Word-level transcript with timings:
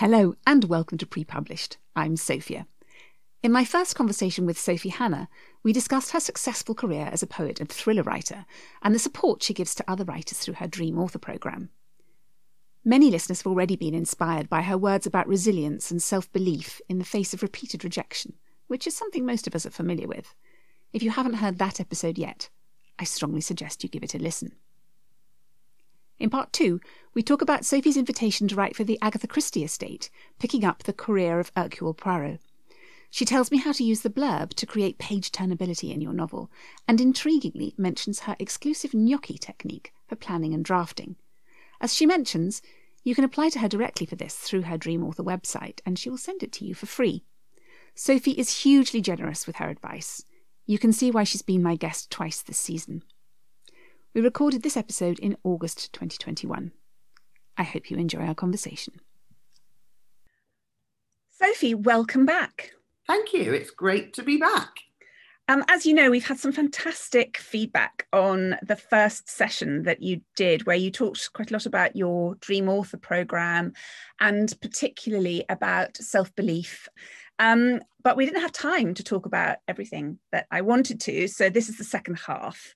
Hello 0.00 0.34
and 0.46 0.64
welcome 0.64 0.96
to 0.96 1.06
Pre 1.06 1.24
Published. 1.24 1.76
I'm 1.94 2.16
Sophia. 2.16 2.66
In 3.42 3.52
my 3.52 3.66
first 3.66 3.94
conversation 3.94 4.46
with 4.46 4.58
Sophie 4.58 4.88
Hannah, 4.88 5.28
we 5.62 5.74
discussed 5.74 6.12
her 6.12 6.20
successful 6.20 6.74
career 6.74 7.10
as 7.12 7.22
a 7.22 7.26
poet 7.26 7.60
and 7.60 7.68
thriller 7.68 8.02
writer 8.02 8.46
and 8.80 8.94
the 8.94 8.98
support 8.98 9.42
she 9.42 9.52
gives 9.52 9.74
to 9.74 9.84
other 9.86 10.04
writers 10.04 10.38
through 10.38 10.54
her 10.54 10.66
Dream 10.66 10.98
Author 10.98 11.18
programme. 11.18 11.68
Many 12.82 13.10
listeners 13.10 13.40
have 13.40 13.46
already 13.48 13.76
been 13.76 13.92
inspired 13.92 14.48
by 14.48 14.62
her 14.62 14.78
words 14.78 15.06
about 15.06 15.28
resilience 15.28 15.90
and 15.90 16.02
self 16.02 16.32
belief 16.32 16.80
in 16.88 16.98
the 16.98 17.04
face 17.04 17.34
of 17.34 17.42
repeated 17.42 17.84
rejection, 17.84 18.38
which 18.68 18.86
is 18.86 18.96
something 18.96 19.26
most 19.26 19.46
of 19.46 19.54
us 19.54 19.66
are 19.66 19.70
familiar 19.70 20.08
with. 20.08 20.34
If 20.94 21.02
you 21.02 21.10
haven't 21.10 21.34
heard 21.34 21.58
that 21.58 21.78
episode 21.78 22.16
yet, 22.16 22.48
I 22.98 23.04
strongly 23.04 23.42
suggest 23.42 23.82
you 23.82 23.90
give 23.90 24.02
it 24.02 24.14
a 24.14 24.18
listen. 24.18 24.52
In 26.20 26.28
part 26.28 26.52
two, 26.52 26.82
we 27.14 27.22
talk 27.22 27.40
about 27.40 27.64
Sophie's 27.64 27.96
invitation 27.96 28.46
to 28.48 28.54
write 28.54 28.76
for 28.76 28.84
the 28.84 28.98
Agatha 29.00 29.26
Christie 29.26 29.64
estate, 29.64 30.10
picking 30.38 30.66
up 30.66 30.82
the 30.82 30.92
career 30.92 31.40
of 31.40 31.50
Hercule 31.56 31.94
Poirot. 31.94 32.40
She 33.10 33.24
tells 33.24 33.50
me 33.50 33.56
how 33.56 33.72
to 33.72 33.82
use 33.82 34.02
the 34.02 34.10
blurb 34.10 34.52
to 34.54 34.66
create 34.66 34.98
page 34.98 35.32
turnability 35.32 35.92
in 35.92 36.02
your 36.02 36.12
novel, 36.12 36.50
and 36.86 36.98
intriguingly 36.98 37.76
mentions 37.78 38.20
her 38.20 38.36
exclusive 38.38 38.92
gnocchi 38.92 39.38
technique 39.38 39.94
for 40.06 40.14
planning 40.14 40.52
and 40.52 40.62
drafting. 40.62 41.16
As 41.80 41.94
she 41.94 42.04
mentions, 42.04 42.60
you 43.02 43.14
can 43.14 43.24
apply 43.24 43.48
to 43.48 43.60
her 43.60 43.68
directly 43.68 44.04
for 44.04 44.16
this 44.16 44.36
through 44.36 44.62
her 44.62 44.76
Dream 44.76 45.02
Author 45.02 45.22
website, 45.22 45.80
and 45.86 45.98
she 45.98 46.10
will 46.10 46.18
send 46.18 46.42
it 46.42 46.52
to 46.52 46.66
you 46.66 46.74
for 46.74 46.84
free. 46.84 47.24
Sophie 47.94 48.32
is 48.32 48.62
hugely 48.62 49.00
generous 49.00 49.46
with 49.46 49.56
her 49.56 49.70
advice. 49.70 50.22
You 50.66 50.78
can 50.78 50.92
see 50.92 51.10
why 51.10 51.24
she's 51.24 51.42
been 51.42 51.62
my 51.62 51.76
guest 51.76 52.10
twice 52.10 52.42
this 52.42 52.58
season. 52.58 53.04
We 54.12 54.20
recorded 54.20 54.64
this 54.64 54.76
episode 54.76 55.20
in 55.20 55.36
August 55.44 55.92
2021. 55.92 56.72
I 57.56 57.62
hope 57.62 57.92
you 57.92 57.96
enjoy 57.96 58.22
our 58.26 58.34
conversation. 58.34 58.94
Sophie, 61.28 61.76
welcome 61.76 62.26
back. 62.26 62.72
Thank 63.06 63.32
you. 63.32 63.52
It's 63.52 63.70
great 63.70 64.12
to 64.14 64.24
be 64.24 64.36
back. 64.36 64.70
Um, 65.46 65.64
as 65.68 65.86
you 65.86 65.94
know, 65.94 66.10
we've 66.10 66.26
had 66.26 66.40
some 66.40 66.50
fantastic 66.50 67.36
feedback 67.36 68.08
on 68.12 68.56
the 68.66 68.74
first 68.74 69.28
session 69.28 69.84
that 69.84 70.02
you 70.02 70.22
did, 70.34 70.66
where 70.66 70.74
you 70.74 70.90
talked 70.90 71.32
quite 71.32 71.52
a 71.52 71.54
lot 71.54 71.66
about 71.66 71.94
your 71.94 72.34
Dream 72.40 72.68
Author 72.68 72.96
program 72.96 73.74
and 74.18 74.52
particularly 74.60 75.44
about 75.48 75.96
self 75.96 76.34
belief. 76.34 76.88
Um, 77.38 77.80
but 78.02 78.16
we 78.16 78.26
didn't 78.26 78.42
have 78.42 78.52
time 78.52 78.92
to 78.94 79.04
talk 79.04 79.26
about 79.26 79.58
everything 79.68 80.18
that 80.32 80.46
I 80.50 80.62
wanted 80.62 81.00
to. 81.02 81.28
So 81.28 81.48
this 81.48 81.68
is 81.68 81.78
the 81.78 81.84
second 81.84 82.18
half. 82.18 82.74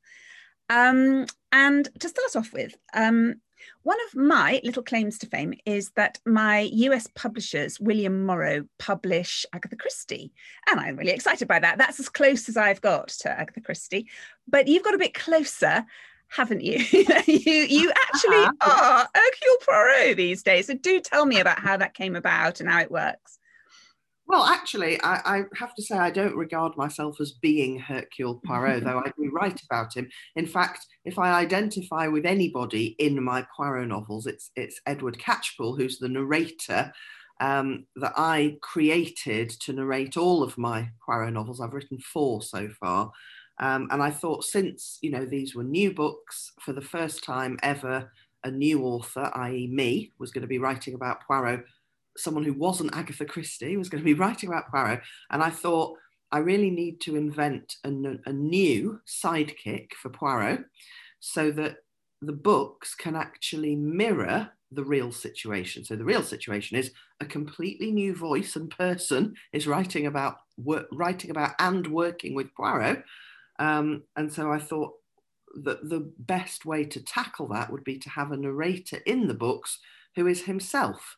Um, 0.68 1.26
and 1.52 1.88
to 2.00 2.08
start 2.08 2.36
off 2.36 2.52
with, 2.52 2.74
um, 2.94 3.36
one 3.82 3.98
of 4.08 4.16
my 4.16 4.60
little 4.64 4.82
claims 4.82 5.18
to 5.18 5.26
fame 5.26 5.54
is 5.66 5.90
that 5.90 6.18
my 6.26 6.60
US 6.72 7.06
publishers, 7.14 7.78
William 7.78 8.24
Morrow, 8.24 8.66
publish 8.78 9.44
Agatha 9.52 9.76
Christie. 9.76 10.32
And 10.70 10.80
I'm 10.80 10.96
really 10.96 11.12
excited 11.12 11.48
by 11.48 11.58
that. 11.58 11.78
That's 11.78 12.00
as 12.00 12.08
close 12.08 12.48
as 12.48 12.56
I've 12.56 12.80
got 12.80 13.08
to 13.08 13.30
Agatha 13.30 13.60
Christie. 13.60 14.08
But 14.48 14.68
you've 14.68 14.82
got 14.82 14.94
a 14.94 14.98
bit 14.98 15.14
closer, 15.14 15.84
haven't 16.28 16.62
you? 16.62 16.78
you, 17.26 17.52
you 17.52 17.92
actually 18.12 18.44
uh-huh. 18.44 19.06
are 19.06 19.08
Hercule 19.14 19.56
Poirot 19.66 20.16
these 20.16 20.42
days. 20.42 20.66
So 20.66 20.74
do 20.74 21.00
tell 21.00 21.26
me 21.26 21.40
about 21.40 21.58
how 21.58 21.76
that 21.76 21.94
came 21.94 22.16
about 22.16 22.60
and 22.60 22.68
how 22.68 22.80
it 22.80 22.90
works. 22.90 23.38
Well, 24.26 24.44
actually, 24.44 25.00
I, 25.02 25.38
I, 25.38 25.42
have 25.56 25.74
to 25.74 25.82
say 25.82 25.98
I 25.98 26.10
don't 26.10 26.34
regard 26.34 26.76
myself 26.76 27.20
as 27.20 27.32
being 27.32 27.78
Hercule 27.78 28.40
Poirot, 28.46 28.82
though 28.82 29.00
I 29.00 29.12
do 29.18 29.30
write 29.30 29.60
about 29.62 29.94
him. 29.94 30.08
In 30.34 30.46
fact, 30.46 30.86
if 31.04 31.18
I 31.18 31.32
identify 31.32 32.08
with 32.08 32.24
anybody 32.24 32.96
in 32.98 33.22
my 33.22 33.46
Poirot 33.54 33.88
novels, 33.88 34.26
it's 34.26 34.50
it's 34.56 34.80
Edward 34.86 35.18
Catchpool, 35.18 35.76
who's 35.76 35.98
the 35.98 36.08
narrator 36.08 36.90
um, 37.40 37.84
that 37.96 38.14
I 38.16 38.56
created 38.62 39.50
to 39.50 39.74
narrate 39.74 40.16
all 40.16 40.42
of 40.42 40.56
my 40.56 40.88
Poirot 41.04 41.34
novels. 41.34 41.60
I've 41.60 41.74
written 41.74 41.98
four 41.98 42.40
so 42.40 42.70
far, 42.80 43.12
um, 43.60 43.88
and 43.90 44.02
I 44.02 44.10
thought 44.10 44.44
since 44.44 44.98
you 45.02 45.10
know 45.10 45.26
these 45.26 45.54
were 45.54 45.64
new 45.64 45.92
books 45.92 46.52
for 46.60 46.72
the 46.72 46.80
first 46.80 47.24
time 47.24 47.58
ever, 47.62 48.10
a 48.42 48.50
new 48.50 48.84
author, 48.84 49.30
i.e., 49.34 49.66
me, 49.66 50.12
was 50.18 50.30
going 50.30 50.42
to 50.42 50.48
be 50.48 50.58
writing 50.58 50.94
about 50.94 51.26
Poirot 51.26 51.66
someone 52.16 52.44
who 52.44 52.52
wasn't 52.52 52.96
Agatha 52.96 53.24
Christie 53.24 53.76
was 53.76 53.88
going 53.88 54.02
to 54.02 54.04
be 54.04 54.14
writing 54.20 54.48
about 54.48 54.70
Poirot. 54.70 55.00
And 55.30 55.42
I 55.42 55.50
thought, 55.50 55.96
I 56.32 56.38
really 56.38 56.70
need 56.70 57.00
to 57.02 57.16
invent 57.16 57.76
a, 57.84 57.90
a 58.26 58.32
new 58.32 59.00
sidekick 59.06 59.92
for 60.00 60.08
Poirot 60.08 60.64
so 61.20 61.50
that 61.52 61.76
the 62.20 62.32
books 62.32 62.94
can 62.94 63.14
actually 63.14 63.76
mirror 63.76 64.50
the 64.72 64.84
real 64.84 65.12
situation. 65.12 65.84
So 65.84 65.94
the 65.94 66.04
real 66.04 66.22
situation 66.22 66.76
is 66.76 66.90
a 67.20 67.24
completely 67.24 67.92
new 67.92 68.14
voice 68.14 68.56
and 68.56 68.70
person 68.70 69.34
is 69.52 69.66
writing 69.66 70.06
about 70.06 70.38
work, 70.56 70.86
writing 70.92 71.30
about 71.30 71.52
and 71.58 71.86
working 71.86 72.34
with 72.34 72.54
Poirot. 72.54 73.04
Um, 73.58 74.02
and 74.16 74.32
so 74.32 74.50
I 74.50 74.58
thought 74.58 74.94
that 75.62 75.88
the 75.88 76.10
best 76.18 76.66
way 76.66 76.84
to 76.84 77.00
tackle 77.00 77.48
that 77.48 77.70
would 77.70 77.84
be 77.84 77.98
to 77.98 78.10
have 78.10 78.32
a 78.32 78.36
narrator 78.36 78.98
in 79.06 79.28
the 79.28 79.34
books 79.34 79.78
who 80.16 80.26
is 80.26 80.42
himself 80.42 81.16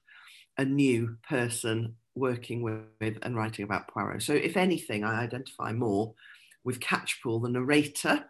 a 0.58 0.64
new 0.64 1.16
person 1.28 1.94
working 2.14 2.62
with 2.62 3.18
and 3.22 3.36
writing 3.36 3.64
about 3.64 3.88
Poirot. 3.88 4.22
So, 4.22 4.32
if 4.32 4.56
anything, 4.56 5.04
I 5.04 5.20
identify 5.20 5.72
more 5.72 6.14
with 6.64 6.80
Catchpool, 6.80 7.42
the 7.42 7.50
narrator 7.50 8.24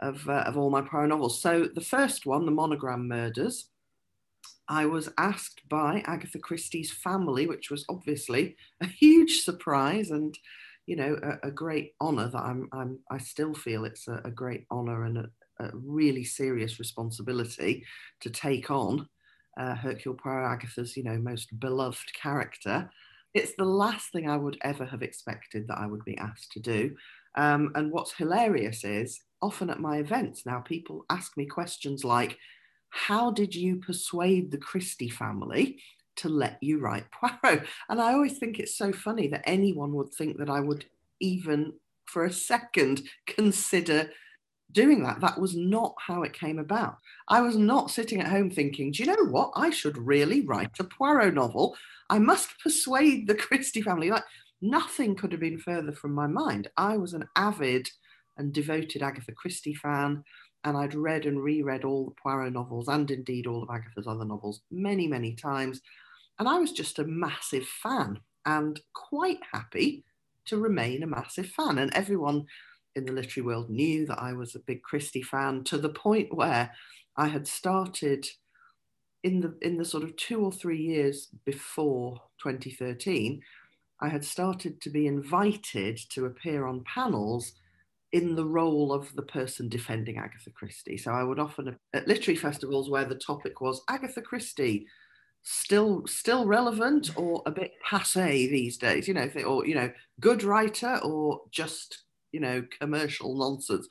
of, 0.00 0.28
uh, 0.28 0.44
of 0.46 0.58
all 0.58 0.70
my 0.70 0.82
Poirot 0.82 1.08
novels. 1.08 1.40
So, 1.40 1.68
the 1.72 1.80
first 1.80 2.26
one, 2.26 2.44
The 2.44 2.52
Monogram 2.52 3.08
Murders, 3.08 3.68
I 4.68 4.86
was 4.86 5.08
asked 5.18 5.60
by 5.68 6.02
Agatha 6.06 6.38
Christie's 6.38 6.92
family, 6.92 7.46
which 7.46 7.70
was 7.70 7.84
obviously 7.88 8.56
a 8.80 8.86
huge 8.86 9.40
surprise 9.40 10.10
and, 10.10 10.36
you 10.86 10.96
know, 10.96 11.18
a, 11.22 11.48
a 11.48 11.50
great 11.50 11.94
honour 12.00 12.28
that 12.28 12.42
I'm, 12.42 12.68
I'm, 12.72 12.98
I 13.10 13.18
still 13.18 13.54
feel 13.54 13.84
it's 13.84 14.08
a, 14.08 14.20
a 14.24 14.30
great 14.30 14.66
honour 14.70 15.04
and 15.04 15.18
a, 15.18 15.30
a 15.60 15.70
really 15.74 16.24
serious 16.24 16.78
responsibility 16.78 17.84
to 18.20 18.30
take 18.30 18.70
on 18.70 19.08
uh, 19.58 19.74
Hercule 19.74 20.14
Poirot, 20.14 20.50
Agatha's, 20.50 20.96
you 20.96 21.04
know, 21.04 21.18
most 21.18 21.58
beloved 21.58 22.12
character. 22.14 22.90
It's 23.34 23.54
the 23.56 23.64
last 23.64 24.12
thing 24.12 24.28
I 24.28 24.36
would 24.36 24.58
ever 24.62 24.84
have 24.84 25.02
expected 25.02 25.68
that 25.68 25.78
I 25.78 25.86
would 25.86 26.04
be 26.04 26.18
asked 26.18 26.52
to 26.52 26.60
do. 26.60 26.96
Um, 27.34 27.72
and 27.74 27.90
what's 27.90 28.12
hilarious 28.12 28.84
is 28.84 29.20
often 29.40 29.70
at 29.70 29.80
my 29.80 29.98
events 29.98 30.44
now, 30.44 30.60
people 30.60 31.04
ask 31.10 31.36
me 31.36 31.46
questions 31.46 32.04
like, 32.04 32.38
How 32.90 33.30
did 33.30 33.54
you 33.54 33.76
persuade 33.76 34.50
the 34.50 34.58
Christie 34.58 35.08
family 35.08 35.78
to 36.16 36.28
let 36.28 36.58
you 36.60 36.78
write 36.78 37.06
Poirot? 37.10 37.66
And 37.88 38.00
I 38.00 38.12
always 38.12 38.38
think 38.38 38.58
it's 38.58 38.76
so 38.76 38.92
funny 38.92 39.28
that 39.28 39.48
anyone 39.48 39.92
would 39.94 40.12
think 40.12 40.38
that 40.38 40.50
I 40.50 40.60
would 40.60 40.84
even 41.20 41.72
for 42.06 42.24
a 42.24 42.32
second 42.32 43.02
consider 43.26 44.10
doing 44.72 45.02
that. 45.02 45.20
That 45.20 45.40
was 45.40 45.54
not 45.56 45.94
how 45.98 46.22
it 46.22 46.32
came 46.32 46.58
about. 46.58 46.96
I 47.28 47.40
was 47.40 47.56
not 47.56 47.90
sitting 47.90 48.20
at 48.20 48.28
home 48.28 48.50
thinking, 48.50 48.90
do 48.90 49.02
you 49.02 49.08
know 49.08 49.30
what? 49.30 49.52
I 49.54 49.70
should 49.70 49.98
really 49.98 50.40
write 50.42 50.70
a 50.80 50.84
Poirot 50.84 51.34
novel. 51.34 51.76
I 52.10 52.18
must 52.18 52.58
persuade 52.60 53.26
the 53.26 53.34
Christie 53.36 53.82
family. 53.82 54.10
Like 54.10 54.24
nothing 54.60 55.14
could 55.14 55.32
have 55.32 55.40
been 55.40 55.58
further 55.58 55.92
from 55.92 56.12
my 56.12 56.26
mind. 56.26 56.68
I 56.76 56.96
was 56.96 57.12
an 57.12 57.28
avid 57.36 57.88
and 58.38 58.52
devoted 58.52 59.02
Agatha 59.02 59.32
Christie 59.32 59.74
fan, 59.74 60.24
and 60.64 60.76
I'd 60.76 60.94
read 60.94 61.26
and 61.26 61.42
reread 61.42 61.84
all 61.84 62.06
the 62.06 62.14
Poirot 62.22 62.52
novels 62.52 62.88
and 62.88 63.10
indeed 63.10 63.46
all 63.46 63.62
of 63.62 63.70
Agatha's 63.70 64.06
other 64.06 64.24
novels 64.24 64.60
many, 64.70 65.06
many 65.06 65.34
times. 65.34 65.80
And 66.38 66.48
I 66.48 66.58
was 66.58 66.72
just 66.72 66.98
a 66.98 67.04
massive 67.04 67.66
fan 67.66 68.20
and 68.46 68.80
quite 68.94 69.40
happy 69.52 70.04
to 70.46 70.58
remain 70.58 71.02
a 71.02 71.06
massive 71.06 71.46
fan. 71.48 71.78
And 71.78 71.92
everyone 71.94 72.46
in 72.94 73.04
the 73.04 73.12
literary 73.12 73.46
world 73.46 73.70
knew 73.70 74.06
that 74.06 74.18
I 74.18 74.32
was 74.32 74.54
a 74.54 74.60
big 74.60 74.82
Christie 74.82 75.22
fan 75.22 75.64
to 75.64 75.78
the 75.78 75.88
point 75.88 76.34
where 76.34 76.70
I 77.16 77.28
had 77.28 77.46
started 77.46 78.26
in 79.22 79.40
the 79.40 79.56
in 79.62 79.76
the 79.76 79.84
sort 79.84 80.04
of 80.04 80.16
two 80.16 80.40
or 80.40 80.52
three 80.52 80.80
years 80.80 81.28
before 81.44 82.20
2013, 82.42 83.40
I 84.00 84.08
had 84.08 84.24
started 84.24 84.80
to 84.80 84.90
be 84.90 85.06
invited 85.06 85.98
to 86.10 86.26
appear 86.26 86.66
on 86.66 86.84
panels 86.84 87.52
in 88.12 88.34
the 88.34 88.44
role 88.44 88.92
of 88.92 89.14
the 89.14 89.22
person 89.22 89.68
defending 89.68 90.18
Agatha 90.18 90.50
Christie. 90.50 90.98
So 90.98 91.12
I 91.12 91.22
would 91.22 91.38
often 91.38 91.76
at 91.94 92.08
literary 92.08 92.36
festivals 92.36 92.90
where 92.90 93.06
the 93.06 93.14
topic 93.14 93.60
was 93.60 93.82
Agatha 93.88 94.20
Christie, 94.20 94.86
still 95.42 96.06
still 96.06 96.46
relevant 96.46 97.16
or 97.16 97.42
a 97.46 97.50
bit 97.50 97.72
passe 97.88 98.48
these 98.48 98.76
days, 98.76 99.08
you 99.08 99.14
know, 99.14 99.30
or 99.46 99.66
you 99.66 99.74
know, 99.74 99.90
good 100.20 100.42
writer 100.42 101.00
or 101.02 101.42
just 101.50 102.02
you 102.32 102.40
know, 102.40 102.64
commercial 102.80 103.36
nonsense. 103.36 103.88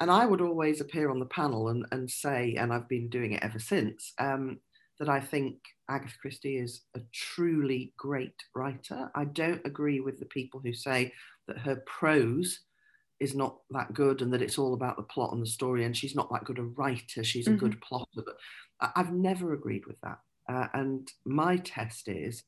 And 0.00 0.10
I 0.10 0.26
would 0.26 0.40
always 0.40 0.80
appear 0.80 1.10
on 1.10 1.20
the 1.20 1.26
panel 1.26 1.68
and, 1.68 1.86
and 1.92 2.10
say, 2.10 2.56
and 2.58 2.72
I've 2.72 2.88
been 2.88 3.08
doing 3.08 3.32
it 3.32 3.42
ever 3.42 3.58
since, 3.58 4.12
um, 4.18 4.58
that 4.98 5.08
I 5.08 5.20
think 5.20 5.56
Agatha 5.88 6.14
Christie 6.20 6.58
is 6.58 6.82
a 6.94 7.00
truly 7.12 7.92
great 7.96 8.34
writer. 8.54 9.10
I 9.14 9.24
don't 9.24 9.64
agree 9.64 10.00
with 10.00 10.18
the 10.18 10.26
people 10.26 10.60
who 10.62 10.74
say 10.74 11.12
that 11.48 11.58
her 11.58 11.82
prose 11.86 12.60
is 13.20 13.34
not 13.34 13.58
that 13.70 13.94
good 13.94 14.20
and 14.20 14.32
that 14.32 14.42
it's 14.42 14.58
all 14.58 14.74
about 14.74 14.96
the 14.96 15.02
plot 15.02 15.32
and 15.32 15.40
the 15.40 15.46
story 15.46 15.84
and 15.84 15.96
she's 15.96 16.14
not 16.14 16.30
that 16.30 16.44
good 16.44 16.58
a 16.58 16.62
writer, 16.62 17.24
she's 17.24 17.46
a 17.46 17.50
mm-hmm. 17.50 17.58
good 17.58 17.80
plotter. 17.80 18.06
But 18.16 18.36
I've 18.94 19.12
never 19.12 19.54
agreed 19.54 19.86
with 19.86 20.00
that. 20.02 20.18
Uh, 20.48 20.66
and 20.74 21.10
my 21.24 21.56
test 21.56 22.08
is 22.08 22.44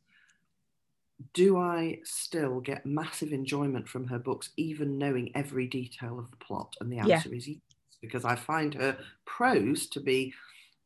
do 1.35 1.59
I 1.59 1.99
still 2.05 2.61
get 2.61 2.87
massive 2.87 3.32
enjoyment 3.32 3.88
from 3.88 4.06
her 4.06 4.19
books, 4.19 4.50
even 4.56 4.99
knowing 4.99 5.32
every 5.35 5.67
detail 5.67 6.19
of 6.19 6.31
the 6.31 6.37
plot? 6.37 6.75
And 6.81 6.93
the 6.93 6.99
answer 6.99 7.29
yeah. 7.31 7.37
is 7.37 7.49
yes, 7.49 7.59
because 8.00 8.25
I 8.25 8.37
find 8.37 8.75
her 8.75 8.97
prose 9.25 9.88
to 9.88 10.00
be 10.00 10.32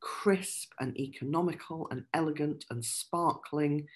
crisp 0.00 0.72
and 0.80 0.98
economical 0.98 1.86
and 1.90 2.04
elegant 2.12 2.64
and 2.70 2.84
sparkling 2.84 3.86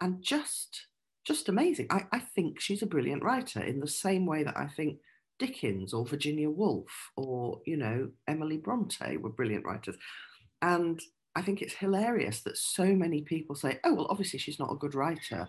and 0.00 0.22
just 0.22 0.86
just 1.24 1.48
amazing. 1.48 1.86
I, 1.90 2.04
I 2.10 2.18
think 2.18 2.58
she's 2.58 2.82
a 2.82 2.86
brilliant 2.86 3.22
writer 3.22 3.60
in 3.60 3.78
the 3.78 3.86
same 3.86 4.26
way 4.26 4.42
that 4.42 4.56
I 4.56 4.66
think 4.66 4.98
Dickens 5.38 5.94
or 5.94 6.04
Virginia 6.04 6.50
Woolf 6.50 7.12
or, 7.16 7.60
you 7.64 7.76
know, 7.76 8.10
Emily 8.26 8.56
Bronte 8.56 9.16
were 9.18 9.30
brilliant 9.30 9.64
writers. 9.64 9.96
And 10.62 11.00
I 11.36 11.42
think 11.42 11.62
it's 11.62 11.74
hilarious 11.74 12.40
that 12.40 12.56
so 12.56 12.86
many 12.86 13.22
people 13.22 13.54
say, 13.54 13.78
oh, 13.84 13.94
well, 13.94 14.08
obviously 14.10 14.38
she's 14.38 14.58
not 14.58 14.72
a 14.72 14.76
good 14.76 14.94
writer. 14.94 15.48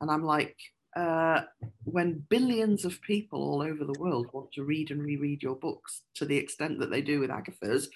And 0.00 0.10
I'm 0.10 0.24
like, 0.24 0.56
uh, 0.96 1.42
when 1.84 2.24
billions 2.28 2.84
of 2.84 3.00
people 3.02 3.40
all 3.42 3.62
over 3.62 3.84
the 3.84 3.98
world 4.00 4.26
want 4.32 4.52
to 4.52 4.64
read 4.64 4.90
and 4.90 5.02
reread 5.02 5.42
your 5.42 5.54
books 5.54 6.02
to 6.16 6.24
the 6.24 6.36
extent 6.36 6.80
that 6.80 6.90
they 6.90 7.00
do 7.00 7.20
with 7.20 7.30
Agatha's, 7.30 7.88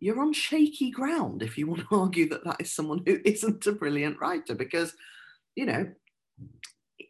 you're 0.00 0.20
on 0.20 0.32
shaky 0.32 0.90
ground 0.90 1.42
if 1.42 1.56
you 1.56 1.66
want 1.66 1.80
to 1.80 1.86
argue 1.96 2.28
that 2.28 2.44
that 2.44 2.60
is 2.60 2.70
someone 2.70 3.02
who 3.06 3.18
isn't 3.24 3.66
a 3.66 3.72
brilliant 3.72 4.20
writer. 4.20 4.54
Because, 4.54 4.94
you 5.54 5.66
know, 5.66 5.86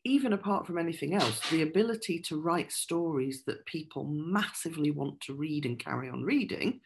even 0.05 0.35
apart 0.35 0.67
from 0.67 0.79
anything 0.79 1.15
else, 1.15 1.41
the 1.51 1.63
ability 1.63 2.21
to 2.21 2.41
write 2.41 2.71
stories 2.71 3.43
that 3.47 3.65
people 3.65 4.05
massively 4.05 4.91
want 4.91 5.21
to 5.23 5.35
read 5.35 5.65
and 5.65 5.79
carry 5.79 6.11
on 6.11 6.23
reading 6.23 6.81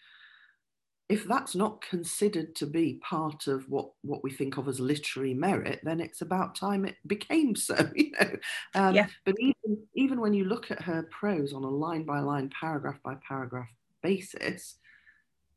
if 1.08 1.24
that's 1.26 1.54
not 1.54 1.80
considered 1.80 2.54
to 2.56 2.66
be 2.66 3.00
part 3.02 3.46
of 3.46 3.68
what 3.68 3.90
what 4.02 4.22
we 4.22 4.30
think 4.30 4.58
of 4.58 4.68
as 4.68 4.78
literary 4.78 5.32
merit, 5.32 5.80
then 5.82 6.00
it's 6.00 6.20
about 6.20 6.54
time 6.54 6.84
it 6.84 6.96
became 7.06 7.56
so. 7.56 7.76
You 7.96 8.12
know, 8.12 8.30
um, 8.74 8.94
yeah. 8.94 9.06
But 9.24 9.34
even 9.38 9.78
even 9.94 10.20
when 10.20 10.34
you 10.34 10.44
look 10.44 10.70
at 10.70 10.82
her 10.82 11.08
prose 11.10 11.52
on 11.52 11.64
a 11.64 11.70
line 11.70 12.04
by 12.04 12.20
line, 12.20 12.50
paragraph 12.50 12.98
by 13.02 13.14
paragraph 13.26 13.68
basis, 14.02 14.76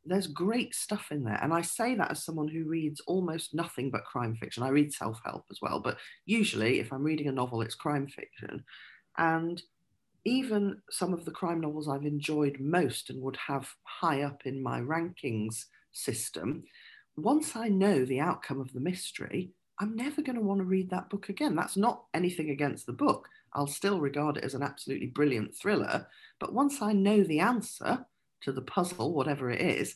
there's 0.05 0.27
great 0.27 0.73
stuff 0.73 1.11
in 1.11 1.23
there. 1.23 1.39
And 1.41 1.53
I 1.53 1.61
say 1.61 1.95
that 1.95 2.11
as 2.11 2.23
someone 2.23 2.47
who 2.47 2.63
reads 2.63 3.01
almost 3.01 3.53
nothing 3.53 3.91
but 3.91 4.05
crime 4.05 4.35
fiction. 4.35 4.63
I 4.63 4.69
read 4.69 4.93
self 4.93 5.19
help 5.25 5.45
as 5.51 5.59
well, 5.61 5.79
but 5.79 5.97
usually 6.25 6.79
if 6.79 6.93
I'm 6.93 7.03
reading 7.03 7.27
a 7.27 7.31
novel, 7.31 7.61
it's 7.61 7.75
crime 7.75 8.07
fiction. 8.07 8.63
And 9.17 9.61
even 10.25 10.81
some 10.89 11.13
of 11.13 11.25
the 11.25 11.31
crime 11.31 11.61
novels 11.61 11.87
I've 11.87 12.05
enjoyed 12.05 12.59
most 12.59 13.09
and 13.09 13.21
would 13.21 13.37
have 13.47 13.67
high 13.83 14.21
up 14.21 14.43
in 14.45 14.61
my 14.61 14.79
rankings 14.79 15.65
system, 15.91 16.63
once 17.17 17.55
I 17.55 17.67
know 17.67 18.05
the 18.05 18.19
outcome 18.19 18.61
of 18.61 18.71
the 18.73 18.79
mystery, 18.79 19.51
I'm 19.79 19.95
never 19.95 20.21
going 20.21 20.35
to 20.35 20.43
want 20.43 20.59
to 20.59 20.65
read 20.65 20.89
that 20.91 21.09
book 21.09 21.29
again. 21.29 21.55
That's 21.55 21.75
not 21.75 22.03
anything 22.13 22.51
against 22.51 22.85
the 22.85 22.93
book. 22.93 23.27
I'll 23.53 23.67
still 23.67 23.99
regard 23.99 24.37
it 24.37 24.43
as 24.43 24.53
an 24.53 24.63
absolutely 24.63 25.07
brilliant 25.07 25.55
thriller. 25.55 26.07
But 26.39 26.53
once 26.53 26.81
I 26.81 26.93
know 26.93 27.23
the 27.23 27.39
answer 27.39 28.05
to 28.43 28.51
the 28.51 28.61
puzzle, 28.61 29.13
whatever 29.13 29.49
it 29.49 29.61
is, 29.61 29.95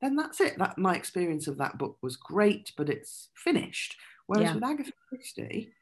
then 0.00 0.16
that's 0.16 0.40
it. 0.40 0.58
That 0.58 0.78
my 0.78 0.94
experience 0.94 1.48
of 1.48 1.58
that 1.58 1.78
book 1.78 1.98
was 2.00 2.16
great, 2.16 2.72
but 2.76 2.88
it's 2.88 3.28
finished. 3.34 3.96
Whereas 4.26 4.48
yeah. 4.48 4.54
with 4.54 4.64
Agatha 4.64 4.92
Christie, 5.08 5.72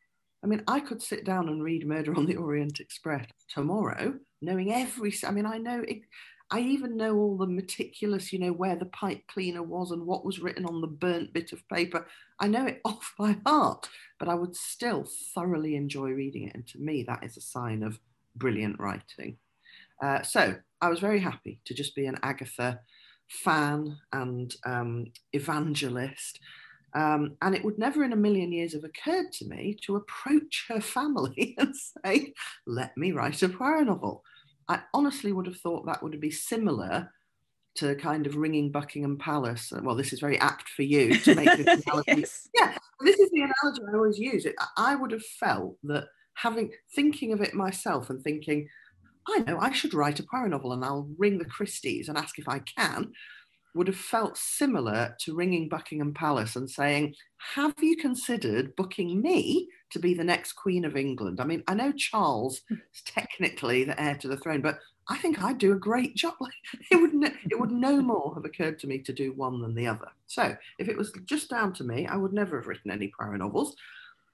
I 0.43 0.49
mean, 0.49 0.63
I 0.67 0.81
could 0.81 1.03
sit 1.03 1.25
down 1.25 1.49
and 1.49 1.63
read 1.63 1.87
Murder 1.87 2.15
on 2.17 2.27
the 2.27 2.37
Orient 2.37 2.81
Express 2.81 3.27
tomorrow, 3.49 4.15
knowing 4.41 4.73
every. 4.73 5.15
I 5.27 5.31
mean, 5.31 5.47
I 5.47 5.59
know 5.59 5.85
it. 5.87 6.01
I 6.51 6.61
even 6.61 6.99
know 6.99 7.17
all 7.17 7.39
the 7.39 7.47
meticulous, 7.47 8.33
you 8.33 8.39
know, 8.39 8.53
where 8.53 8.77
the 8.77 8.87
pipe 8.87 9.23
cleaner 9.27 9.63
was 9.63 9.91
and 9.91 10.05
what 10.05 10.25
was 10.25 10.41
written 10.41 10.67
on 10.67 10.83
the 10.83 10.87
burnt 10.87 11.33
bit 11.33 11.53
of 11.53 11.67
paper. 11.69 12.07
I 12.39 12.49
know 12.49 12.67
it 12.67 12.81
off 12.85 13.15
by 13.19 13.37
heart, 13.47 13.89
but 14.19 14.29
I 14.29 14.35
would 14.35 14.57
still 14.57 15.07
thoroughly 15.35 15.77
enjoy 15.77 16.11
reading 16.11 16.49
it. 16.49 16.55
And 16.55 16.67
to 16.69 16.79
me, 16.79 17.05
that 17.05 17.25
is 17.25 17.37
a 17.37 17.41
sign 17.41 17.83
of 17.83 17.99
brilliant 18.37 18.79
writing. 18.79 19.39
Uh, 20.03 20.23
so 20.23 20.57
I 20.81 20.89
was 20.89 20.99
very 20.99 21.21
happy 21.21 21.61
to 21.65 21.75
just 21.75 21.95
be 21.95 22.07
an 22.07 22.19
Agatha 22.23 22.81
fan 23.29 23.97
and 24.13 24.55
um, 24.67 25.07
evangelist 25.33 26.41
um, 26.95 27.37
and 27.41 27.55
it 27.55 27.65
would 27.65 27.79
never 27.79 28.05
in 28.05 28.13
a 28.13 28.17
million 28.17 28.53
years 28.53 28.75
have 28.75 28.85
occurred 28.85 29.33
to 29.33 29.47
me 29.47 29.77
to 29.83 29.97
approach 29.97 30.67
her 30.69 30.81
family 30.81 31.55
and 31.59 31.75
say, 31.77 32.33
let 32.67 32.97
me 32.97 33.13
write 33.13 33.43
a 33.43 33.49
Poirot 33.49 33.87
novel. 33.87 34.23
I 34.69 34.81
honestly 34.95 35.33
would 35.33 35.47
have 35.47 35.59
thought 35.59 35.87
that 35.87 36.03
would 36.03 36.21
be 36.21 36.31
similar 36.31 37.11
to 37.75 37.95
kind 37.97 38.27
of 38.27 38.37
ringing 38.37 38.71
Buckingham 38.71 39.17
Palace. 39.17 39.73
Well, 39.83 39.97
this 39.97 40.13
is 40.13 40.21
very 40.21 40.39
apt 40.39 40.69
for 40.69 40.83
you 40.83 41.17
to 41.21 41.35
make 41.35 41.57
this 41.57 41.83
analogy. 41.87 42.21
yes. 42.21 42.49
Yeah, 42.55 42.77
this 43.01 43.19
is 43.19 43.31
the 43.31 43.41
analogy 43.43 43.83
I 43.89 43.97
always 43.97 44.19
use. 44.19 44.45
It. 44.45 44.55
I 44.77 44.95
would 44.95 45.11
have 45.11 45.25
felt 45.25 45.77
that 45.85 46.09
having 46.35 46.71
thinking 46.95 47.33
of 47.33 47.41
it 47.41 47.55
myself 47.55 48.11
and 48.11 48.23
thinking, 48.23 48.69
I 49.27 49.39
know 49.39 49.59
I 49.59 49.73
should 49.73 49.95
write 49.95 50.21
a 50.21 50.25
Poirot 50.25 50.51
novel 50.51 50.73
and 50.73 50.85
I'll 50.85 51.09
ring 51.17 51.39
the 51.39 51.47
Christies 51.47 52.09
and 52.09 52.19
ask 52.19 52.39
if 52.39 52.49
I 52.49 52.59
can 52.59 53.13
would 53.75 53.87
have 53.87 53.97
felt 53.97 54.37
similar 54.37 55.17
to 55.21 55.35
ringing 55.35 55.69
Buckingham 55.69 56.13
Palace 56.13 56.57
and 56.57 56.69
saying, 56.69 57.15
Have 57.55 57.75
you 57.81 57.97
considered 57.97 58.77
booking 58.77 59.21
me 59.23 59.69
to 59.91 59.99
be 59.99 60.15
the 60.15 60.25
next 60.25 60.53
Queen 60.53 60.85
of 60.85 60.97
England? 60.97 61.41
I 61.41 61.45
mean, 61.45 61.63
I 61.67 61.75
know 61.75 61.93
Charles 61.93 62.63
is 62.71 63.03
technically 63.05 63.85
the 63.85 64.01
heir 64.01 64.17
to 64.17 64.29
the 64.29 64.37
throne, 64.37 64.61
but 64.61 64.79
I 65.09 65.19
think 65.19 65.43
I'd 65.43 65.59
do 65.59 65.73
a 65.73 65.79
great 65.79 66.15
job. 66.15 66.35
it 66.91 66.97
would 66.97 67.15
no, 67.15 67.29
it 67.51 67.59
would 67.59 67.73
no 67.73 68.01
more 68.01 68.35
have 68.35 68.45
occurred 68.45 68.79
to 68.81 68.87
me 68.87 68.99
to 69.01 69.13
do 69.13 69.33
one 69.33 69.61
than 69.61 69.75
the 69.75 69.87
other. 69.87 70.09
So 70.27 70.57
if 70.79 70.89
it 70.89 70.97
was 70.97 71.13
just 71.25 71.51
down 71.51 71.73
to 71.75 71.85
me, 71.85 72.07
I 72.07 72.17
would 72.17 72.33
never 72.33 72.57
have 72.59 72.67
written 72.67 72.91
any 72.91 73.13
Poirot 73.17 73.39
novels. 73.39 73.75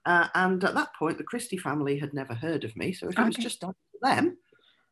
Uh, 0.05 0.29
and 0.35 0.63
at 0.65 0.75
that 0.75 0.95
point, 0.99 1.19
the 1.19 1.25
Christie 1.25 1.59
family 1.59 1.99
had 1.99 2.15
never 2.15 2.35
heard 2.35 2.65
of 2.65 2.77
me. 2.77 2.93
So 2.93 3.09
if 3.09 3.19
it 3.19 3.27
was 3.27 3.37
just 3.37 3.61
down 3.61 3.73
to 3.73 3.99
them, 4.03 4.39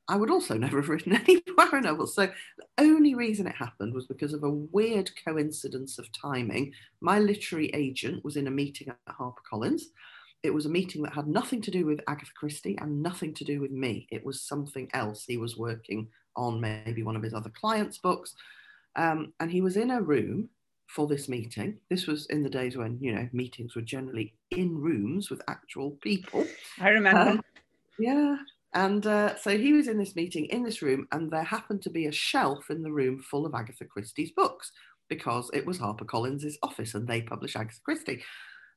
I 0.09 0.17
would 0.17 0.31
also 0.31 0.57
never 0.59 0.81
have 0.81 0.89
written 0.89 1.15
any 1.15 1.41
Poirot 1.41 1.85
novels. 1.85 2.15
So 2.15 2.27
the 2.59 2.67
only 2.79 3.15
reason 3.15 3.47
it 3.47 3.57
happened 3.57 3.95
was 3.95 4.07
because 4.07 4.33
of 4.33 4.45
a 4.45 4.51
weird 4.51 5.11
coincidence 5.25 5.99
of 5.99 6.11
timing. 6.13 6.73
My 7.01 7.19
literary 7.19 7.69
agent 7.75 8.25
was 8.25 8.37
in 8.37 8.47
a 8.47 8.51
meeting 8.51 8.89
at 8.89 9.17
HarperCollins. 9.17 9.83
It 10.43 10.55
was 10.55 10.67
a 10.67 10.71
meeting 10.71 11.03
that 11.03 11.15
had 11.15 11.27
nothing 11.27 11.61
to 11.63 11.71
do 11.71 11.87
with 11.87 12.01
Agatha 12.07 12.31
Christie 12.37 12.79
and 12.81 13.03
nothing 13.03 13.35
to 13.35 13.45
do 13.45 13.61
with 13.61 13.73
me. 13.73 14.07
It 14.13 14.25
was 14.25 14.43
something 14.43 14.89
else. 14.95 15.25
He 15.27 15.39
was 15.39 15.57
working 15.57 16.09
on 16.37 16.61
maybe 16.61 17.03
one 17.03 17.17
of 17.17 17.23
his 17.23 17.35
other 17.35 17.51
clients' 17.51 17.99
books. 17.99 18.35
Um, 18.95 19.33
and 19.41 19.51
he 19.51 19.61
was 19.61 19.77
in 19.77 19.91
a 19.91 20.01
room 20.01 20.51
for 20.87 21.07
this 21.07 21.29
meeting. 21.29 21.79
This 21.91 22.07
was 22.07 22.27
in 22.27 22.43
the 22.43 22.51
days 22.51 22.77
when, 22.77 22.99
you 23.01 23.15
know, 23.15 23.29
meetings 23.33 23.75
were 23.75 23.83
generally 23.83 24.35
in 24.51 24.77
rooms 24.79 25.31
with 25.31 25.43
actual 25.49 25.93
people. 26.03 26.47
I 26.81 26.91
remember. 26.91 27.31
Um, 27.31 27.43
yeah, 27.99 28.37
and 28.75 29.07
uh, 29.07 29.37
so 29.37 29.57
he 29.57 29.73
was 29.73 29.89
in 29.89 29.99
this 29.99 30.17
meeting 30.17 30.47
in 30.47 30.63
this 30.63 30.83
room, 30.83 31.07
and 31.13 31.31
there 31.31 31.43
happened 31.43 31.83
to 31.83 31.91
be 31.91 32.07
a 32.07 32.13
shelf 32.13 32.71
in 32.71 32.83
the 32.83 32.93
room 32.93 33.21
full 33.21 33.47
of 33.47 33.55
Agatha 33.55 33.85
Christie's 33.85 34.33
books 34.33 34.73
because 35.09 35.51
it 35.55 35.65
was 35.65 35.79
HarperCollins' 35.79 36.57
office 36.63 36.95
and 36.95 37.07
they 37.07 37.23
publish 37.23 37.57
Agatha 37.57 37.81
Christie. 37.85 38.23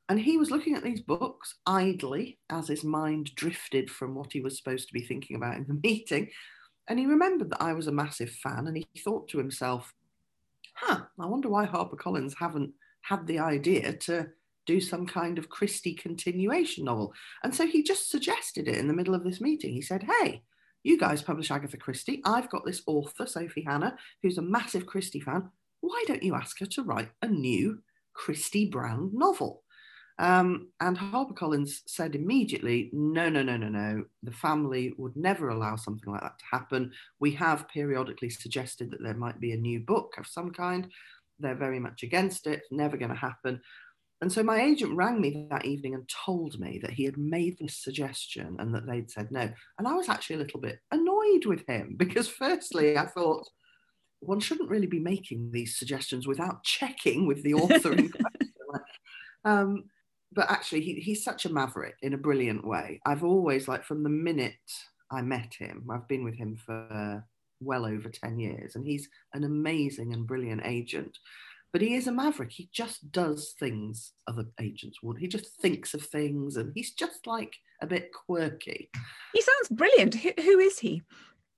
And 0.08 0.18
he 0.18 0.36
was 0.36 0.50
looking 0.50 0.74
at 0.74 0.82
these 0.82 1.00
books 1.00 1.56
idly 1.66 2.38
as 2.50 2.68
his 2.68 2.82
mind 2.82 3.34
drifted 3.34 3.90
from 3.90 4.14
what 4.14 4.32
he 4.32 4.40
was 4.40 4.56
supposed 4.56 4.88
to 4.88 4.94
be 4.94 5.02
thinking 5.02 5.36
about 5.36 5.56
in 5.56 5.66
the 5.66 5.80
meeting. 5.82 6.30
And 6.88 6.98
he 6.98 7.06
remembered 7.06 7.50
that 7.50 7.62
I 7.62 7.72
was 7.72 7.86
a 7.86 7.92
massive 7.92 8.30
fan 8.30 8.66
and 8.66 8.76
he 8.76 8.86
thought 8.98 9.28
to 9.28 9.38
himself, 9.38 9.92
huh, 10.74 11.02
I 11.18 11.26
wonder 11.26 11.48
why 11.48 11.66
HarperCollins 11.66 12.34
haven't 12.38 12.72
had 13.02 13.26
the 13.26 13.38
idea 13.38 13.92
to 13.92 14.28
do 14.70 14.80
some 14.80 15.04
kind 15.04 15.36
of 15.36 15.48
Christie 15.48 15.94
continuation 15.94 16.84
novel. 16.84 17.12
And 17.42 17.52
so 17.52 17.66
he 17.66 17.82
just 17.82 18.08
suggested 18.08 18.68
it 18.68 18.76
in 18.76 18.86
the 18.86 18.94
middle 18.94 19.16
of 19.16 19.24
this 19.24 19.40
meeting. 19.40 19.72
He 19.72 19.82
said, 19.82 20.04
Hey, 20.04 20.42
you 20.84 20.96
guys 20.96 21.22
publish 21.22 21.50
Agatha 21.50 21.76
Christie. 21.76 22.22
I've 22.24 22.50
got 22.50 22.64
this 22.64 22.82
author, 22.86 23.26
Sophie 23.26 23.64
Hannah, 23.66 23.96
who's 24.22 24.38
a 24.38 24.42
massive 24.42 24.86
Christie 24.86 25.20
fan. 25.20 25.50
Why 25.80 26.04
don't 26.06 26.22
you 26.22 26.34
ask 26.36 26.60
her 26.60 26.66
to 26.66 26.84
write 26.84 27.10
a 27.20 27.26
new 27.26 27.82
Christie 28.14 28.66
Brown 28.66 29.10
novel? 29.12 29.64
Um, 30.20 30.68
and 30.80 30.96
HarperCollins 30.96 31.80
said 31.86 32.14
immediately, 32.14 32.90
no, 32.92 33.28
no, 33.28 33.42
no, 33.42 33.56
no, 33.56 33.68
no. 33.68 34.04
The 34.22 34.32
family 34.32 34.92
would 34.98 35.16
never 35.16 35.48
allow 35.48 35.76
something 35.76 36.12
like 36.12 36.20
that 36.20 36.38
to 36.38 36.44
happen. 36.56 36.92
We 37.18 37.32
have 37.32 37.68
periodically 37.68 38.30
suggested 38.30 38.90
that 38.90 39.02
there 39.02 39.14
might 39.14 39.40
be 39.40 39.52
a 39.52 39.56
new 39.56 39.80
book 39.80 40.14
of 40.18 40.26
some 40.26 40.52
kind. 40.52 40.88
They're 41.40 41.54
very 41.54 41.80
much 41.80 42.02
against 42.02 42.46
it, 42.46 42.62
never 42.70 42.98
going 42.98 43.10
to 43.10 43.16
happen. 43.16 43.60
And 44.20 44.30
so 44.30 44.42
my 44.42 44.60
agent 44.60 44.94
rang 44.94 45.20
me 45.20 45.46
that 45.50 45.64
evening 45.64 45.94
and 45.94 46.08
told 46.08 46.60
me 46.60 46.78
that 46.82 46.92
he 46.92 47.04
had 47.04 47.16
made 47.16 47.56
this 47.58 47.78
suggestion 47.78 48.56
and 48.58 48.74
that 48.74 48.86
they'd 48.86 49.10
said 49.10 49.30
no. 49.30 49.48
And 49.78 49.88
I 49.88 49.94
was 49.94 50.10
actually 50.10 50.36
a 50.36 50.40
little 50.40 50.60
bit 50.60 50.78
annoyed 50.90 51.46
with 51.46 51.66
him 51.66 51.94
because, 51.98 52.28
firstly, 52.28 52.98
I 52.98 53.06
thought 53.06 53.48
one 54.20 54.40
shouldn't 54.40 54.68
really 54.68 54.86
be 54.86 55.00
making 55.00 55.50
these 55.50 55.78
suggestions 55.78 56.26
without 56.26 56.62
checking 56.62 57.26
with 57.26 57.42
the 57.42 57.54
author 57.54 57.92
in 57.92 58.10
question. 58.10 58.52
Um, 59.44 59.84
but 60.32 60.50
actually, 60.50 60.82
he, 60.82 60.94
he's 60.94 61.24
such 61.24 61.46
a 61.46 61.52
maverick 61.52 61.94
in 62.02 62.12
a 62.12 62.18
brilliant 62.18 62.66
way. 62.66 63.00
I've 63.06 63.24
always, 63.24 63.66
like, 63.66 63.84
from 63.84 64.02
the 64.02 64.10
minute 64.10 64.52
I 65.10 65.22
met 65.22 65.54
him, 65.58 65.88
I've 65.90 66.06
been 66.06 66.24
with 66.24 66.36
him 66.36 66.56
for 66.64 67.24
well 67.60 67.86
over 67.86 68.08
10 68.08 68.38
years, 68.38 68.76
and 68.76 68.84
he's 68.84 69.08
an 69.34 69.44
amazing 69.44 70.12
and 70.12 70.26
brilliant 70.26 70.62
agent. 70.64 71.18
But 71.72 71.82
he 71.82 71.94
is 71.94 72.06
a 72.06 72.12
maverick. 72.12 72.50
He 72.50 72.68
just 72.72 73.12
does 73.12 73.54
things 73.58 74.12
other 74.26 74.46
agents 74.60 75.02
would. 75.02 75.18
He 75.18 75.28
just 75.28 75.60
thinks 75.60 75.94
of 75.94 76.02
things 76.02 76.56
and 76.56 76.72
he's 76.74 76.92
just 76.92 77.26
like 77.26 77.56
a 77.80 77.86
bit 77.86 78.10
quirky. 78.12 78.90
He 79.32 79.42
sounds 79.42 79.68
brilliant. 79.70 80.14
Who, 80.14 80.30
who 80.36 80.58
is 80.58 80.78
he? 80.78 81.02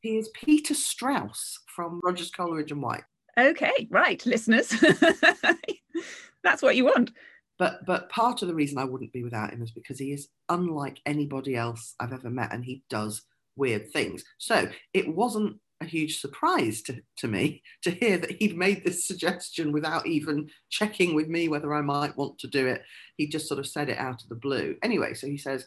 He 0.00 0.18
is 0.18 0.30
Peter 0.34 0.74
Strauss 0.74 1.58
from 1.66 2.00
Rogers 2.04 2.30
Coleridge 2.30 2.72
and 2.72 2.82
White. 2.82 3.04
Okay, 3.38 3.88
right, 3.90 4.24
listeners. 4.26 4.68
That's 6.44 6.60
what 6.60 6.76
you 6.76 6.84
want. 6.84 7.12
But 7.58 7.86
but 7.86 8.08
part 8.10 8.42
of 8.42 8.48
the 8.48 8.54
reason 8.54 8.78
I 8.78 8.84
wouldn't 8.84 9.12
be 9.12 9.22
without 9.22 9.52
him 9.52 9.62
is 9.62 9.70
because 9.70 9.98
he 9.98 10.12
is 10.12 10.28
unlike 10.48 11.00
anybody 11.06 11.54
else 11.54 11.94
I've 12.00 12.12
ever 12.12 12.30
met 12.30 12.52
and 12.52 12.64
he 12.64 12.82
does 12.90 13.22
weird 13.56 13.90
things. 13.92 14.24
So 14.38 14.68
it 14.92 15.14
wasn't 15.14 15.58
a 15.82 15.86
huge 15.86 16.20
surprise 16.20 16.82
to, 16.82 17.00
to 17.18 17.28
me 17.28 17.62
to 17.82 17.90
hear 17.90 18.18
that 18.18 18.32
he'd 18.32 18.56
made 18.56 18.84
this 18.84 19.06
suggestion 19.06 19.72
without 19.72 20.06
even 20.06 20.48
checking 20.70 21.14
with 21.14 21.28
me 21.28 21.48
whether 21.48 21.74
I 21.74 21.82
might 21.82 22.16
want 22.16 22.38
to 22.38 22.48
do 22.48 22.66
it. 22.66 22.82
He 23.16 23.26
just 23.26 23.48
sort 23.48 23.60
of 23.60 23.66
said 23.66 23.88
it 23.88 23.98
out 23.98 24.22
of 24.22 24.28
the 24.28 24.34
blue. 24.34 24.76
Anyway, 24.82 25.14
so 25.14 25.26
he 25.26 25.36
says, 25.36 25.66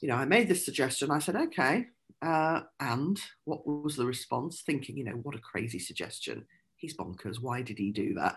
you 0.00 0.08
know, 0.08 0.16
I 0.16 0.24
made 0.24 0.48
this 0.48 0.64
suggestion. 0.64 1.10
I 1.10 1.20
said, 1.20 1.36
okay. 1.36 1.86
Uh, 2.20 2.62
and 2.80 3.20
what 3.44 3.66
was 3.66 3.96
the 3.96 4.06
response? 4.06 4.62
Thinking, 4.64 4.96
you 4.96 5.04
know, 5.04 5.12
what 5.22 5.34
a 5.34 5.40
crazy 5.40 5.78
suggestion. 5.78 6.44
He's 6.76 6.96
bonkers. 6.96 7.40
Why 7.40 7.62
did 7.62 7.78
he 7.78 7.90
do 7.90 8.14
that? 8.14 8.36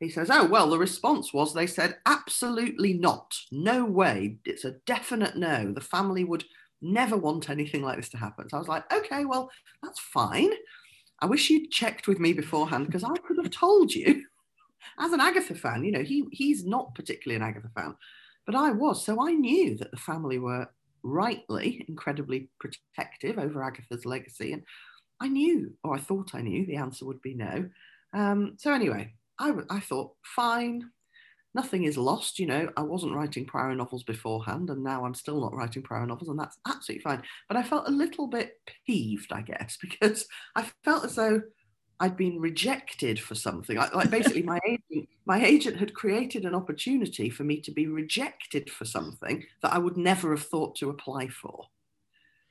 He 0.00 0.08
says, 0.08 0.30
Oh, 0.30 0.46
well, 0.46 0.68
the 0.68 0.78
response 0.78 1.32
was 1.32 1.54
they 1.54 1.66
said, 1.66 1.98
Absolutely 2.06 2.94
not. 2.94 3.32
No 3.52 3.84
way. 3.84 4.38
It's 4.44 4.64
a 4.64 4.76
definite 4.84 5.36
no. 5.36 5.72
The 5.72 5.80
family 5.80 6.24
would 6.24 6.44
never 6.82 7.16
want 7.16 7.50
anything 7.50 7.82
like 7.82 7.96
this 7.96 8.08
to 8.10 8.16
happen. 8.16 8.48
So 8.48 8.56
I 8.56 8.60
was 8.60 8.68
like, 8.68 8.92
okay, 8.92 9.24
well, 9.24 9.50
that's 9.82 10.00
fine. 10.00 10.50
I 11.20 11.26
wish 11.26 11.50
you'd 11.50 11.70
checked 11.70 12.08
with 12.08 12.18
me 12.18 12.32
beforehand 12.32 12.86
because 12.86 13.04
I 13.04 13.14
could 13.26 13.38
have 13.38 13.50
told 13.50 13.92
you. 13.94 14.24
As 14.98 15.12
an 15.12 15.20
Agatha 15.20 15.54
fan, 15.54 15.84
you 15.84 15.92
know, 15.92 16.02
he 16.02 16.26
he's 16.32 16.66
not 16.66 16.94
particularly 16.94 17.36
an 17.36 17.48
Agatha 17.48 17.70
fan, 17.74 17.94
but 18.44 18.56
I 18.56 18.72
was. 18.72 19.04
So 19.04 19.26
I 19.26 19.32
knew 19.32 19.76
that 19.78 19.92
the 19.92 19.96
family 19.96 20.38
were 20.38 20.68
rightly 21.02 21.84
incredibly 21.88 22.50
protective 22.58 23.38
over 23.38 23.62
Agatha's 23.62 24.04
legacy. 24.04 24.52
And 24.52 24.62
I 25.20 25.28
knew, 25.28 25.72
or 25.84 25.94
I 25.94 26.00
thought 26.00 26.34
I 26.34 26.42
knew, 26.42 26.66
the 26.66 26.76
answer 26.76 27.04
would 27.06 27.22
be 27.22 27.34
no. 27.34 27.68
Um, 28.12 28.54
so 28.58 28.72
anyway, 28.72 29.14
I, 29.38 29.52
I 29.70 29.80
thought, 29.80 30.12
fine, 30.22 30.90
nothing 31.54 31.84
is 31.84 31.98
lost. 31.98 32.38
You 32.38 32.46
know, 32.46 32.70
I 32.76 32.82
wasn't 32.82 33.14
writing 33.14 33.46
Poirot 33.46 33.76
novels 33.76 34.02
beforehand, 34.02 34.70
and 34.70 34.82
now 34.82 35.04
I'm 35.04 35.14
still 35.14 35.40
not 35.40 35.54
writing 35.54 35.82
Poirot 35.82 36.08
novels, 36.08 36.28
and 36.28 36.38
that's 36.38 36.58
absolutely 36.66 37.02
fine. 37.02 37.22
But 37.48 37.56
I 37.56 37.62
felt 37.62 37.88
a 37.88 37.92
little 37.92 38.26
bit 38.26 38.60
peeved, 38.86 39.32
I 39.32 39.42
guess, 39.42 39.78
because 39.82 40.26
I 40.56 40.68
felt 40.84 41.04
as 41.04 41.14
though 41.14 41.42
I'd 42.00 42.16
been 42.16 42.40
rejected 42.40 43.20
for 43.20 43.34
something. 43.34 43.78
I, 43.78 43.88
like 43.94 44.10
basically, 44.10 44.42
my 44.54 44.58
agent, 44.66 45.08
my 45.24 45.44
agent 45.44 45.76
had 45.76 45.94
created 45.94 46.44
an 46.44 46.54
opportunity 46.54 47.30
for 47.30 47.44
me 47.44 47.60
to 47.60 47.70
be 47.70 47.86
rejected 47.86 48.70
for 48.70 48.84
something 48.84 49.44
that 49.62 49.72
I 49.72 49.78
would 49.78 49.96
never 49.96 50.30
have 50.30 50.44
thought 50.44 50.76
to 50.76 50.90
apply 50.90 51.28
for. 51.28 51.66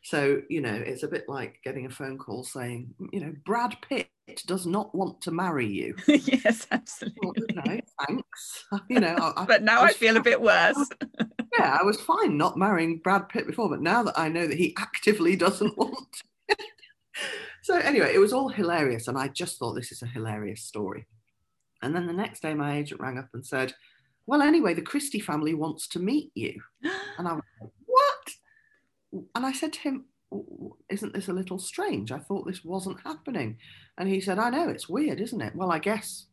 So, 0.03 0.41
you 0.50 0.62
know, 0.62 0.74
it's 0.74 1.03
a 1.03 1.08
bit 1.08 1.29
like 1.29 1.60
getting 1.63 1.86
a 1.86 1.89
phone 1.89 2.17
call 2.17 2.43
saying, 2.43 2.93
you 3.12 3.20
know, 3.20 3.34
Brad 3.46 3.75
Pitt 3.88 4.10
does 4.48 4.65
not 4.65 4.93
want 4.96 5.22
to 5.22 5.31
marry 5.31 5.67
you. 5.67 5.96
yes, 6.08 6.65
absolutely. 6.72 7.20
Well, 7.24 7.65
no, 7.65 7.79
thanks. 8.08 8.65
You 8.89 9.00
know, 9.00 9.15
I, 9.38 9.46
but 9.46 9.62
now 9.62 9.81
I, 9.81 9.88
I 9.88 9.93
feel 9.93 10.13
fine. 10.13 10.22
a 10.22 10.24
bit 10.24 10.41
worse. 10.41 10.89
yeah, 11.60 11.77
I 11.79 11.84
was 11.84 12.01
fine 12.01 12.36
not 12.36 12.58
marrying 12.58 12.98
Brad 12.98 13.29
Pitt 13.29 13.46
before, 13.46 13.70
but 13.70 13.81
now 13.81 14.01
that 14.03 14.17
I 14.17 14.27
know 14.27 14.48
that 14.48 14.58
he 14.58 14.75
actively 14.79 15.36
doesn't 15.36 15.77
want. 15.77 16.24
so 17.62 17.77
anyway, 17.77 18.13
it 18.13 18.20
was 18.20 18.34
all 18.34 18.50
hilarious, 18.50 19.08
and 19.08 19.17
I 19.17 19.27
just 19.27 19.60
thought 19.60 19.74
this 19.74 19.91
is 19.91 20.01
a 20.01 20.08
hilarious 20.08 20.63
story. 20.63 21.05
And 21.84 21.96
then 21.96 22.08
the 22.08 22.13
next 22.13 22.41
day, 22.41 22.53
my 22.55 22.77
agent 22.77 23.01
rang 23.01 23.20
up 23.20 23.29
and 23.34 23.46
said, 23.46 23.74
"Well, 24.25 24.41
anyway, 24.41 24.74
the 24.74 24.81
Christie 24.81 25.20
family 25.20 25.53
wants 25.53 25.88
to 25.89 26.00
meet 26.00 26.31
you," 26.34 26.60
and 27.17 27.27
I 27.27 27.34
was 27.34 27.43
like, 27.62 27.72
"What?" 27.86 28.34
And 29.12 29.46
I 29.46 29.51
said 29.51 29.74
to 29.74 29.80
him, 29.80 30.06
isn't 30.89 31.13
this 31.13 31.27
a 31.27 31.34
little 31.34 31.60
strange? 31.60 32.12
I 32.12 32.20
thought 32.20 32.48
this 32.48 32.63
wasn't 32.63 33.01
happening. 33.01 33.58
And 33.98 34.08
he 34.08 34.22
said, 34.22 34.39
I 34.39 34.50
know, 34.50 34.70
it's 34.70 34.88
weird, 34.88 35.20
isn't 35.20 35.41
it? 35.41 35.56
Well, 35.56 35.72
I 35.72 35.80
guess 35.80 36.27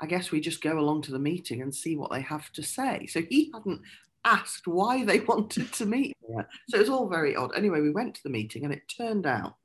I 0.00 0.06
guess 0.06 0.30
we 0.30 0.40
just 0.40 0.62
go 0.62 0.78
along 0.78 1.02
to 1.02 1.12
the 1.12 1.18
meeting 1.18 1.60
and 1.60 1.74
see 1.74 1.96
what 1.96 2.12
they 2.12 2.20
have 2.20 2.52
to 2.52 2.62
say. 2.62 3.06
So 3.06 3.20
he 3.28 3.50
hadn't 3.52 3.80
asked 4.24 4.66
why 4.66 5.04
they 5.04 5.20
wanted 5.28 5.72
to 5.72 5.86
meet 5.86 6.16
me. 6.28 6.42
So 6.68 6.76
it 6.76 6.80
was 6.80 6.88
all 6.88 7.08
very 7.08 7.34
odd. 7.34 7.50
Anyway, 7.56 7.80
we 7.80 7.90
went 7.90 8.14
to 8.14 8.22
the 8.22 8.30
meeting 8.30 8.64
and 8.64 8.72
it 8.72 8.82
turned 8.96 9.26
out 9.26 9.56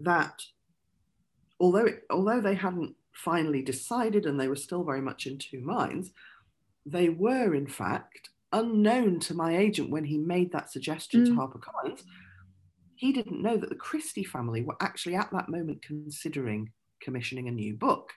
that 0.00 0.42
although 1.60 1.86
it, 1.86 2.02
although 2.10 2.40
they 2.40 2.54
hadn't 2.54 2.96
finally 3.12 3.62
decided 3.62 4.26
and 4.26 4.40
they 4.40 4.48
were 4.48 4.56
still 4.56 4.82
very 4.82 5.00
much 5.00 5.26
in 5.26 5.38
two 5.38 5.60
minds, 5.60 6.10
they 6.84 7.08
were 7.08 7.54
in 7.54 7.66
fact 7.66 8.30
unknown 8.52 9.20
to 9.20 9.34
my 9.34 9.56
agent 9.56 9.90
when 9.90 10.04
he 10.04 10.18
made 10.18 10.52
that 10.52 10.70
suggestion 10.70 11.24
mm. 11.24 11.26
to 11.26 11.32
HarperCollins, 11.32 12.02
he 12.96 13.12
didn't 13.12 13.42
know 13.42 13.56
that 13.56 13.68
the 13.68 13.74
Christie 13.74 14.24
family 14.24 14.62
were 14.62 14.76
actually 14.80 15.16
at 15.16 15.30
that 15.32 15.48
moment 15.48 15.82
considering 15.82 16.70
commissioning 17.02 17.48
a 17.48 17.52
new 17.52 17.74
book. 17.74 18.12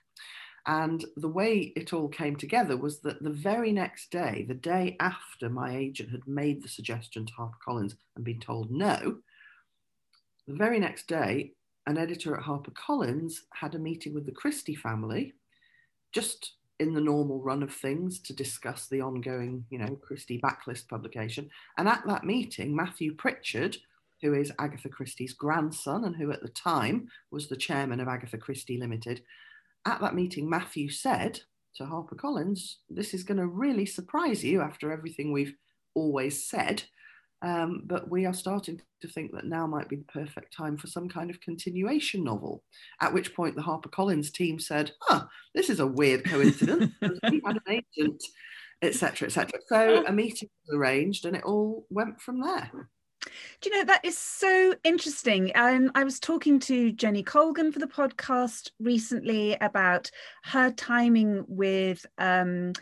And 0.67 1.05
the 1.17 1.29
way 1.29 1.73
it 1.75 1.93
all 1.93 2.07
came 2.07 2.35
together 2.35 2.75
was 2.75 3.01
that 3.01 3.21
the 3.23 3.29
very 3.29 3.71
next 3.71 4.09
day, 4.09 4.45
the 4.47 4.55
day 4.55 4.95
after 4.99 5.49
my 5.49 5.75
agent 5.75 6.09
had 6.09 6.27
made 6.27 6.63
the 6.63 6.69
suggestion 6.69 7.25
to 7.25 7.33
HarperCollins 7.33 7.93
and 8.15 8.25
been 8.25 8.39
told 8.39 8.71
no, 8.71 9.17
the 10.47 10.55
very 10.55 10.79
next 10.79 11.07
day, 11.07 11.53
an 11.87 11.97
editor 11.97 12.35
at 12.35 12.43
HarperCollins 12.43 13.35
had 13.53 13.75
a 13.75 13.79
meeting 13.79 14.13
with 14.13 14.25
the 14.25 14.31
Christie 14.31 14.75
family, 14.75 15.33
just 16.13 16.53
in 16.79 16.93
the 16.93 17.01
normal 17.01 17.41
run 17.41 17.63
of 17.63 17.73
things 17.73 18.19
to 18.19 18.33
discuss 18.33 18.87
the 18.87 19.01
ongoing, 19.01 19.65
you 19.69 19.77
know, 19.77 19.95
Christie 19.95 20.41
backlist 20.41 20.87
publication. 20.89 21.49
And 21.77 21.87
at 21.87 22.05
that 22.07 22.25
meeting, 22.25 22.75
Matthew 22.75 23.15
Pritchard, 23.15 23.77
who 24.21 24.33
is 24.33 24.51
Agatha 24.59 24.89
Christie's 24.89 25.33
grandson 25.33 26.03
and 26.03 26.15
who 26.15 26.31
at 26.31 26.41
the 26.41 26.49
time 26.49 27.07
was 27.31 27.47
the 27.47 27.55
chairman 27.55 27.99
of 27.99 28.07
Agatha 28.07 28.37
Christie 28.37 28.77
Limited, 28.77 29.21
at 29.85 30.01
that 30.01 30.15
meeting, 30.15 30.49
Matthew 30.49 30.89
said 30.89 31.41
to 31.75 31.83
HarperCollins, 31.83 32.75
This 32.89 33.13
is 33.13 33.23
going 33.23 33.37
to 33.37 33.47
really 33.47 33.85
surprise 33.85 34.43
you 34.43 34.61
after 34.61 34.91
everything 34.91 35.31
we've 35.31 35.55
always 35.93 36.47
said. 36.47 36.83
Um, 37.45 37.83
but 37.85 38.09
we 38.09 38.25
are 38.25 38.33
starting 38.33 38.81
to 39.01 39.07
think 39.07 39.31
that 39.33 39.45
now 39.45 39.67
might 39.67 39.87
be 39.87 39.97
the 39.97 40.05
perfect 40.05 40.51
time 40.51 40.77
for 40.77 40.87
some 40.87 41.07
kind 41.07 41.29
of 41.29 41.39
continuation 41.41 42.23
novel. 42.23 42.63
At 43.01 43.13
which 43.13 43.35
point 43.35 43.55
the 43.55 43.61
HarperCollins 43.61 44.33
team 44.33 44.57
said, 44.57 44.93
"Huh, 45.01 45.25
this 45.53 45.69
is 45.69 45.79
a 45.79 45.85
weird 45.85 46.25
coincidence. 46.25 46.91
we 47.01 47.41
had 47.45 47.57
an 47.67 47.81
agent, 47.97 48.23
etc., 48.81 49.27
etc." 49.27 49.59
So 49.67 50.03
a 50.07 50.11
meeting 50.11 50.49
was 50.65 50.75
arranged, 50.75 51.25
and 51.25 51.35
it 51.35 51.43
all 51.43 51.85
went 51.91 52.19
from 52.19 52.41
there. 52.41 52.71
Do 53.61 53.69
you 53.69 53.77
know 53.77 53.85
that 53.85 54.03
is 54.03 54.17
so 54.17 54.73
interesting? 54.83 55.51
Um, 55.53 55.91
I 55.93 56.03
was 56.03 56.19
talking 56.19 56.59
to 56.61 56.91
Jenny 56.93 57.21
Colgan 57.21 57.71
for 57.71 57.79
the 57.79 57.85
podcast 57.85 58.71
recently 58.79 59.55
about 59.61 60.09
her 60.45 60.71
timing 60.71 61.45
with. 61.47 62.07
Um, 62.17 62.73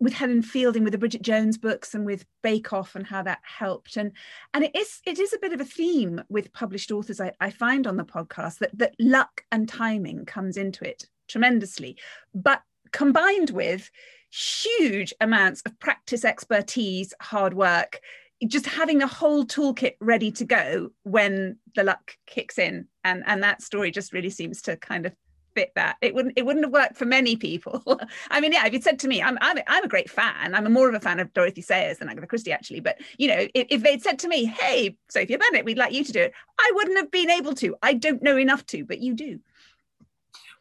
with 0.00 0.12
Helen 0.12 0.42
Fielding 0.42 0.84
with 0.84 0.92
the 0.92 0.98
Bridget 0.98 1.22
Jones 1.22 1.58
books 1.58 1.94
and 1.94 2.06
with 2.06 2.24
Bake 2.42 2.72
Off 2.72 2.94
and 2.94 3.06
how 3.06 3.22
that 3.22 3.40
helped. 3.42 3.96
And 3.96 4.12
and 4.54 4.64
it 4.64 4.74
is 4.74 5.00
it 5.06 5.18
is 5.18 5.32
a 5.32 5.38
bit 5.38 5.52
of 5.52 5.60
a 5.60 5.64
theme 5.64 6.22
with 6.28 6.52
published 6.52 6.90
authors 6.90 7.20
I, 7.20 7.32
I 7.40 7.50
find 7.50 7.86
on 7.86 7.96
the 7.96 8.04
podcast 8.04 8.58
that 8.58 8.76
that 8.78 8.94
luck 8.98 9.44
and 9.50 9.68
timing 9.68 10.24
comes 10.24 10.56
into 10.56 10.88
it 10.88 11.06
tremendously. 11.28 11.96
But 12.34 12.62
combined 12.92 13.50
with 13.50 13.90
huge 14.30 15.12
amounts 15.20 15.62
of 15.66 15.78
practice 15.80 16.24
expertise 16.24 17.12
hard 17.20 17.54
work 17.54 18.00
just 18.46 18.66
having 18.66 18.98
the 18.98 19.06
whole 19.06 19.44
toolkit 19.44 19.94
ready 20.00 20.30
to 20.32 20.44
go 20.44 20.88
when 21.02 21.58
the 21.74 21.84
luck 21.84 22.16
kicks 22.26 22.58
in. 22.58 22.86
And 23.04 23.22
and 23.26 23.42
that 23.42 23.62
story 23.62 23.90
just 23.90 24.12
really 24.12 24.30
seems 24.30 24.62
to 24.62 24.76
kind 24.76 25.06
of 25.06 25.14
fit 25.54 25.72
that. 25.74 25.96
It 26.00 26.14
wouldn't 26.14 26.34
it 26.36 26.44
wouldn't 26.46 26.64
have 26.64 26.72
worked 26.72 26.96
for 26.96 27.04
many 27.04 27.36
people. 27.36 27.82
I 28.30 28.40
mean, 28.40 28.52
yeah, 28.52 28.66
if 28.66 28.72
you'd 28.72 28.84
said 28.84 28.98
to 29.00 29.08
me, 29.08 29.22
I'm 29.22 29.38
I'm 29.40 29.58
I'm 29.66 29.84
a 29.84 29.88
great 29.88 30.10
fan. 30.10 30.54
I'm 30.54 30.66
a 30.66 30.70
more 30.70 30.88
of 30.88 30.94
a 30.94 31.00
fan 31.00 31.20
of 31.20 31.32
Dorothy 31.32 31.62
Sayers 31.62 31.98
than 31.98 32.08
Agatha 32.08 32.26
Christie 32.26 32.52
actually. 32.52 32.80
But 32.80 32.98
you 33.18 33.28
know, 33.28 33.46
if, 33.54 33.66
if 33.70 33.82
they'd 33.82 34.02
said 34.02 34.18
to 34.20 34.28
me, 34.28 34.44
"Hey, 34.44 34.96
Sophia 35.08 35.38
Bennett, 35.38 35.64
we'd 35.64 35.78
like 35.78 35.92
you 35.92 36.04
to 36.04 36.12
do 36.12 36.20
it," 36.20 36.32
I 36.58 36.72
wouldn't 36.74 36.98
have 36.98 37.10
been 37.10 37.30
able 37.30 37.54
to. 37.54 37.76
I 37.82 37.94
don't 37.94 38.22
know 38.22 38.36
enough 38.36 38.66
to, 38.66 38.84
but 38.84 39.00
you 39.00 39.14
do. 39.14 39.40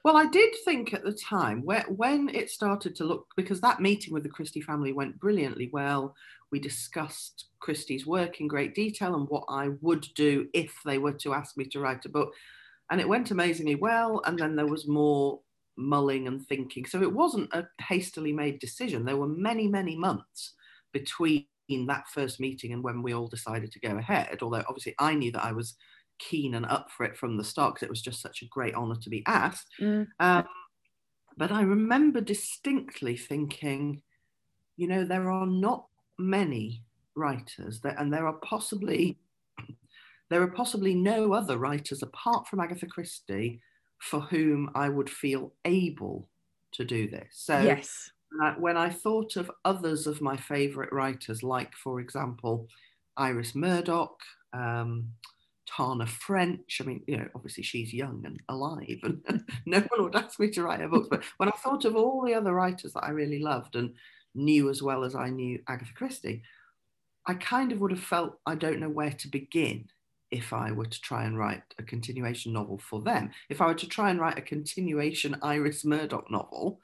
Well, 0.04 0.16
I 0.16 0.28
did 0.28 0.56
think 0.64 0.94
at 0.94 1.04
the 1.04 1.12
time 1.12 1.62
where, 1.64 1.84
when 1.90 2.30
it 2.30 2.50
started 2.50 2.96
to 2.96 3.04
look 3.04 3.28
because 3.36 3.60
that 3.62 3.82
meeting 3.82 4.14
with 4.14 4.24
the 4.24 4.30
Christie 4.30 4.62
family 4.62 4.94
went 4.94 5.20
brilliantly 5.20 5.70
well. 5.72 6.16
We 6.52 6.60
discussed 6.60 7.46
Christie's 7.60 8.08
work 8.08 8.42
in 8.42 8.48
great 8.48 8.74
detail 8.74 9.14
and 9.14 9.30
what 9.30 9.44
I 9.50 9.70
would 9.82 10.08
do 10.16 10.48
if 10.54 10.74
they 10.84 10.98
were 10.98 11.14
to 11.14 11.34
ask 11.36 11.56
me 11.58 11.66
to 11.66 11.80
write 11.80 12.06
a 12.06 12.10
book 12.10 12.34
and 12.92 13.00
it 13.00 13.08
went 13.08 13.32
amazingly 13.32 13.76
well. 13.76 14.22
And 14.26 14.38
then 14.38 14.56
there 14.56 14.68
was 14.68 14.88
more 14.88 15.40
mulling 15.78 16.28
and 16.28 16.46
thinking. 16.46 16.86
So 16.86 17.02
it 17.02 17.14
wasn't 17.14 17.54
a 17.54 17.68
hastily 17.82 18.34
made 18.34 18.60
decision. 18.60 19.06
There 19.06 19.18
were 19.18 19.28
many, 19.28 19.68
many 19.68 19.96
months 19.96 20.54
between 20.92 21.46
that 21.88 22.08
first 22.14 22.40
meeting 22.40 22.74
and 22.74 22.84
when 22.84 23.02
we 23.02 23.14
all 23.14 23.28
decided 23.28 23.72
to 23.72 23.80
go 23.80 23.98
ahead. 23.98 24.40
Although 24.42 24.64
obviously 24.68 24.96
I 25.00 25.14
knew 25.14 25.32
that 25.32 25.46
I 25.46 25.52
was 25.52 25.76
keen 26.18 26.56
and 26.56 26.66
up 26.66 26.90
for 26.92 27.06
it 27.06 27.18
from 27.18 27.38
the 27.38 27.44
start 27.44 27.76
because 27.76 27.86
it 27.86 27.90
was 27.90 28.02
just 28.02 28.22
such 28.22 28.42
a 28.42 28.48
great 28.48 28.76
honour 28.76 28.98
to 29.02 29.10
be 29.10 29.24
asked. 29.26 29.68
Mm. 29.80 30.08
Um, 30.20 30.46
but 31.38 31.52
I 31.52 31.62
remember 31.62 32.20
distinctly 32.20 33.16
thinking, 33.16 34.02
you 34.76 34.88
know, 34.88 35.06
there 35.06 35.32
are 35.32 35.48
not 35.48 35.86
many 36.18 36.84
writers 37.16 37.80
that, 37.82 37.96
and 37.98 38.12
there 38.14 38.28
are 38.28 38.40
possibly 38.44 39.18
there 40.30 40.42
are 40.42 40.52
possibly 40.52 40.96
no 40.96 41.34
other 41.34 41.58
writers 41.58 42.04
apart 42.04 42.48
from 42.48 42.60
Agatha 42.60 42.86
Christie 42.86 43.62
for 44.00 44.22
whom 44.22 44.70
I 44.76 44.90
would 44.90 45.10
feel 45.10 45.54
able 45.66 46.30
to 46.74 46.86
do 46.86 47.10
this. 47.10 47.28
So 47.32 47.60
yes. 47.60 48.12
when 48.58 48.78
I 48.78 48.90
thought 48.90 49.36
of 49.36 49.52
others 49.66 50.08
of 50.08 50.22
my 50.22 50.38
favourite 50.38 50.94
writers, 50.94 51.44
like 51.44 51.74
for 51.74 52.00
example, 52.00 52.68
Iris 53.18 53.56
Murdoch, 53.56 54.20
um, 54.54 55.10
Tana 55.68 56.08
French. 56.08 56.82
I 56.82 56.86
mean, 56.86 57.04
you 57.08 57.18
know, 57.18 57.28
obviously 57.36 57.64
she's 57.64 57.94
young 57.94 58.24
and 58.26 58.40
alive, 58.50 59.00
and 59.04 59.22
no 59.66 59.80
one 59.80 60.04
would 60.04 60.16
ask 60.16 60.40
me 60.40 60.50
to 60.52 60.64
write 60.64 60.80
her 60.80 60.88
books. 60.88 61.08
But 61.10 61.24
when 61.38 61.50
I 61.50 61.58
thought 61.58 61.86
of 61.86 61.96
all 61.96 62.24
the 62.24 62.34
other 62.34 62.54
writers 62.54 62.94
that 62.94 63.04
I 63.04 63.10
really 63.10 63.40
loved 63.40 63.76
and 63.76 63.94
knew 64.36 64.70
as 64.70 64.82
well 64.82 65.04
as 65.04 65.16
I 65.16 65.30
knew 65.30 65.60
Agatha 65.68 65.94
Christie, 65.94 66.44
I 67.28 67.36
kind 67.36 67.72
of 67.72 67.80
would 67.80 67.92
have 67.92 68.00
felt 68.00 68.40
I 68.46 68.56
don't 68.56 68.80
know 68.80 68.90
where 68.90 69.12
to 69.12 69.28
begin 69.28 69.90
if 70.32 70.54
I 70.54 70.72
were 70.72 70.86
to 70.86 71.02
try 71.02 71.24
and 71.26 71.38
write 71.38 71.64
a 71.78 71.84
continuation 71.84 72.54
novel 72.54 72.78
for 72.78 73.02
them. 73.02 73.32
If 73.50 73.62
I 73.62 73.68
were 73.68 73.76
to 73.76 73.88
try 73.88 74.10
and 74.10 74.20
write 74.20 74.38
a 74.38 74.42
continuation 74.42 75.38
Iris 75.42 75.84
Murdoch 75.84 76.30
novel, 76.30 76.80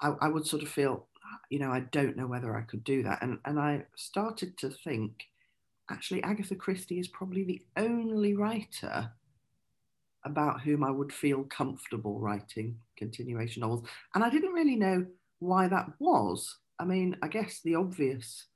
I, 0.00 0.12
I 0.20 0.28
would 0.28 0.46
sort 0.46 0.62
of 0.62 0.68
feel, 0.68 1.06
you 1.48 1.58
know, 1.58 1.70
I 1.70 1.80
don't 1.80 2.16
know 2.16 2.26
whether 2.26 2.56
I 2.56 2.62
could 2.62 2.84
do 2.84 3.02
that. 3.04 3.22
And, 3.22 3.38
and 3.44 3.58
I 3.58 3.84
started 3.96 4.58
to 4.58 4.70
think, 4.70 5.24
actually, 5.90 6.22
Agatha 6.22 6.54
Christie 6.54 7.00
is 7.00 7.08
probably 7.08 7.44
the 7.44 7.62
only 7.76 8.34
writer 8.34 9.10
about 10.24 10.60
whom 10.60 10.84
I 10.84 10.90
would 10.90 11.12
feel 11.12 11.44
comfortable 11.44 12.20
writing 12.20 12.76
continuation 12.96 13.60
novels. 13.60 13.86
And 14.14 14.22
I 14.22 14.28
didn't 14.28 14.52
really 14.52 14.76
know 14.76 15.06
why 15.38 15.66
that 15.68 15.88
was. 15.98 16.58
I 16.78 16.84
mean, 16.84 17.16
I 17.22 17.28
guess 17.28 17.60
the 17.60 17.74
obvious 17.74 18.46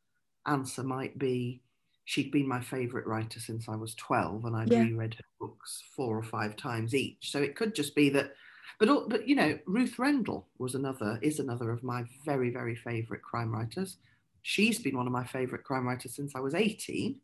answer 0.46 0.82
might 0.82 1.18
be 1.18 1.62
she'd 2.04 2.30
been 2.30 2.46
my 2.46 2.60
favourite 2.60 3.06
writer 3.06 3.40
since 3.40 3.68
I 3.68 3.76
was 3.76 3.94
12 3.94 4.44
and 4.44 4.56
I'd 4.56 4.70
yeah. 4.70 4.82
reread 4.82 5.14
her 5.14 5.24
books 5.40 5.82
four 5.96 6.16
or 6.16 6.22
five 6.22 6.56
times 6.56 6.94
each. 6.94 7.30
So 7.30 7.40
it 7.40 7.56
could 7.56 7.74
just 7.74 7.94
be 7.94 8.10
that, 8.10 8.34
but, 8.78 9.08
but 9.08 9.26
you 9.26 9.34
know, 9.34 9.58
Ruth 9.66 9.98
Rendell 9.98 10.46
was 10.58 10.74
another, 10.74 11.18
is 11.22 11.38
another 11.38 11.70
of 11.70 11.82
my 11.82 12.04
very, 12.24 12.50
very 12.50 12.76
favourite 12.76 13.22
crime 13.22 13.52
writers. 13.52 13.96
She's 14.42 14.78
been 14.78 14.96
one 14.96 15.06
of 15.06 15.12
my 15.12 15.24
favourite 15.24 15.64
crime 15.64 15.86
writers 15.86 16.14
since 16.14 16.34
I 16.34 16.40
was 16.40 16.54
18, 16.54 17.16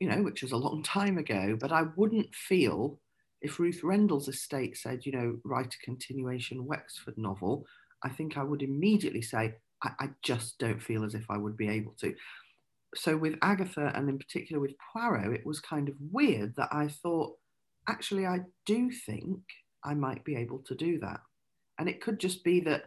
you 0.00 0.08
know, 0.08 0.22
which 0.22 0.42
was 0.42 0.52
a 0.52 0.56
long 0.56 0.82
time 0.82 1.18
ago. 1.18 1.56
But 1.60 1.70
I 1.70 1.84
wouldn't 1.94 2.34
feel 2.34 2.98
if 3.40 3.60
Ruth 3.60 3.84
Rendell's 3.84 4.28
estate 4.28 4.76
said, 4.76 5.06
you 5.06 5.12
know, 5.12 5.38
write 5.44 5.74
a 5.74 5.84
continuation 5.84 6.66
Wexford 6.66 7.18
novel, 7.18 7.66
I 8.02 8.08
think 8.08 8.36
I 8.36 8.42
would 8.42 8.62
immediately 8.62 9.22
say, 9.22 9.54
I, 9.82 9.90
I 10.00 10.08
just 10.22 10.58
don't 10.58 10.82
feel 10.82 11.04
as 11.04 11.14
if 11.14 11.24
I 11.30 11.36
would 11.36 11.56
be 11.56 11.68
able 11.68 11.92
to 12.00 12.14
so 12.94 13.16
with 13.16 13.36
Agatha 13.42 13.92
and 13.94 14.08
in 14.08 14.18
particular 14.18 14.60
with 14.60 14.74
Poirot, 14.92 15.32
it 15.32 15.46
was 15.46 15.60
kind 15.60 15.88
of 15.88 15.94
weird 16.10 16.54
that 16.56 16.68
I 16.72 16.88
thought, 16.88 17.36
actually, 17.88 18.26
I 18.26 18.40
do 18.66 18.90
think 18.90 19.40
I 19.84 19.94
might 19.94 20.24
be 20.24 20.36
able 20.36 20.58
to 20.66 20.74
do 20.74 20.98
that. 21.00 21.20
And 21.78 21.88
it 21.88 22.00
could 22.00 22.20
just 22.20 22.44
be 22.44 22.60
that, 22.60 22.84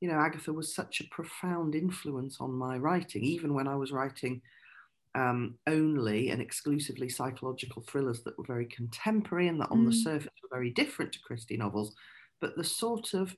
you 0.00 0.08
know, 0.08 0.18
Agatha 0.18 0.52
was 0.52 0.74
such 0.74 1.00
a 1.00 1.14
profound 1.14 1.74
influence 1.74 2.38
on 2.40 2.52
my 2.52 2.78
writing, 2.78 3.22
even 3.22 3.54
when 3.54 3.68
I 3.68 3.76
was 3.76 3.92
writing 3.92 4.40
um, 5.14 5.58
only 5.66 6.30
and 6.30 6.40
exclusively 6.40 7.08
psychological 7.08 7.82
thrillers 7.82 8.22
that 8.24 8.36
were 8.38 8.46
very 8.46 8.66
contemporary 8.66 9.48
and 9.48 9.60
that 9.60 9.70
on 9.70 9.84
mm. 9.84 9.90
the 9.90 9.96
surface 9.96 10.32
were 10.42 10.56
very 10.56 10.70
different 10.70 11.12
to 11.12 11.20
Christie 11.20 11.58
novels. 11.58 11.94
But 12.40 12.56
the 12.56 12.64
sort 12.64 13.12
of 13.12 13.36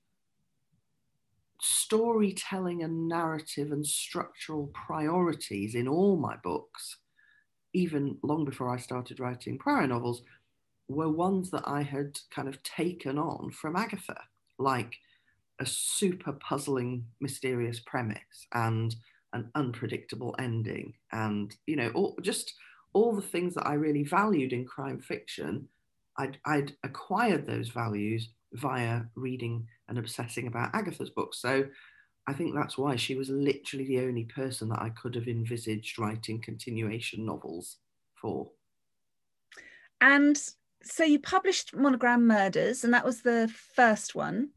storytelling 1.64 2.82
and 2.82 3.08
narrative 3.08 3.72
and 3.72 3.86
structural 3.86 4.70
priorities 4.74 5.74
in 5.74 5.88
all 5.88 6.16
my 6.16 6.36
books, 6.36 6.98
even 7.72 8.18
long 8.22 8.44
before 8.44 8.68
I 8.68 8.76
started 8.76 9.18
writing 9.18 9.58
Poirot 9.58 9.88
novels, 9.88 10.22
were 10.88 11.08
ones 11.08 11.50
that 11.50 11.66
I 11.66 11.82
had 11.82 12.18
kind 12.30 12.48
of 12.48 12.62
taken 12.62 13.18
on 13.18 13.50
from 13.50 13.76
Agatha, 13.76 14.20
like 14.58 14.94
a 15.58 15.64
super 15.66 16.32
puzzling, 16.32 17.06
mysterious 17.20 17.80
premise 17.80 18.46
and 18.52 18.94
an 19.32 19.50
unpredictable 19.54 20.34
ending, 20.38 20.94
and 21.12 21.56
you 21.66 21.76
know, 21.76 21.90
all, 21.94 22.16
just 22.20 22.54
all 22.92 23.14
the 23.14 23.22
things 23.22 23.54
that 23.54 23.66
I 23.66 23.74
really 23.74 24.04
valued 24.04 24.52
in 24.52 24.64
crime 24.64 25.00
fiction. 25.00 25.68
I'd, 26.16 26.38
I'd 26.46 26.76
acquired 26.84 27.44
those 27.44 27.70
values 27.70 28.28
via 28.54 29.02
reading 29.14 29.66
and 29.88 29.98
obsessing 29.98 30.46
about 30.46 30.74
Agatha's 30.74 31.10
books. 31.10 31.38
So 31.40 31.66
I 32.26 32.32
think 32.32 32.54
that's 32.54 32.78
why 32.78 32.96
she 32.96 33.16
was 33.16 33.28
literally 33.28 33.86
the 33.86 34.00
only 34.00 34.24
person 34.24 34.68
that 34.70 34.80
I 34.80 34.90
could 34.90 35.14
have 35.14 35.28
envisaged 35.28 35.98
writing 35.98 36.40
continuation 36.40 37.26
novels 37.26 37.78
for. 38.20 38.50
And 40.00 40.40
so 40.82 41.04
you 41.04 41.18
published 41.18 41.74
Monogram 41.74 42.26
Murders, 42.26 42.84
and 42.84 42.94
that 42.94 43.04
was 43.04 43.22
the 43.22 43.52
first 43.74 44.14
one. 44.14 44.50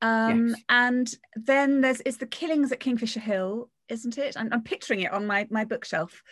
Um, 0.00 0.48
yes. 0.48 0.60
And 0.68 1.14
then 1.34 1.80
there's 1.80 2.02
it's 2.04 2.18
the 2.18 2.26
Killings 2.26 2.72
at 2.72 2.80
Kingfisher 2.80 3.20
Hill, 3.20 3.70
isn't 3.88 4.18
it? 4.18 4.36
I'm, 4.36 4.48
I'm 4.52 4.62
picturing 4.62 5.00
it 5.00 5.12
on 5.12 5.26
my 5.26 5.46
my 5.50 5.64
bookshelf. 5.64 6.22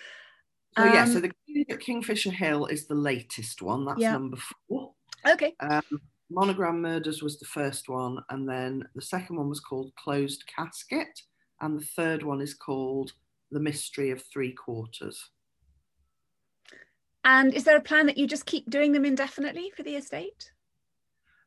So 0.76 0.84
um, 0.84 0.92
yeah, 0.92 1.04
so 1.06 1.16
um, 1.16 1.22
the 1.22 1.32
Killings 1.46 1.66
at 1.70 1.80
Kingfisher 1.80 2.30
Hill 2.30 2.66
is 2.66 2.86
the 2.86 2.94
latest 2.94 3.62
one. 3.62 3.84
That's 3.84 4.00
yeah. 4.00 4.12
number 4.12 4.38
four. 4.68 4.92
Okay. 5.28 5.54
Um, 5.60 5.82
Monogram 6.30 6.80
Murders 6.82 7.22
was 7.22 7.38
the 7.38 7.46
first 7.46 7.88
one, 7.88 8.18
and 8.30 8.48
then 8.48 8.84
the 8.94 9.02
second 9.02 9.36
one 9.36 9.48
was 9.48 9.60
called 9.60 9.94
Closed 9.96 10.44
Casket, 10.46 11.20
and 11.60 11.78
the 11.78 11.84
third 11.84 12.22
one 12.22 12.40
is 12.40 12.54
called 12.54 13.12
The 13.52 13.60
Mystery 13.60 14.10
of 14.10 14.22
Three 14.22 14.52
Quarters. 14.52 15.30
And 17.24 17.54
is 17.54 17.64
there 17.64 17.76
a 17.76 17.82
plan 17.82 18.06
that 18.06 18.18
you 18.18 18.26
just 18.26 18.46
keep 18.46 18.70
doing 18.70 18.92
them 18.92 19.04
indefinitely 19.04 19.72
for 19.76 19.82
the 19.82 19.96
estate? 19.96 20.52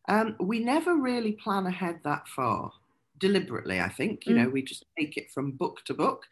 Um, 0.07 0.35
we 0.39 0.59
never 0.59 0.95
really 0.95 1.33
plan 1.33 1.67
ahead 1.67 1.99
that 2.03 2.27
far, 2.27 2.71
deliberately, 3.19 3.79
I 3.79 3.89
think. 3.89 4.25
You 4.25 4.35
mm. 4.35 4.43
know, 4.43 4.49
we 4.49 4.61
just 4.61 4.85
take 4.97 5.17
it 5.17 5.31
from 5.31 5.51
book 5.51 5.83
to 5.85 5.93
book. 5.93 6.23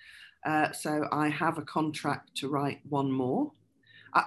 Uh, 0.45 0.71
so 0.71 1.07
I 1.12 1.29
have 1.29 1.57
a 1.57 1.63
contract 1.63 2.36
to 2.38 2.49
write 2.49 2.79
one 2.89 3.12
more. 3.12 3.51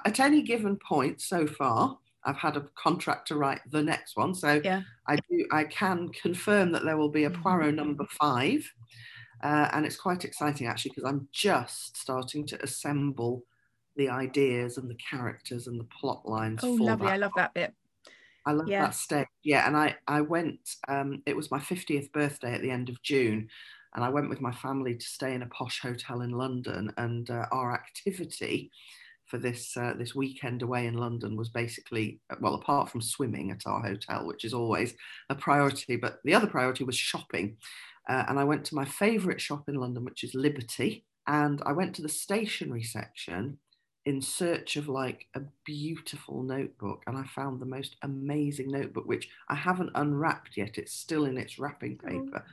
At 0.05 0.21
any 0.21 0.43
given 0.43 0.77
point 0.77 1.21
so 1.21 1.47
far, 1.47 1.99
I've 2.25 2.37
had 2.37 2.57
a 2.57 2.67
contract 2.75 3.29
to 3.29 3.37
write 3.37 3.61
the 3.71 3.83
next 3.83 4.17
one, 4.17 4.35
so 4.35 4.61
yeah. 4.63 4.83
I 5.07 5.17
do. 5.17 5.47
I 5.53 5.65
can 5.65 6.11
confirm 6.11 6.73
that 6.73 6.85
there 6.85 6.97
will 6.97 7.09
be 7.09 7.25
a 7.25 7.31
Poirot 7.31 7.69
mm-hmm. 7.69 7.77
number 7.77 8.07
five, 8.21 8.71
uh, 9.43 9.69
and 9.73 9.87
it's 9.87 9.97
quite 9.97 10.25
exciting 10.25 10.67
actually 10.67 10.91
because 10.95 11.09
I'm 11.09 11.29
just 11.33 11.97
starting 11.97 12.47
to 12.49 12.63
assemble 12.63 13.45
the 13.97 14.09
ideas 14.09 14.77
and 14.77 14.89
the 14.89 14.97
characters 14.97 15.67
and 15.67 15.81
the 15.81 15.89
plot 16.01 16.29
lines. 16.29 16.61
Oh, 16.63 16.73
lovely! 16.73 17.09
I 17.09 17.17
love 17.17 17.33
that 17.37 17.55
bit. 17.55 17.75
I 18.47 18.53
love 18.53 18.69
yeah. 18.69 18.85
that 18.85 18.95
stage. 18.95 19.27
Yeah, 19.43 19.67
and 19.67 19.77
I 19.77 19.97
I 20.07 20.21
went. 20.21 20.61
Um, 20.89 21.23
it 21.27 21.37
was 21.37 21.51
my 21.51 21.59
50th 21.59 22.13
birthday 22.13 22.55
at 22.55 22.61
the 22.61 22.71
end 22.71 22.89
of 22.91 23.03
June, 23.03 23.49
and 23.95 24.05
I 24.05 24.11
went 24.11 24.29
with 24.29 24.41
my 24.41 24.53
family 24.53 24.95
to 24.95 25.07
stay 25.07 25.35
in 25.35 25.43
a 25.43 25.47
posh 25.47 25.81
hotel 25.81 26.21
in 26.21 26.33
London, 26.33 26.93
and 26.99 27.31
uh, 27.31 27.47
our 27.51 27.73
activity 27.73 28.71
for 29.31 29.39
this 29.39 29.77
uh, 29.77 29.95
this 29.97 30.15
weekend 30.15 30.63
away 30.63 30.87
in 30.87 30.95
London 30.95 31.37
was 31.37 31.49
basically 31.49 32.21
well, 32.41 32.55
apart 32.55 32.91
from 32.91 33.01
swimming 33.01 33.51
at 33.51 33.63
our 33.67 33.81
hotel, 33.81 34.27
which 34.27 34.45
is 34.45 34.53
always 34.53 34.95
a 35.31 35.35
priority, 35.35 35.97
but 35.97 36.19
the 36.25 36.35
other 36.35 36.49
priority 36.49 36.85
was 36.85 36.97
shopping. 36.97 37.57
Uh, 38.09 38.25
and 38.29 38.39
I 38.41 38.45
went 38.45 38.65
to 38.67 38.75
my 38.75 38.85
favourite 38.85 39.41
shop 39.41 39.69
in 39.69 39.77
London, 39.77 40.05
which 40.05 40.25
is 40.25 40.35
Liberty, 40.35 41.05
and 41.27 41.63
I 41.65 41.73
went 41.73 41.95
to 41.97 42.03
the 42.03 42.09
stationery 42.09 42.83
section 42.83 43.59
in 44.07 44.23
search 44.23 44.77
of 44.77 44.89
like 44.89 45.27
a 45.35 45.41
beautiful 45.67 46.43
notebook 46.43 47.03
and 47.07 47.19
I 47.19 47.25
found 47.25 47.61
the 47.61 47.67
most 47.67 47.97
amazing 48.03 48.71
notebook 48.71 49.07
which 49.07 49.29
I 49.49 49.55
haven't 49.55 49.91
unwrapped 49.95 50.57
yet 50.57 50.79
it's 50.79 50.95
still 50.95 51.27
in 51.27 51.37
its 51.37 51.59
wrapping 51.59 52.01
oh. 52.05 52.09
paper. 52.09 52.45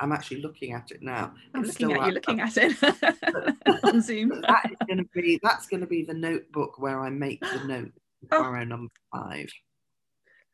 I'm 0.00 0.12
actually 0.12 0.40
looking 0.40 0.72
at 0.72 0.90
it 0.90 1.02
now. 1.02 1.34
I'm 1.54 1.64
it's 1.64 1.78
looking 1.78 1.96
at 1.96 2.06
you 2.06 2.12
looking 2.12 2.40
at 2.40 2.56
it 2.56 3.84
on 3.84 4.00
Zoom. 4.00 4.32
That 4.44 4.70
is 4.70 4.86
going 4.86 4.98
to 4.98 5.08
be 5.14 5.38
that's 5.42 5.66
going 5.66 5.80
to 5.80 5.86
be 5.86 6.04
the 6.04 6.14
notebook 6.14 6.78
where 6.78 7.00
I 7.00 7.10
make 7.10 7.40
the 7.40 7.64
note 7.66 7.92
oh. 8.32 8.64
number 8.64 8.92
five. 9.12 9.48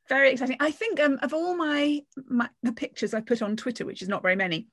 Very 0.09 0.33
exciting. 0.33 0.57
I 0.59 0.73
think 0.73 0.99
um, 0.99 1.19
of 1.23 1.33
all 1.33 1.57
my, 1.57 2.01
my 2.27 2.49
the 2.65 2.73
pictures 2.73 3.15
I 3.15 3.21
put 3.21 3.43
on 3.43 3.57
Twitter 3.57 3.85
which 3.85 4.03
is 4.03 4.09
not 4.09 4.23
very 4.23 4.37
many 4.37 4.67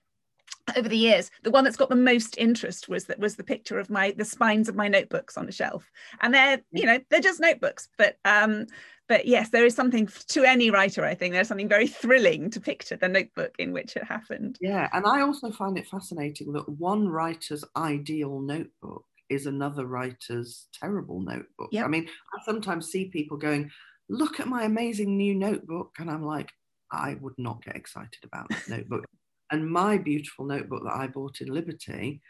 over 0.75 0.89
the 0.89 0.97
years 0.97 1.31
the 1.43 1.51
one 1.51 1.63
that's 1.63 1.77
got 1.77 1.89
the 1.89 1.95
most 1.95 2.37
interest 2.37 2.89
was 2.89 3.05
that 3.05 3.19
was 3.19 3.35
the 3.35 3.43
picture 3.43 3.79
of 3.79 3.89
my 3.89 4.13
the 4.17 4.25
spines 4.25 4.67
of 4.67 4.75
my 4.75 4.87
notebooks 4.87 5.37
on 5.37 5.47
a 5.47 5.51
shelf 5.51 5.89
and 6.21 6.33
they're 6.33 6.61
you 6.71 6.85
know 6.85 6.99
they're 7.09 7.19
just 7.19 7.39
notebooks 7.39 7.87
but 7.97 8.17
um 8.25 8.65
but 9.07 9.25
yes 9.25 9.49
there 9.49 9.65
is 9.65 9.75
something 9.75 10.09
to 10.27 10.43
any 10.43 10.69
writer 10.69 11.05
i 11.05 11.13
think 11.13 11.33
there's 11.33 11.47
something 11.47 11.69
very 11.69 11.87
thrilling 11.87 12.49
to 12.49 12.59
picture 12.59 12.97
the 12.97 13.07
notebook 13.07 13.53
in 13.59 13.71
which 13.71 13.95
it 13.95 14.03
happened 14.03 14.57
yeah 14.59 14.89
and 14.93 15.05
i 15.05 15.21
also 15.21 15.51
find 15.51 15.77
it 15.77 15.87
fascinating 15.87 16.51
that 16.51 16.67
one 16.67 17.07
writer's 17.07 17.63
ideal 17.75 18.39
notebook 18.39 19.05
is 19.29 19.45
another 19.45 19.85
writer's 19.85 20.67
terrible 20.73 21.21
notebook 21.21 21.69
yep. 21.71 21.85
i 21.85 21.87
mean 21.87 22.07
i 22.33 22.43
sometimes 22.43 22.91
see 22.91 23.05
people 23.05 23.37
going 23.37 23.69
look 24.09 24.39
at 24.39 24.47
my 24.47 24.63
amazing 24.63 25.17
new 25.17 25.35
notebook 25.35 25.91
and 25.99 26.09
i'm 26.09 26.25
like 26.25 26.51
I 26.91 27.17
would 27.21 27.33
not 27.37 27.63
get 27.63 27.75
excited 27.75 28.19
about 28.23 28.49
that 28.49 28.69
notebook. 28.69 29.05
And 29.51 29.69
my 29.69 29.97
beautiful 29.97 30.45
notebook 30.45 30.83
that 30.83 30.95
I 30.95 31.07
bought 31.07 31.41
in 31.41 31.47
Liberty, 31.47 32.21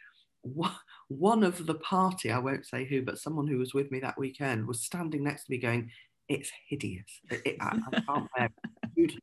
one 1.08 1.44
of 1.44 1.66
the 1.66 1.76
party, 1.76 2.32
I 2.32 2.40
won't 2.40 2.66
say 2.66 2.86
who, 2.86 3.02
but 3.02 3.20
someone 3.20 3.48
who 3.48 3.58
was 3.58 3.74
with 3.74 3.92
me 3.92 4.00
that 4.02 4.18
weekend 4.18 4.68
was 4.68 4.84
standing 4.84 5.24
next 5.24 5.46
to 5.46 5.52
me 5.52 5.58
going, 5.58 5.92
It's 6.30 6.52
hideous. 6.70 7.22
It, 7.30 7.42
it, 7.46 7.58
I, 7.60 7.80
I, 7.92 8.02
can't 8.02 8.30
bear 8.36 8.50
it. 8.96 9.14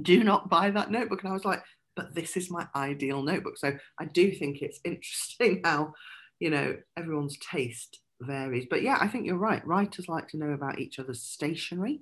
Do 0.00 0.24
not 0.24 0.48
buy 0.48 0.70
that 0.70 0.90
notebook. 0.90 1.22
And 1.22 1.30
I 1.30 1.34
was 1.34 1.44
like, 1.44 1.62
But 1.96 2.14
this 2.14 2.36
is 2.36 2.50
my 2.50 2.66
ideal 2.74 3.22
notebook. 3.22 3.58
So 3.58 3.76
I 3.98 4.04
do 4.06 4.32
think 4.32 4.62
it's 4.62 4.80
interesting 4.84 5.62
how, 5.64 5.94
you 6.38 6.50
know, 6.50 6.76
everyone's 6.96 7.38
taste 7.38 8.00
varies. 8.20 8.66
But 8.70 8.82
yeah, 8.82 8.98
I 9.00 9.08
think 9.08 9.26
you're 9.26 9.36
right. 9.36 9.66
Writers 9.66 10.08
like 10.08 10.28
to 10.28 10.38
know 10.38 10.50
about 10.52 10.78
each 10.78 10.98
other's 10.98 11.22
stationery. 11.22 12.00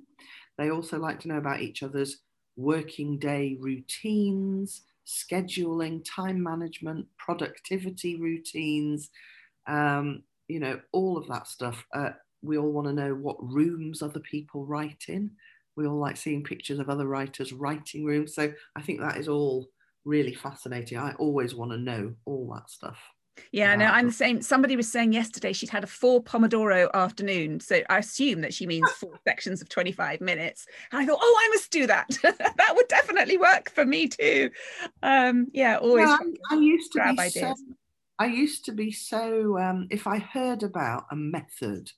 They 0.58 0.70
also 0.70 0.98
like 0.98 1.20
to 1.20 1.28
know 1.28 1.38
about 1.38 1.60
each 1.60 1.82
other's 1.82 2.18
working 2.56 3.18
day 3.18 3.56
routines, 3.58 4.82
scheduling, 5.06 6.04
time 6.04 6.42
management, 6.42 7.06
productivity 7.16 8.16
routines, 8.16 9.10
um, 9.66 10.22
you 10.48 10.60
know, 10.60 10.80
all 10.92 11.16
of 11.16 11.26
that 11.28 11.46
stuff. 11.46 11.84
Uh, 11.94 12.10
we 12.42 12.58
all 12.58 12.72
want 12.72 12.86
to 12.86 12.92
know 12.92 13.14
what 13.14 13.36
rooms 13.40 14.02
other 14.02 14.20
people 14.20 14.64
write 14.66 15.04
in. 15.08 15.30
We 15.76 15.86
all 15.86 15.98
like 15.98 16.16
seeing 16.16 16.42
pictures 16.42 16.78
of 16.78 16.90
other 16.90 17.06
writers' 17.06 17.52
writing 17.52 18.04
rooms. 18.04 18.34
So 18.34 18.52
I 18.76 18.82
think 18.82 19.00
that 19.00 19.16
is 19.16 19.28
all 19.28 19.68
really 20.04 20.34
fascinating. 20.34 20.98
I 20.98 21.12
always 21.14 21.54
want 21.54 21.72
to 21.72 21.78
know 21.78 22.14
all 22.24 22.52
that 22.54 22.70
stuff. 22.70 22.98
Yeah, 23.52 23.74
no, 23.74 23.86
I'm 23.86 24.06
the 24.06 24.12
same. 24.12 24.42
Somebody 24.42 24.76
was 24.76 24.90
saying 24.90 25.12
yesterday 25.12 25.52
she'd 25.52 25.70
had 25.70 25.84
a 25.84 25.88
four 25.88 26.22
Pomodoro 26.22 26.88
afternoon. 26.94 27.60
So 27.60 27.82
I 27.88 27.98
assume 27.98 28.40
that 28.42 28.54
she 28.54 28.66
means 28.66 28.88
four 28.92 29.18
sections 29.26 29.60
of 29.60 29.68
25 29.68 30.20
minutes. 30.20 30.66
And 30.92 31.00
I 31.00 31.06
thought, 31.06 31.18
oh, 31.20 31.40
I 31.40 31.48
must 31.48 31.70
do 31.70 31.86
that. 31.86 32.08
that 32.22 32.72
would 32.74 32.88
definitely 32.88 33.38
work 33.38 33.70
for 33.70 33.84
me 33.84 34.08
too. 34.08 34.50
Um, 35.02 35.48
yeah, 35.52 35.78
always. 35.78 36.08
Yeah, 36.08 36.18
I, 36.50 36.56
I, 36.56 36.58
used 36.58 36.92
to 36.92 37.02
be 37.02 37.20
ideas. 37.20 37.32
so, 37.34 37.54
I 38.18 38.26
used 38.26 38.64
to 38.66 38.72
be 38.72 38.92
so, 38.92 39.58
um, 39.58 39.88
if 39.90 40.06
I 40.06 40.18
heard 40.18 40.62
about 40.62 41.04
a 41.10 41.16
method 41.16 41.90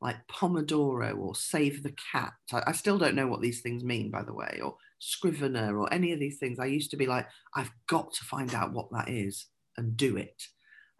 like 0.00 0.16
Pomodoro 0.28 1.18
or 1.18 1.34
Save 1.34 1.82
the 1.82 1.94
Cat, 2.12 2.32
I, 2.52 2.62
I 2.68 2.72
still 2.72 2.98
don't 2.98 3.16
know 3.16 3.26
what 3.26 3.40
these 3.40 3.62
things 3.62 3.82
mean, 3.82 4.10
by 4.10 4.22
the 4.22 4.34
way, 4.34 4.60
or 4.62 4.76
Scrivener 5.00 5.76
or 5.76 5.92
any 5.92 6.12
of 6.12 6.20
these 6.20 6.38
things. 6.38 6.58
I 6.58 6.66
used 6.66 6.90
to 6.92 6.96
be 6.96 7.06
like, 7.06 7.26
I've 7.56 7.70
got 7.88 8.12
to 8.14 8.24
find 8.24 8.54
out 8.54 8.72
what 8.72 8.90
that 8.92 9.08
is 9.08 9.46
and 9.76 9.96
do 9.96 10.16
it 10.16 10.40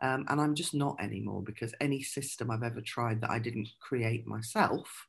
um, 0.03 0.25
and 0.29 0.41
I'm 0.41 0.55
just 0.55 0.75
not 0.75 0.97
anymore 1.01 1.43
because 1.43 1.75
any 1.81 2.03
system 2.03 2.51
I've 2.51 2.63
ever 2.63 2.81
tried 2.81 3.21
that 3.21 3.31
I 3.31 3.39
didn't 3.39 3.69
create 3.81 4.27
myself 4.27 5.07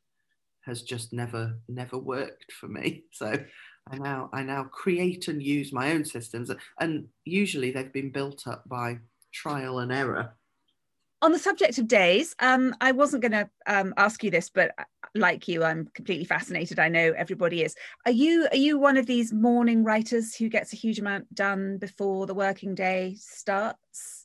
has 0.61 0.83
just 0.83 1.11
never 1.11 1.57
never 1.67 1.97
worked 1.97 2.51
for 2.51 2.67
me. 2.67 3.03
So 3.13 3.33
I 3.89 3.97
now 3.97 4.29
I 4.31 4.43
now 4.43 4.63
create 4.65 5.27
and 5.27 5.41
use 5.41 5.73
my 5.73 5.91
own 5.91 6.05
systems, 6.05 6.51
and 6.79 7.07
usually 7.25 7.71
they've 7.71 7.91
been 7.91 8.11
built 8.11 8.47
up 8.47 8.67
by 8.69 8.99
trial 9.33 9.79
and 9.79 9.91
error. 9.91 10.33
On 11.23 11.31
the 11.31 11.39
subject 11.39 11.77
of 11.77 11.87
days, 11.87 12.35
um, 12.39 12.75
I 12.81 12.93
wasn't 12.93 13.21
going 13.21 13.31
to 13.31 13.49
um, 13.67 13.93
ask 13.97 14.23
you 14.23 14.31
this, 14.31 14.49
but 14.49 14.71
uh, 14.79 14.83
like 15.13 15.47
you, 15.47 15.63
I'm 15.63 15.87
completely 15.93 16.25
fascinated. 16.25 16.79
I 16.79 16.89
know 16.89 17.13
everybody 17.15 17.63
is. 17.63 17.75
Are 18.05 18.11
you 18.11 18.47
are 18.51 18.57
you 18.57 18.79
one 18.79 18.97
of 18.97 19.05
these 19.05 19.31
morning 19.31 19.83
writers 19.83 20.35
who 20.35 20.49
gets 20.49 20.73
a 20.73 20.77
huge 20.77 20.99
amount 20.99 21.33
done 21.33 21.77
before 21.77 22.25
the 22.25 22.33
working 22.33 22.75
day 22.75 23.15
starts? 23.19 24.20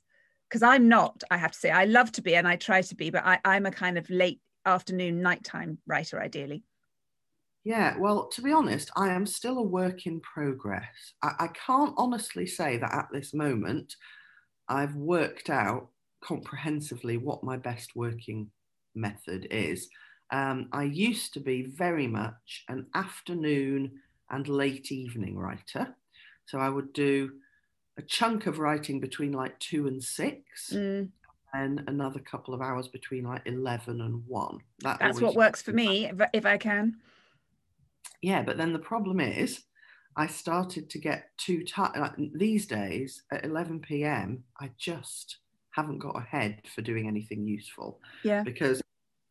Because 0.48 0.62
I'm 0.62 0.88
not, 0.88 1.22
I 1.30 1.36
have 1.36 1.52
to 1.52 1.58
say, 1.58 1.70
I 1.70 1.84
love 1.84 2.12
to 2.12 2.22
be 2.22 2.36
and 2.36 2.46
I 2.46 2.56
try 2.56 2.82
to 2.82 2.94
be, 2.94 3.10
but 3.10 3.24
I, 3.24 3.40
I'm 3.44 3.66
a 3.66 3.70
kind 3.70 3.98
of 3.98 4.08
late 4.10 4.40
afternoon, 4.64 5.20
nighttime 5.20 5.78
writer, 5.86 6.20
ideally. 6.20 6.62
Yeah, 7.64 7.98
well, 7.98 8.28
to 8.28 8.42
be 8.42 8.52
honest, 8.52 8.90
I 8.96 9.08
am 9.08 9.26
still 9.26 9.58
a 9.58 9.62
work 9.62 10.06
in 10.06 10.20
progress. 10.20 11.14
I, 11.22 11.32
I 11.40 11.46
can't 11.48 11.94
honestly 11.96 12.46
say 12.46 12.76
that 12.78 12.94
at 12.94 13.08
this 13.12 13.34
moment 13.34 13.96
I've 14.68 14.94
worked 14.94 15.50
out 15.50 15.88
comprehensively 16.22 17.16
what 17.16 17.44
my 17.44 17.56
best 17.56 17.96
working 17.96 18.50
method 18.94 19.48
is. 19.50 19.88
Um, 20.32 20.68
I 20.72 20.84
used 20.84 21.34
to 21.34 21.40
be 21.40 21.66
very 21.66 22.06
much 22.06 22.64
an 22.68 22.86
afternoon 22.94 24.00
and 24.30 24.48
late 24.48 24.90
evening 24.92 25.36
writer. 25.36 25.96
So 26.46 26.58
I 26.58 26.68
would 26.68 26.92
do 26.92 27.32
a 27.98 28.02
chunk 28.02 28.46
of 28.46 28.58
writing 28.58 29.00
between 29.00 29.32
like 29.32 29.58
two 29.58 29.86
and 29.86 30.02
six. 30.02 30.70
Mm. 30.72 31.10
And 31.54 31.84
another 31.86 32.18
couple 32.18 32.52
of 32.52 32.60
hours 32.60 32.86
between 32.88 33.24
like 33.24 33.40
11 33.46 34.02
and 34.02 34.22
1. 34.26 34.58
That 34.80 34.98
That's 34.98 35.20
what 35.22 35.36
works 35.36 35.62
for 35.62 35.72
me, 35.72 36.04
if, 36.06 36.20
if 36.34 36.44
I 36.44 36.58
can. 36.58 36.96
Yeah, 38.20 38.42
but 38.42 38.58
then 38.58 38.74
the 38.74 38.78
problem 38.78 39.20
is, 39.20 39.62
I 40.16 40.26
started 40.26 40.90
to 40.90 40.98
get 40.98 41.30
too 41.38 41.64
tired. 41.64 41.98
Like, 41.98 42.12
these 42.34 42.66
days 42.66 43.22
at 43.30 43.44
11 43.44 43.80
p.m., 43.80 44.44
I 44.60 44.70
just 44.76 45.38
haven't 45.70 45.98
got 45.98 46.16
a 46.16 46.22
head 46.22 46.62
for 46.74 46.82
doing 46.82 47.06
anything 47.06 47.46
useful. 47.46 48.00
Yeah. 48.22 48.42
Because 48.42 48.82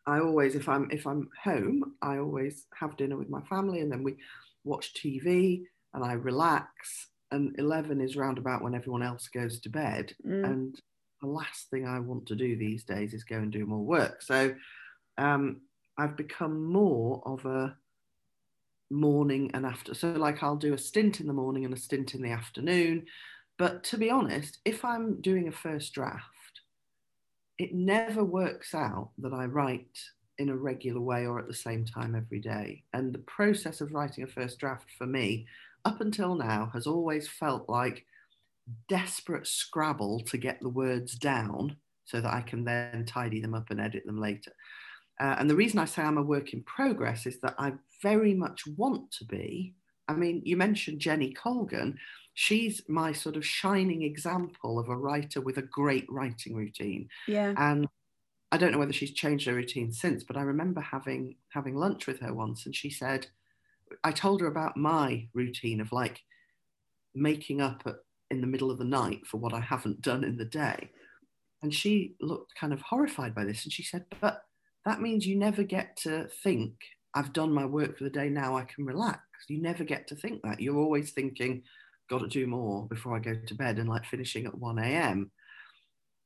I 0.06 0.20
always, 0.20 0.56
if 0.56 0.70
I'm 0.70 0.90
if 0.92 1.08
I'm 1.08 1.30
home, 1.44 1.96
I 2.02 2.18
always 2.20 2.68
have 2.80 2.98
dinner 2.98 3.18
with 3.18 3.30
my 3.30 3.42
family, 3.42 3.82
and 3.82 3.92
then 3.92 4.04
we 4.04 4.16
watch 4.64 4.94
TV, 4.94 5.64
and 5.94 6.04
I 6.04 6.14
relax, 6.14 7.08
and 7.32 7.56
11 7.58 8.02
is 8.02 8.16
round 8.16 8.38
about 8.38 8.62
when 8.62 8.76
everyone 8.76 9.04
else 9.04 9.28
goes 9.28 9.60
to 9.60 9.70
bed 9.70 10.14
mm. 10.26 10.44
and 10.46 10.80
the 11.22 11.28
last 11.28 11.70
thing 11.70 11.88
i 11.88 12.00
want 12.00 12.26
to 12.28 12.36
do 12.36 12.56
these 12.56 12.84
days 12.84 13.14
is 13.14 13.24
go 13.24 13.38
and 13.38 13.52
do 13.52 13.66
more 13.66 13.84
work. 13.84 14.22
So 14.22 14.54
um, 15.18 15.62
i've 15.98 16.18
become 16.18 16.66
more 16.66 17.22
of 17.26 17.46
a 17.46 17.76
morning 18.92 19.50
and 19.54 19.66
after 19.66 19.94
so 19.96 20.12
like 20.12 20.44
i'll 20.44 20.56
do 20.56 20.74
a 20.74 20.78
stint 20.78 21.20
in 21.20 21.28
the 21.28 21.34
morning 21.34 21.66
and 21.66 21.74
a 21.74 21.78
stint 21.78 22.14
in 22.14 22.22
the 22.22 22.32
afternoon. 22.32 23.06
But 23.58 23.84
to 23.86 23.98
be 23.98 24.10
honest 24.10 24.60
if 24.66 24.84
i'm 24.86 25.22
doing 25.22 25.48
a 25.48 25.52
first 25.52 25.94
draft 25.94 26.24
it 27.58 27.74
never 27.74 28.24
works 28.24 28.76
out 28.76 29.12
that 29.20 29.34
i 29.34 29.46
write 29.46 29.98
in 30.38 30.50
a 30.50 30.56
regular 30.56 31.02
way 31.02 31.26
or 31.26 31.40
at 31.40 31.48
the 31.48 31.54
same 31.54 31.86
time 31.86 32.16
every 32.16 32.40
day. 32.40 32.84
And 32.94 33.14
the 33.14 33.20
process 33.20 33.82
of 33.82 33.94
writing 33.94 34.24
a 34.24 34.28
first 34.28 34.60
draft 34.60 34.90
for 34.98 35.08
me 35.08 35.48
up 35.86 36.02
until 36.02 36.36
now 36.36 36.70
has 36.74 36.88
always 36.88 37.28
felt 37.28 37.70
like 37.70 38.06
desperate 38.90 39.48
scrabble 39.48 40.22
to 40.22 40.38
get 40.38 40.60
the 40.60 40.70
words 40.70 41.16
down 41.16 41.78
so 42.06 42.20
that 42.20 42.34
I 42.34 42.42
can 42.42 42.64
then 42.66 43.06
tidy 43.06 43.40
them 43.40 43.54
up 43.54 43.70
and 43.70 43.80
edit 43.80 44.06
them 44.06 44.20
later. 44.20 44.52
Uh, 45.20 45.36
and 45.40 45.50
the 45.50 45.56
reason 45.56 45.80
I 45.80 45.86
say 45.86 46.02
I'm 46.02 46.18
a 46.18 46.24
work 46.24 46.54
in 46.54 46.64
progress 46.64 47.26
is 47.26 47.40
that 47.42 47.56
I 47.58 47.74
very 48.02 48.34
much 48.34 48.68
want 48.68 49.12
to 49.14 49.26
be. 49.26 49.74
I 50.08 50.14
mean, 50.14 50.42
you 50.44 50.58
mentioned 50.58 51.00
Jenny 51.00 51.34
Colgan. 51.34 51.98
She's 52.34 52.82
my 52.90 53.14
sort 53.14 53.38
of 53.38 53.46
shining 53.46 54.04
example 54.04 54.78
of 54.78 54.90
a 54.90 54.98
writer 54.98 55.40
with 55.42 55.58
a 55.58 55.64
great 55.64 56.06
writing 56.10 56.56
routine. 56.56 57.08
Yeah. 57.28 57.54
And 57.58 57.88
I 58.52 58.58
don't 58.58 58.72
know 58.72 58.78
whether 58.78 58.94
she's 58.94 59.14
changed 59.14 59.48
her 59.48 59.54
routine 59.54 59.92
since, 59.92 60.24
but 60.24 60.38
I 60.38 60.42
remember 60.42 60.82
having 60.82 61.36
having 61.50 61.76
lunch 61.76 62.08
with 62.08 62.20
her 62.20 62.34
once, 62.34 62.66
and 62.66 62.76
she 62.76 62.90
said, 62.90 63.28
I 64.04 64.12
told 64.12 64.42
her 64.42 64.48
about 64.48 64.78
my 64.78 65.28
routine 65.34 65.82
of 65.82 65.92
like 65.92 66.22
making 67.14 67.62
up 67.62 67.84
at, 67.86 67.96
in 68.30 68.42
the 68.42 68.48
middle 68.48 68.72
of 68.72 68.78
the 68.78 68.84
night 68.84 69.26
for 69.26 69.38
what 69.38 69.54
I 69.54 69.60
haven't 69.60 70.02
done 70.02 70.24
in 70.24 70.38
the 70.38 70.46
day. 70.46 70.92
And 71.62 71.74
she 71.74 72.16
looked 72.22 72.54
kind 72.56 72.74
of 72.74 72.82
horrified 72.82 73.34
by 73.34 73.46
this. 73.46 73.64
And 73.64 73.74
she 73.74 73.84
said, 73.84 74.06
But 74.22 74.42
that 74.86 75.02
means 75.02 75.26
you 75.26 75.36
never 75.36 75.64
get 75.64 75.98
to 75.98 76.28
think, 76.44 76.76
I've 77.14 77.34
done 77.34 77.52
my 77.52 77.66
work 77.66 77.98
for 77.98 78.04
the 78.04 78.10
day, 78.10 78.30
now 78.30 78.58
I 78.58 78.64
can 78.64 78.86
relax. 78.86 79.22
You 79.48 79.62
never 79.62 79.84
get 79.84 80.08
to 80.08 80.16
think 80.16 80.42
that. 80.44 80.60
You're 80.60 80.78
always 80.78 81.12
thinking, 81.12 81.64
got 82.10 82.20
to 82.20 82.28
do 82.28 82.46
more 82.46 82.88
before 82.88 83.16
I 83.16 83.20
go 83.20 83.36
to 83.36 83.56
bed 83.56 83.80
and 83.80 83.90
like 83.90 84.06
finishing 84.06 84.46
at 84.46 84.58
1 84.58 84.80
a.m. 84.80 85.32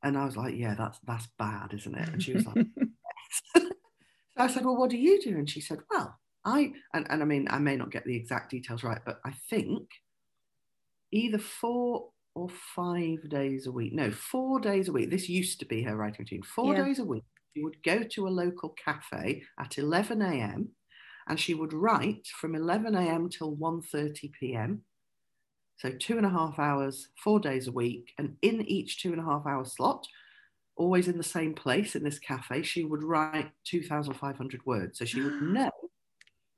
And 0.03 0.17
I 0.17 0.25
was 0.25 0.35
like, 0.35 0.55
yeah, 0.55 0.75
that's 0.75 0.99
that's 1.05 1.27
bad, 1.37 1.73
isn't 1.73 1.95
it? 1.95 2.09
And 2.09 2.23
she 2.23 2.33
was 2.33 2.45
like, 2.45 2.65
so 3.55 3.69
I 4.37 4.47
said, 4.47 4.65
well, 4.65 4.77
what 4.77 4.89
do 4.89 4.97
you 4.97 5.21
do? 5.21 5.37
And 5.37 5.49
she 5.49 5.61
said, 5.61 5.79
well, 5.89 6.17
I 6.49 6.73
and, 6.93 7.05
and 7.09 7.21
I 7.21 7.25
mean 7.25 7.47
I 7.49 7.59
may 7.59 7.75
not 7.75 7.91
get 7.91 8.05
the 8.05 8.15
exact 8.15 8.51
details 8.51 8.83
right, 8.83 9.01
but 9.05 9.19
I 9.25 9.33
think 9.49 9.87
either 11.11 11.37
four 11.37 12.09
or 12.35 12.49
five 12.75 13.29
days 13.29 13.67
a 13.67 13.71
week. 13.71 13.93
No, 13.93 14.11
four 14.11 14.59
days 14.59 14.87
a 14.87 14.91
week. 14.91 15.09
This 15.09 15.29
used 15.29 15.59
to 15.59 15.65
be 15.65 15.83
her 15.83 15.95
writing 15.95 16.19
routine. 16.19 16.43
Four 16.43 16.75
yeah. 16.75 16.85
days 16.85 16.99
a 16.99 17.05
week. 17.05 17.23
She 17.55 17.63
would 17.63 17.81
go 17.83 18.03
to 18.03 18.27
a 18.27 18.29
local 18.29 18.69
cafe 18.69 19.43
at 19.59 19.77
11 19.77 20.21
a.m. 20.21 20.69
and 21.27 21.39
she 21.39 21.53
would 21.53 21.73
write 21.73 22.27
from 22.39 22.55
11 22.55 22.95
a.m. 22.95 23.29
till 23.29 23.55
1:30 23.55 24.31
p.m. 24.39 24.83
So 25.77 25.91
two 25.91 26.17
and 26.17 26.25
a 26.25 26.29
half 26.29 26.59
hours, 26.59 27.07
four 27.23 27.39
days 27.39 27.67
a 27.67 27.71
week, 27.71 28.13
and 28.17 28.35
in 28.41 28.61
each 28.61 29.01
two 29.01 29.11
and 29.11 29.21
a 29.21 29.23
half 29.23 29.45
hour 29.47 29.63
slot, 29.63 30.05
always 30.75 31.07
in 31.07 31.17
the 31.17 31.23
same 31.23 31.53
place 31.53 31.95
in 31.95 32.03
this 32.03 32.19
cafe, 32.19 32.63
she 32.63 32.83
would 32.83 33.03
write 33.03 33.51
2,500 33.65 34.65
words. 34.65 34.99
So 34.99 35.05
she 35.05 35.21
would 35.21 35.41
know 35.41 35.71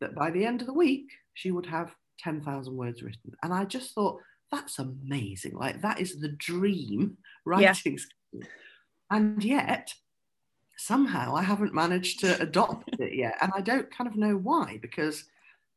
that 0.01 0.15
by 0.15 0.29
the 0.31 0.45
end 0.45 0.61
of 0.61 0.67
the 0.67 0.73
week, 0.73 1.09
she 1.33 1.51
would 1.51 1.65
have 1.67 1.95
10,000 2.19 2.75
words 2.75 3.01
written. 3.01 3.33
And 3.43 3.53
I 3.53 3.65
just 3.65 3.93
thought, 3.93 4.19
that's 4.51 4.79
amazing. 4.79 5.55
Like, 5.55 5.81
that 5.81 5.99
is 5.99 6.19
the 6.19 6.29
dream 6.29 7.17
writing 7.45 7.97
yeah. 8.33 8.41
And 9.09 9.43
yet, 9.43 9.93
somehow 10.77 11.35
I 11.35 11.43
haven't 11.43 11.73
managed 11.73 12.19
to 12.21 12.41
adopt 12.41 12.89
it 12.99 13.13
yet. 13.13 13.37
And 13.41 13.51
I 13.55 13.61
don't 13.61 13.89
kind 13.95 14.09
of 14.09 14.17
know 14.17 14.35
why, 14.35 14.79
because 14.81 15.25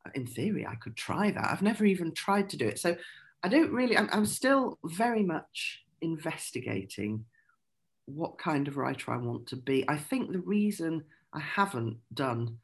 uh, 0.05 0.09
in 0.15 0.25
theory, 0.25 0.65
I 0.65 0.75
could 0.75 0.95
try 0.95 1.31
that. 1.31 1.49
I've 1.51 1.61
never 1.61 1.85
even 1.85 2.11
tried 2.11 2.49
to 2.49 2.57
do 2.57 2.67
it. 2.67 2.79
So 2.79 2.95
I 3.43 3.47
don't 3.47 3.71
really, 3.71 3.97
I'm, 3.97 4.09
I'm 4.11 4.25
still 4.25 4.77
very 4.83 5.23
much 5.23 5.83
investigating 6.01 7.25
what 8.05 8.37
kind 8.37 8.67
of 8.67 8.77
writer 8.77 9.11
I 9.11 9.17
want 9.17 9.47
to 9.47 9.55
be. 9.55 9.83
I 9.87 9.97
think 9.97 10.31
the 10.31 10.39
reason 10.39 11.03
I 11.33 11.39
haven't 11.39 11.97
done 12.13 12.57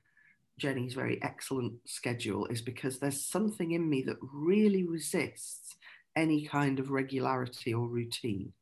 Jenny's 0.62 0.94
very 0.94 1.22
excellent 1.24 1.74
schedule 1.86 2.46
is 2.46 2.62
because 2.62 3.00
there's 3.00 3.26
something 3.26 3.72
in 3.72 3.90
me 3.90 4.04
that 4.04 4.18
really 4.22 4.84
resists 4.84 5.76
any 6.16 6.46
kind 6.46 6.80
of 6.80 6.92
regularity 6.92 7.74
or 7.74 7.88
routine. 7.88 8.54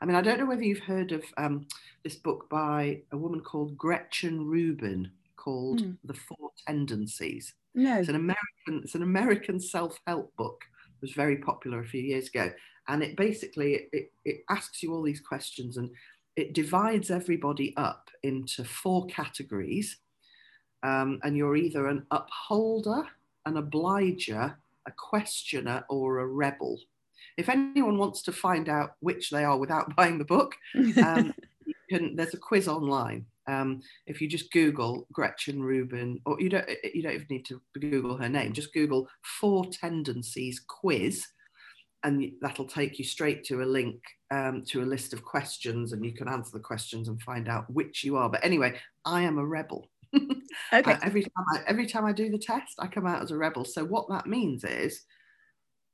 I 0.00 0.06
mean, 0.06 0.16
I 0.16 0.22
don't 0.22 0.38
know 0.38 0.46
whether 0.46 0.62
you've 0.64 0.78
heard 0.78 1.12
of 1.12 1.22
um, 1.36 1.66
this 2.02 2.14
book 2.14 2.48
by 2.48 3.02
a 3.12 3.18
woman 3.18 3.40
called 3.42 3.76
Gretchen 3.76 4.46
Rubin 4.46 5.10
called 5.36 5.82
mm. 5.82 5.98
The 6.04 6.14
Four 6.14 6.50
Tendencies. 6.66 7.52
No. 7.74 7.98
It's 7.98 8.08
an 8.08 8.14
American, 8.14 8.82
it's 8.82 8.94
an 8.94 9.02
American 9.02 9.60
self-help 9.60 10.34
book. 10.36 10.62
It 10.86 11.02
was 11.02 11.12
very 11.12 11.36
popular 11.36 11.80
a 11.80 11.86
few 11.86 12.00
years 12.00 12.28
ago. 12.28 12.50
And 12.88 13.02
it 13.02 13.16
basically 13.16 13.88
it, 13.92 14.12
it 14.24 14.44
asks 14.48 14.82
you 14.82 14.94
all 14.94 15.02
these 15.02 15.20
questions 15.20 15.76
and 15.76 15.90
it 16.36 16.54
divides 16.54 17.10
everybody 17.10 17.76
up 17.76 18.08
into 18.22 18.64
four 18.64 19.06
categories. 19.08 19.98
Um, 20.82 21.20
and 21.22 21.36
you're 21.36 21.56
either 21.56 21.86
an 21.86 22.06
upholder, 22.10 23.04
an 23.46 23.56
obliger, 23.56 24.56
a 24.86 24.92
questioner, 24.96 25.84
or 25.88 26.20
a 26.20 26.26
rebel. 26.26 26.78
If 27.36 27.48
anyone 27.48 27.98
wants 27.98 28.22
to 28.22 28.32
find 28.32 28.68
out 28.68 28.94
which 29.00 29.30
they 29.30 29.44
are 29.44 29.58
without 29.58 29.94
buying 29.96 30.18
the 30.18 30.24
book, 30.24 30.54
um, 31.02 31.34
can, 31.90 32.16
there's 32.16 32.34
a 32.34 32.38
quiz 32.38 32.68
online. 32.68 33.26
Um, 33.46 33.80
if 34.06 34.20
you 34.20 34.28
just 34.28 34.52
Google 34.52 35.06
Gretchen 35.10 35.62
Rubin, 35.62 36.20
or 36.26 36.38
you 36.38 36.50
don't 36.50 36.68
you 36.84 37.02
don't 37.02 37.14
even 37.14 37.26
need 37.30 37.46
to 37.46 37.62
Google 37.80 38.16
her 38.18 38.28
name, 38.28 38.52
just 38.52 38.74
Google 38.74 39.08
Four 39.22 39.64
Tendencies 39.72 40.60
Quiz, 40.68 41.26
and 42.04 42.30
that'll 42.42 42.66
take 42.66 42.98
you 42.98 43.04
straight 43.04 43.44
to 43.44 43.62
a 43.62 43.64
link 43.64 44.00
um, 44.30 44.64
to 44.68 44.82
a 44.82 44.84
list 44.84 45.14
of 45.14 45.24
questions, 45.24 45.92
and 45.92 46.04
you 46.04 46.12
can 46.12 46.28
answer 46.28 46.50
the 46.52 46.62
questions 46.62 47.08
and 47.08 47.22
find 47.22 47.48
out 47.48 47.70
which 47.72 48.04
you 48.04 48.16
are. 48.16 48.28
But 48.28 48.44
anyway, 48.44 48.78
I 49.06 49.22
am 49.22 49.38
a 49.38 49.46
rebel. 49.46 49.88
okay. 50.72 50.92
Uh, 50.92 50.98
every 51.02 51.22
time 51.22 51.44
I, 51.52 51.60
every 51.66 51.86
time 51.86 52.04
I 52.04 52.12
do 52.12 52.30
the 52.30 52.38
test, 52.38 52.74
I 52.78 52.86
come 52.86 53.06
out 53.06 53.22
as 53.22 53.30
a 53.30 53.36
rebel. 53.36 53.64
So 53.64 53.84
what 53.84 54.08
that 54.08 54.26
means 54.26 54.64
is 54.64 55.04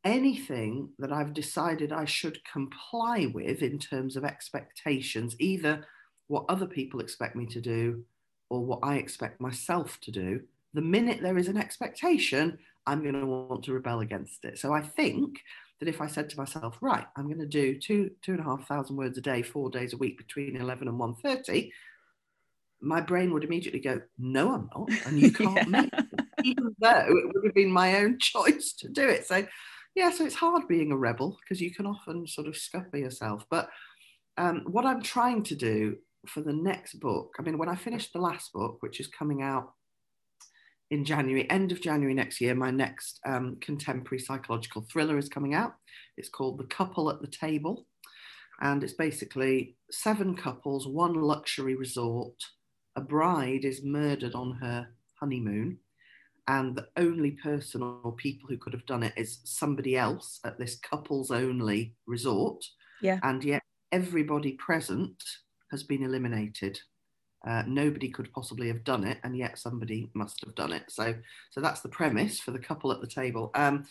anything 0.05 0.90
that 0.98 1.12
I've 1.12 1.33
decided 1.35 1.92
I 1.92 2.05
should 2.05 2.38
comply 2.44 3.31
with 3.33 3.62
in 3.62 3.79
terms 3.79 4.16
of 4.16 4.24
expectations, 4.24 5.35
either 5.38 5.87
what 6.29 6.44
other 6.48 6.66
people 6.66 7.00
expect 7.00 7.37
me 7.37 7.46
to 7.46 7.61
do 7.61 8.05
or 8.50 8.64
what 8.64 8.81
I 8.83 8.96
expect 8.96 9.40
myself 9.40 9.98
to 10.03 10.11
do, 10.11 10.40
the 10.74 10.83
minute 10.83 11.20
there 11.22 11.38
is 11.38 11.48
an 11.48 11.57
expectation, 11.57 12.59
I'm 12.87 13.03
going 13.03 13.18
to 13.18 13.27
want 13.27 13.64
to 13.64 13.72
rebel 13.72 14.00
against 14.00 14.44
it. 14.44 14.59
So 14.59 14.72
I 14.72 14.83
think 14.83 15.38
that 15.81 15.88
if 15.88 16.00
I 16.00 16.07
said 16.07 16.29
to 16.31 16.37
myself, 16.37 16.77
right, 16.81 17.07
I'm 17.16 17.27
going 17.27 17.38
to 17.38 17.46
do 17.46 17.79
two 17.79 18.11
two 18.22 18.33
and 18.33 18.40
a 18.40 18.44
half 18.44 18.68
thousand 18.68 18.96
words 18.96 19.18
a 19.18 19.20
day, 19.20 19.42
four 19.42 19.70
days 19.70 19.92
a 19.92 19.96
week 19.96 20.18
between 20.18 20.57
11 20.57 20.88
and 20.88 20.98
1.30, 20.98 21.70
my 22.84 23.00
brain 23.00 23.32
would 23.32 23.44
immediately 23.44 23.80
go, 23.80 24.00
no, 24.18 24.52
I'm 24.52 24.68
not. 24.74 25.06
And 25.06 25.18
you 25.18 25.32
can't 25.32 25.56
yeah. 25.56 25.64
make 25.64 25.90
it, 25.92 26.04
even 26.44 26.74
though 26.78 27.06
it 27.08 27.34
would 27.34 27.44
have 27.44 27.54
been 27.54 27.72
my 27.72 27.98
own 27.98 28.18
choice 28.20 28.72
to 28.78 28.88
do 28.88 29.08
it. 29.08 29.26
So 29.26 29.46
yeah, 29.94 30.10
so 30.10 30.24
it's 30.24 30.34
hard 30.34 30.66
being 30.68 30.92
a 30.92 30.96
rebel 30.96 31.38
because 31.40 31.60
you 31.60 31.72
can 31.72 31.86
often 31.86 32.26
sort 32.26 32.48
of 32.48 32.56
scupper 32.56 32.96
yourself. 32.96 33.46
But 33.48 33.68
um, 34.36 34.64
what 34.66 34.84
I'm 34.84 35.02
trying 35.02 35.44
to 35.44 35.54
do 35.54 35.96
for 36.26 36.40
the 36.40 36.52
next 36.52 36.94
book, 36.94 37.34
I 37.38 37.42
mean, 37.42 37.58
when 37.58 37.68
I 37.68 37.76
finish 37.76 38.10
the 38.10 38.20
last 38.20 38.52
book, 38.52 38.78
which 38.80 38.98
is 38.98 39.06
coming 39.06 39.42
out 39.42 39.72
in 40.90 41.04
January, 41.04 41.48
end 41.48 41.70
of 41.70 41.80
January 41.80 42.14
next 42.14 42.40
year, 42.40 42.54
my 42.54 42.70
next 42.70 43.20
um, 43.24 43.56
contemporary 43.60 44.18
psychological 44.18 44.84
thriller 44.90 45.16
is 45.16 45.28
coming 45.28 45.54
out. 45.54 45.74
It's 46.16 46.28
called 46.28 46.58
The 46.58 46.64
Couple 46.64 47.08
at 47.10 47.20
the 47.20 47.28
Table. 47.28 47.86
And 48.60 48.82
it's 48.84 48.92
basically 48.92 49.76
seven 49.90 50.36
couples, 50.36 50.86
one 50.86 51.14
luxury 51.14 51.74
resort. 51.74 52.34
A 52.96 53.00
bride 53.00 53.64
is 53.64 53.83
murdered 53.83 54.35
on 54.35 54.52
her 54.52 54.88
honeymoon 55.14 55.78
and 56.46 56.76
the 56.76 56.88
only 56.96 57.30
person 57.33 57.83
or 57.83 58.12
people 58.12 58.48
who 58.48 58.59
could 58.59 58.74
have 58.74 58.87
done 58.87 59.02
it 59.02 59.14
is 59.16 59.38
somebody 59.44 59.96
else 59.96 60.40
at 60.44 60.59
this 60.59 60.76
couples 60.76 61.30
only 61.30 61.94
resort. 62.07 62.64
Yeah. 63.00 63.18
And 63.22 63.42
yet 63.42 63.62
everybody 63.92 64.52
present 64.52 65.22
has 65.70 65.83
been 65.83 66.02
eliminated. 66.02 66.78
Uh, 67.46 67.62
nobody 67.66 68.11
could 68.11 68.33
possibly 68.33 68.68
have 68.68 68.85
done 68.85 69.04
it, 69.04 69.18
and 69.22 69.37
yet 69.37 69.59
somebody 69.59 70.11
must 70.14 70.44
have 70.44 70.54
done 70.54 70.72
it. 70.72 70.85
So, 70.90 71.14
so 71.50 71.61
that's 71.61 71.80
the 71.80 71.88
premise 71.88 72.40
for 72.40 72.50
the 72.50 72.59
couple 72.59 72.92
at 72.92 73.00
the 73.00 73.07
table. 73.07 73.50
Um, 73.54 73.87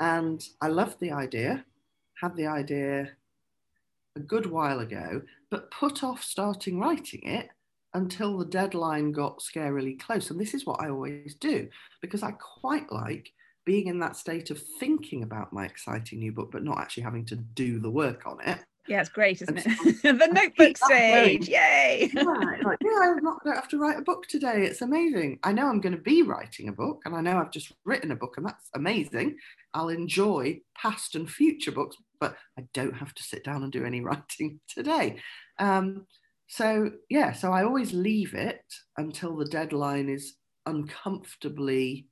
and 0.00 0.42
I 0.60 0.68
loved 0.68 0.98
the 1.00 1.12
idea, 1.12 1.64
had 2.20 2.36
the 2.36 2.46
idea 2.46 3.10
a 4.16 4.20
good 4.20 4.46
while 4.46 4.80
ago, 4.80 5.22
but 5.50 5.70
put 5.70 6.02
off 6.02 6.22
starting 6.22 6.78
writing 6.78 7.22
it 7.22 7.50
until 7.94 8.38
the 8.38 8.44
deadline 8.44 9.12
got 9.12 9.40
scarily 9.40 9.98
close. 9.98 10.30
And 10.30 10.40
this 10.40 10.54
is 10.54 10.66
what 10.66 10.80
I 10.80 10.90
always 10.90 11.34
do 11.34 11.68
because 12.00 12.22
I 12.22 12.32
quite 12.32 12.90
like 12.92 13.32
being 13.64 13.88
in 13.88 13.98
that 14.00 14.16
state 14.16 14.50
of 14.50 14.62
thinking 14.78 15.22
about 15.22 15.52
my 15.52 15.64
exciting 15.64 16.20
new 16.20 16.32
book, 16.32 16.50
but 16.50 16.64
not 16.64 16.78
actually 16.78 17.02
having 17.02 17.24
to 17.26 17.36
do 17.36 17.78
the 17.78 17.90
work 17.90 18.26
on 18.26 18.40
it. 18.46 18.58
Yeah, 18.88 19.00
it's 19.00 19.10
great, 19.10 19.40
isn't 19.42 19.58
it? 19.58 19.64
the 20.02 20.26
notebook 20.26 20.76
stage, 20.76 21.48
yay! 21.48 22.10
yeah, 22.12 22.22
like, 22.64 22.78
yeah, 22.82 22.98
I'm 23.02 23.22
not 23.22 23.42
going 23.44 23.54
to 23.54 23.60
have 23.60 23.68
to 23.68 23.78
write 23.78 23.98
a 23.98 24.02
book 24.02 24.26
today. 24.26 24.64
It's 24.64 24.82
amazing. 24.82 25.38
I 25.44 25.52
know 25.52 25.68
I'm 25.68 25.80
going 25.80 25.94
to 25.94 26.02
be 26.02 26.22
writing 26.22 26.68
a 26.68 26.72
book, 26.72 27.02
and 27.04 27.14
I 27.14 27.20
know 27.20 27.38
I've 27.38 27.52
just 27.52 27.72
written 27.84 28.10
a 28.10 28.16
book, 28.16 28.34
and 28.36 28.46
that's 28.46 28.68
amazing. 28.74 29.36
I'll 29.74 29.90
enjoy 29.90 30.60
past 30.76 31.14
and 31.14 31.30
future 31.30 31.70
books, 31.70 31.96
but 32.18 32.36
I 32.58 32.64
don't 32.74 32.96
have 32.96 33.14
to 33.14 33.22
sit 33.22 33.44
down 33.44 33.62
and 33.62 33.70
do 33.70 33.84
any 33.84 34.00
writing 34.00 34.60
today. 34.66 35.20
Um, 35.58 36.06
so 36.50 36.90
yeah, 37.08 37.32
so 37.32 37.52
I 37.52 37.62
always 37.62 37.92
leave 37.92 38.34
it 38.34 38.64
until 38.96 39.36
the 39.36 39.44
deadline 39.44 40.08
is 40.08 40.34
uncomfortably 40.66 42.08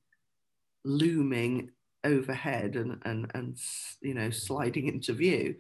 looming 0.84 1.70
overhead 2.04 2.76
and 2.76 3.02
and 3.04 3.28
and 3.34 3.58
you 4.00 4.14
know 4.14 4.30
sliding 4.30 4.86
into 4.94 5.12
view. 5.12 5.56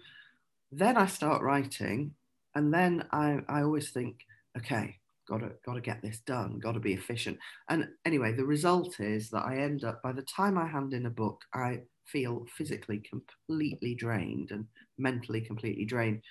Then 0.70 0.96
I 0.96 1.06
start 1.06 1.42
writing, 1.42 2.14
and 2.54 2.72
then 2.72 3.04
I 3.10 3.40
I 3.48 3.62
always 3.62 3.90
think, 3.90 4.20
okay, 4.56 4.94
gotta 5.28 5.54
gotta 5.66 5.80
get 5.80 6.00
this 6.00 6.20
done, 6.20 6.60
gotta 6.60 6.78
be 6.78 6.92
efficient. 6.92 7.36
And 7.68 7.88
anyway, 8.04 8.32
the 8.32 8.46
result 8.46 9.00
is 9.00 9.28
that 9.30 9.44
I 9.44 9.56
end 9.58 9.82
up 9.82 10.00
by 10.04 10.12
the 10.12 10.22
time 10.22 10.56
I 10.56 10.68
hand 10.68 10.94
in 10.94 11.06
a 11.06 11.10
book, 11.10 11.42
I 11.52 11.80
feel 12.06 12.46
physically 12.56 13.02
completely 13.10 13.96
drained 13.96 14.52
and 14.52 14.66
mentally 14.98 15.40
completely 15.40 15.84
drained. 15.84 16.22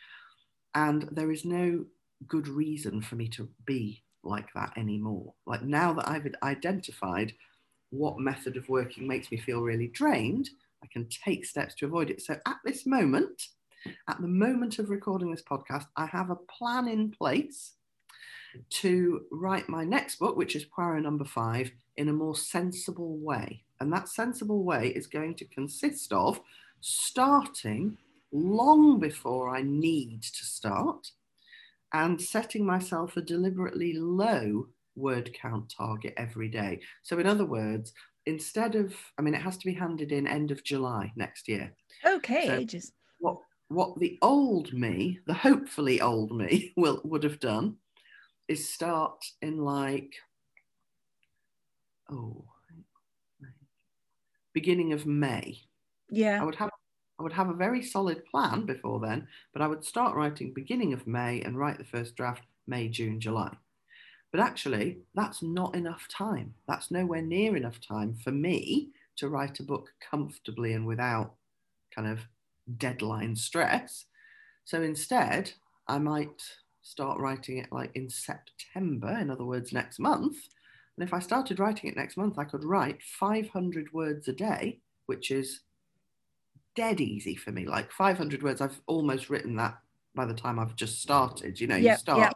And 0.74 1.10
there 1.12 1.32
is 1.32 1.44
no 1.44 1.86
good 2.26 2.48
reason 2.48 3.02
for 3.02 3.16
me 3.16 3.28
to 3.30 3.48
be 3.66 4.04
like 4.24 4.48
that 4.56 4.74
anymore. 4.78 5.34
Like 5.46 5.64
now 5.64 5.94
that 5.94 6.10
I've 6.10 6.28
identified 6.44 7.34
what 7.92 8.20
method 8.20 8.58
of 8.58 8.68
working 8.70 9.08
makes 9.08 9.32
me 9.32 9.38
feel 9.38 9.62
really 9.62 9.88
drained, 9.88 10.50
I 10.84 10.88
can 10.88 11.08
take 11.08 11.46
steps 11.46 11.76
to 11.76 11.86
avoid 11.86 12.10
it. 12.10 12.22
So 12.22 12.38
at 12.46 12.58
this 12.66 12.86
moment, 12.86 13.48
at 14.08 14.20
the 14.20 14.28
moment 14.28 14.80
of 14.80 14.90
recording 14.90 15.32
this 15.32 15.44
podcast, 15.44 15.86
I 15.96 16.06
have 16.08 16.30
a 16.30 16.36
plan 16.36 16.88
in 16.88 17.12
place 17.12 17.74
to 18.70 19.22
write 19.32 19.70
my 19.70 19.84
next 19.84 20.18
book, 20.18 20.36
which 20.36 20.56
is 20.56 20.66
Poirot 20.66 21.04
number 21.04 21.26
five, 21.26 21.72
in 21.98 22.10
a 22.10 22.14
more 22.14 22.36
sensible 22.36 23.18
way. 23.18 23.64
And 23.80 23.92
that 23.94 24.10
sensible 24.10 24.64
way 24.64 24.90
is 24.90 25.08
going 25.08 25.36
to 25.36 25.46
consist 25.46 26.12
of 26.12 26.40
starting 26.82 27.98
long 28.32 29.00
before 29.00 29.56
I 29.56 29.62
need 29.62 30.24
to 30.24 30.46
start 30.46 31.12
and 31.94 32.22
setting 32.22 32.66
myself 32.66 33.18
a 33.18 33.22
deliberately 33.22 33.94
low 33.94 34.68
word 34.96 35.34
count 35.34 35.74
target 35.76 36.14
every 36.18 36.50
day. 36.50 36.82
So, 37.04 37.20
in 37.20 37.28
other 37.28 37.46
words, 37.46 37.94
instead 38.26 38.76
of, 38.76 38.96
I 39.18 39.22
mean, 39.22 39.34
it 39.34 39.42
has 39.42 39.58
to 39.58 39.66
be 39.66 39.74
handed 39.74 40.12
in 40.12 40.28
end 40.28 40.52
of 40.52 40.64
July 40.64 41.12
next 41.16 41.48
year. 41.48 41.74
Okay, 42.06 42.48
so 42.48 42.54
ages. 42.54 42.92
What 43.20 43.38
what 43.70 44.00
the 44.00 44.18
old 44.22 44.74
me, 44.74 45.20
the 45.28 45.34
hopefully 45.34 46.02
old 46.02 46.36
me, 46.36 46.74
will 46.78 47.02
would 47.04 47.24
have 47.24 47.40
done, 47.40 47.78
is 48.48 48.70
start 48.70 49.24
in 49.42 49.58
like, 49.58 50.16
oh, 52.10 52.46
beginning 54.54 54.94
of 54.94 55.06
May. 55.06 55.62
Yeah. 56.10 56.42
I 56.42 56.46
would 56.46 56.56
have 56.56 56.72
I 57.20 57.24
would 57.24 57.34
have 57.34 57.50
a 57.50 57.54
very 57.54 57.82
solid 57.82 58.26
plan 58.26 58.66
before 58.66 59.00
then, 59.00 59.28
but 59.54 59.62
I 59.62 59.68
would 59.68 59.84
start 59.84 60.16
writing 60.16 60.54
beginning 60.54 60.94
of 60.94 61.08
May 61.08 61.42
and 61.42 61.58
write 61.58 61.78
the 61.78 61.84
first 61.84 62.16
draft 62.16 62.44
May, 62.68 62.90
June, 62.90 63.20
July. 63.20 63.56
But 64.32 64.42
actually, 64.42 65.00
that's 65.16 65.42
not 65.42 65.76
enough 65.76 66.08
time. 66.10 66.54
That's 66.68 66.92
nowhere 66.92 67.22
near 67.22 67.56
enough 67.56 67.80
time 67.80 68.16
for 68.24 68.32
me 68.32 68.90
to 69.16 69.30
write 69.30 69.60
a 69.60 69.64
book 69.64 69.90
comfortably 70.00 70.74
and 70.74 70.86
without 70.86 71.34
kind 71.96 72.08
of 72.08 72.20
deadline 72.78 73.36
stress. 73.36 74.06
So 74.66 74.82
instead, 74.82 75.54
I 75.88 75.98
might 75.98 76.44
start 76.82 77.20
writing 77.20 77.58
it 77.58 77.72
like 77.72 77.92
in 77.96 78.10
September, 78.10 79.18
in 79.20 79.30
other 79.30 79.46
words, 79.46 79.74
next 79.74 79.98
month, 79.98 80.38
And 80.98 81.08
if 81.08 81.14
I 81.14 81.20
started 81.20 81.60
writing 81.60 81.90
it 81.90 81.96
next 81.96 82.18
month, 82.18 82.40
I 82.40 82.44
could 82.44 82.64
write 82.64 83.02
500 83.04 83.94
words 83.94 84.28
a 84.28 84.34
day, 84.34 84.80
which 85.06 85.30
is 85.30 85.62
dead 86.78 87.02
easy 87.02 87.36
for 87.36 87.52
me. 87.52 87.66
Like 87.66 87.92
500 87.92 88.44
words, 88.44 88.62
I've 88.62 88.80
almost 88.86 89.30
written 89.30 89.56
that 89.56 89.80
by 90.16 90.26
the 90.26 90.34
time 90.34 90.60
I've 90.60 90.76
just 90.76 91.02
started. 91.02 91.60
You 91.60 91.68
know, 91.68 91.76
Yep, 91.76 91.92
you 91.92 91.98
start, 91.98 92.20
yep. 92.20 92.34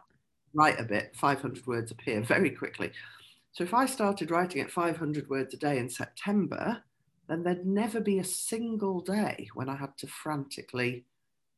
write 0.52 0.80
a 0.80 0.84
bit, 0.84 1.14
500 1.14 1.66
words 1.66 1.92
appear 1.92 2.20
very 2.22 2.50
quickly. 2.50 2.90
So 3.52 3.62
if 3.62 3.72
I 3.72 3.86
started 3.86 4.30
writing 4.30 4.60
at 4.60 4.70
500 4.70 5.30
words 5.30 5.54
a 5.54 5.56
day 5.56 5.78
in 5.78 5.88
September, 5.88 6.82
then 7.28 7.44
there'd 7.44 7.64
never 7.64 8.00
be 8.00 8.18
a 8.18 8.24
single 8.24 9.00
day 9.00 9.48
when 9.54 9.68
I 9.68 9.76
had 9.76 9.96
to 9.98 10.06
frantically 10.08 11.04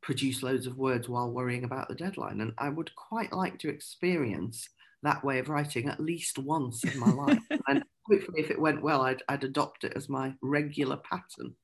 produce 0.03 0.43
loads 0.43 0.67
of 0.67 0.77
words 0.77 1.09
while 1.09 1.31
worrying 1.31 1.65
about 1.65 1.89
the 1.89 1.95
deadline. 1.95 2.43
And 2.43 2.53
I 2.59 2.69
would 2.69 2.95
quite 2.97 3.33
like 3.33 3.59
to 3.61 3.71
experience 3.71 4.69
that 5.03 5.25
way 5.25 5.39
of 5.39 5.49
writing 5.49 5.89
at 5.89 6.01
least 6.01 6.39
once 6.39 6.85
in 6.85 6.99
my 6.99 7.11
life. 7.11 7.43
and 7.69 7.83
hopefully, 8.11 8.41
if 8.41 8.51
it 8.51 8.61
went 8.61 8.83
well, 8.83 9.01
I'd, 9.03 9.23
I'd 9.29 9.45
adopt 9.45 9.85
it 9.85 9.95
as 9.97 10.11
my 10.11 10.35
regular 10.43 10.99
pattern. 10.99 11.55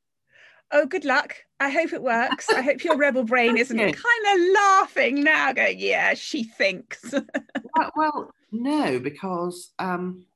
Oh, 0.73 0.87
good 0.87 1.05
luck. 1.05 1.37
I 1.59 1.69
hope 1.71 1.93
it 1.93 2.03
works. 2.03 2.53
I 2.53 2.63
hope 2.63 2.85
your 2.85 2.97
rebel 2.97 3.25
brain 3.25 3.57
isn't 3.57 3.77
kind 3.77 4.41
of 4.41 4.55
laughing 4.55 5.23
now, 5.23 5.53
going, 5.53 5.79
yeah, 5.79 6.15
she 6.15 6.45
thinks. 6.45 7.13
well, 7.75 7.93
well, 7.97 8.31
no, 8.53 8.99
because 8.99 9.73
um, 9.79 10.27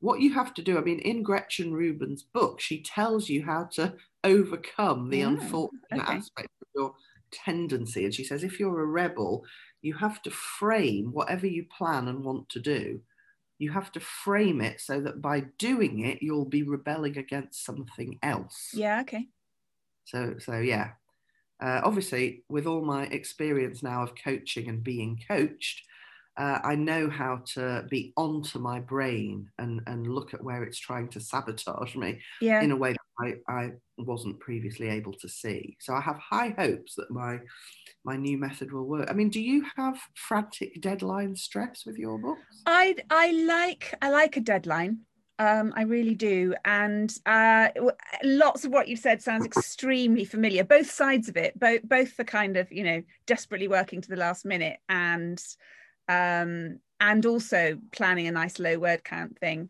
what 0.00 0.20
you 0.20 0.34
have 0.34 0.54
to 0.54 0.62
do, 0.62 0.78
I 0.78 0.82
mean, 0.82 0.98
in 1.00 1.22
Gretchen 1.22 1.72
Rubin's 1.72 2.22
book, 2.22 2.60
she 2.60 2.82
tells 2.82 3.28
you 3.28 3.44
how 3.44 3.64
to 3.72 3.94
overcome 4.24 5.08
the 5.10 5.22
Oh, 5.22 5.28
unfortunate 5.28 5.72
okay. 5.94 6.18
aspect 6.18 6.48
of 6.62 6.68
your 6.74 6.94
tendency. 7.32 8.04
And 8.04 8.14
she 8.14 8.24
says, 8.24 8.44
if 8.44 8.60
you're 8.60 8.80
a 8.80 8.86
rebel, 8.86 9.44
you 9.82 9.94
have 9.94 10.20
to 10.22 10.30
frame 10.30 11.12
whatever 11.12 11.46
you 11.46 11.64
plan 11.76 12.08
and 12.08 12.24
want 12.24 12.48
to 12.50 12.60
do. 12.60 13.00
You 13.58 13.72
have 13.72 13.90
to 13.92 14.00
frame 14.00 14.60
it 14.60 14.80
so 14.80 15.00
that 15.00 15.22
by 15.22 15.40
doing 15.58 16.00
it, 16.00 16.22
you'll 16.22 16.44
be 16.44 16.62
rebelling 16.62 17.16
against 17.16 17.64
something 17.64 18.18
else. 18.22 18.70
yeah, 18.74 19.00
okay. 19.00 19.28
So, 20.06 20.36
so 20.38 20.58
yeah. 20.60 20.92
Uh, 21.60 21.80
obviously, 21.84 22.44
with 22.48 22.66
all 22.66 22.84
my 22.84 23.06
experience 23.06 23.82
now 23.82 24.02
of 24.02 24.14
coaching 24.22 24.68
and 24.68 24.82
being 24.84 25.18
coached, 25.26 25.82
uh, 26.36 26.60
I 26.62 26.74
know 26.74 27.08
how 27.08 27.42
to 27.54 27.86
be 27.88 28.12
onto 28.16 28.58
my 28.58 28.78
brain 28.78 29.50
and, 29.58 29.80
and 29.86 30.06
look 30.06 30.34
at 30.34 30.44
where 30.44 30.62
it's 30.64 30.78
trying 30.78 31.08
to 31.10 31.20
sabotage 31.20 31.96
me 31.96 32.20
Yeah. 32.42 32.62
in 32.62 32.72
a 32.72 32.76
way 32.76 32.92
that 32.92 33.00
I, 33.48 33.52
I 33.60 33.70
wasn't 33.96 34.40
previously 34.40 34.88
able 34.88 35.14
to 35.14 35.28
see. 35.28 35.78
So 35.80 35.94
I 35.94 36.02
have 36.02 36.18
high 36.18 36.50
hopes 36.58 36.94
that 36.96 37.10
my 37.10 37.40
my 38.04 38.16
new 38.16 38.38
method 38.38 38.72
will 38.72 38.86
work. 38.86 39.10
I 39.10 39.14
mean, 39.14 39.30
do 39.30 39.40
you 39.40 39.66
have 39.76 39.98
frantic 40.14 40.80
deadline 40.80 41.36
stress 41.36 41.84
with 41.86 41.96
your 41.96 42.18
books? 42.18 42.62
I 42.66 42.96
I 43.10 43.32
like 43.32 43.94
I 44.02 44.10
like 44.10 44.36
a 44.36 44.40
deadline. 44.40 45.06
Um, 45.38 45.74
I 45.76 45.82
really 45.82 46.14
do, 46.14 46.54
and 46.64 47.14
uh, 47.26 47.68
lots 48.24 48.64
of 48.64 48.72
what 48.72 48.88
you've 48.88 49.00
said 49.00 49.20
sounds 49.20 49.44
extremely 49.44 50.24
familiar. 50.24 50.64
Both 50.64 50.90
sides 50.90 51.28
of 51.28 51.36
it, 51.36 51.58
both 51.58 51.82
both 51.82 52.16
the 52.16 52.24
kind 52.24 52.56
of 52.56 52.72
you 52.72 52.82
know 52.82 53.02
desperately 53.26 53.68
working 53.68 54.00
to 54.00 54.08
the 54.08 54.16
last 54.16 54.46
minute, 54.46 54.78
and 54.88 55.42
um, 56.08 56.80
and 57.00 57.26
also 57.26 57.78
planning 57.92 58.26
a 58.26 58.32
nice 58.32 58.58
low 58.58 58.78
word 58.78 59.04
count 59.04 59.38
thing. 59.38 59.68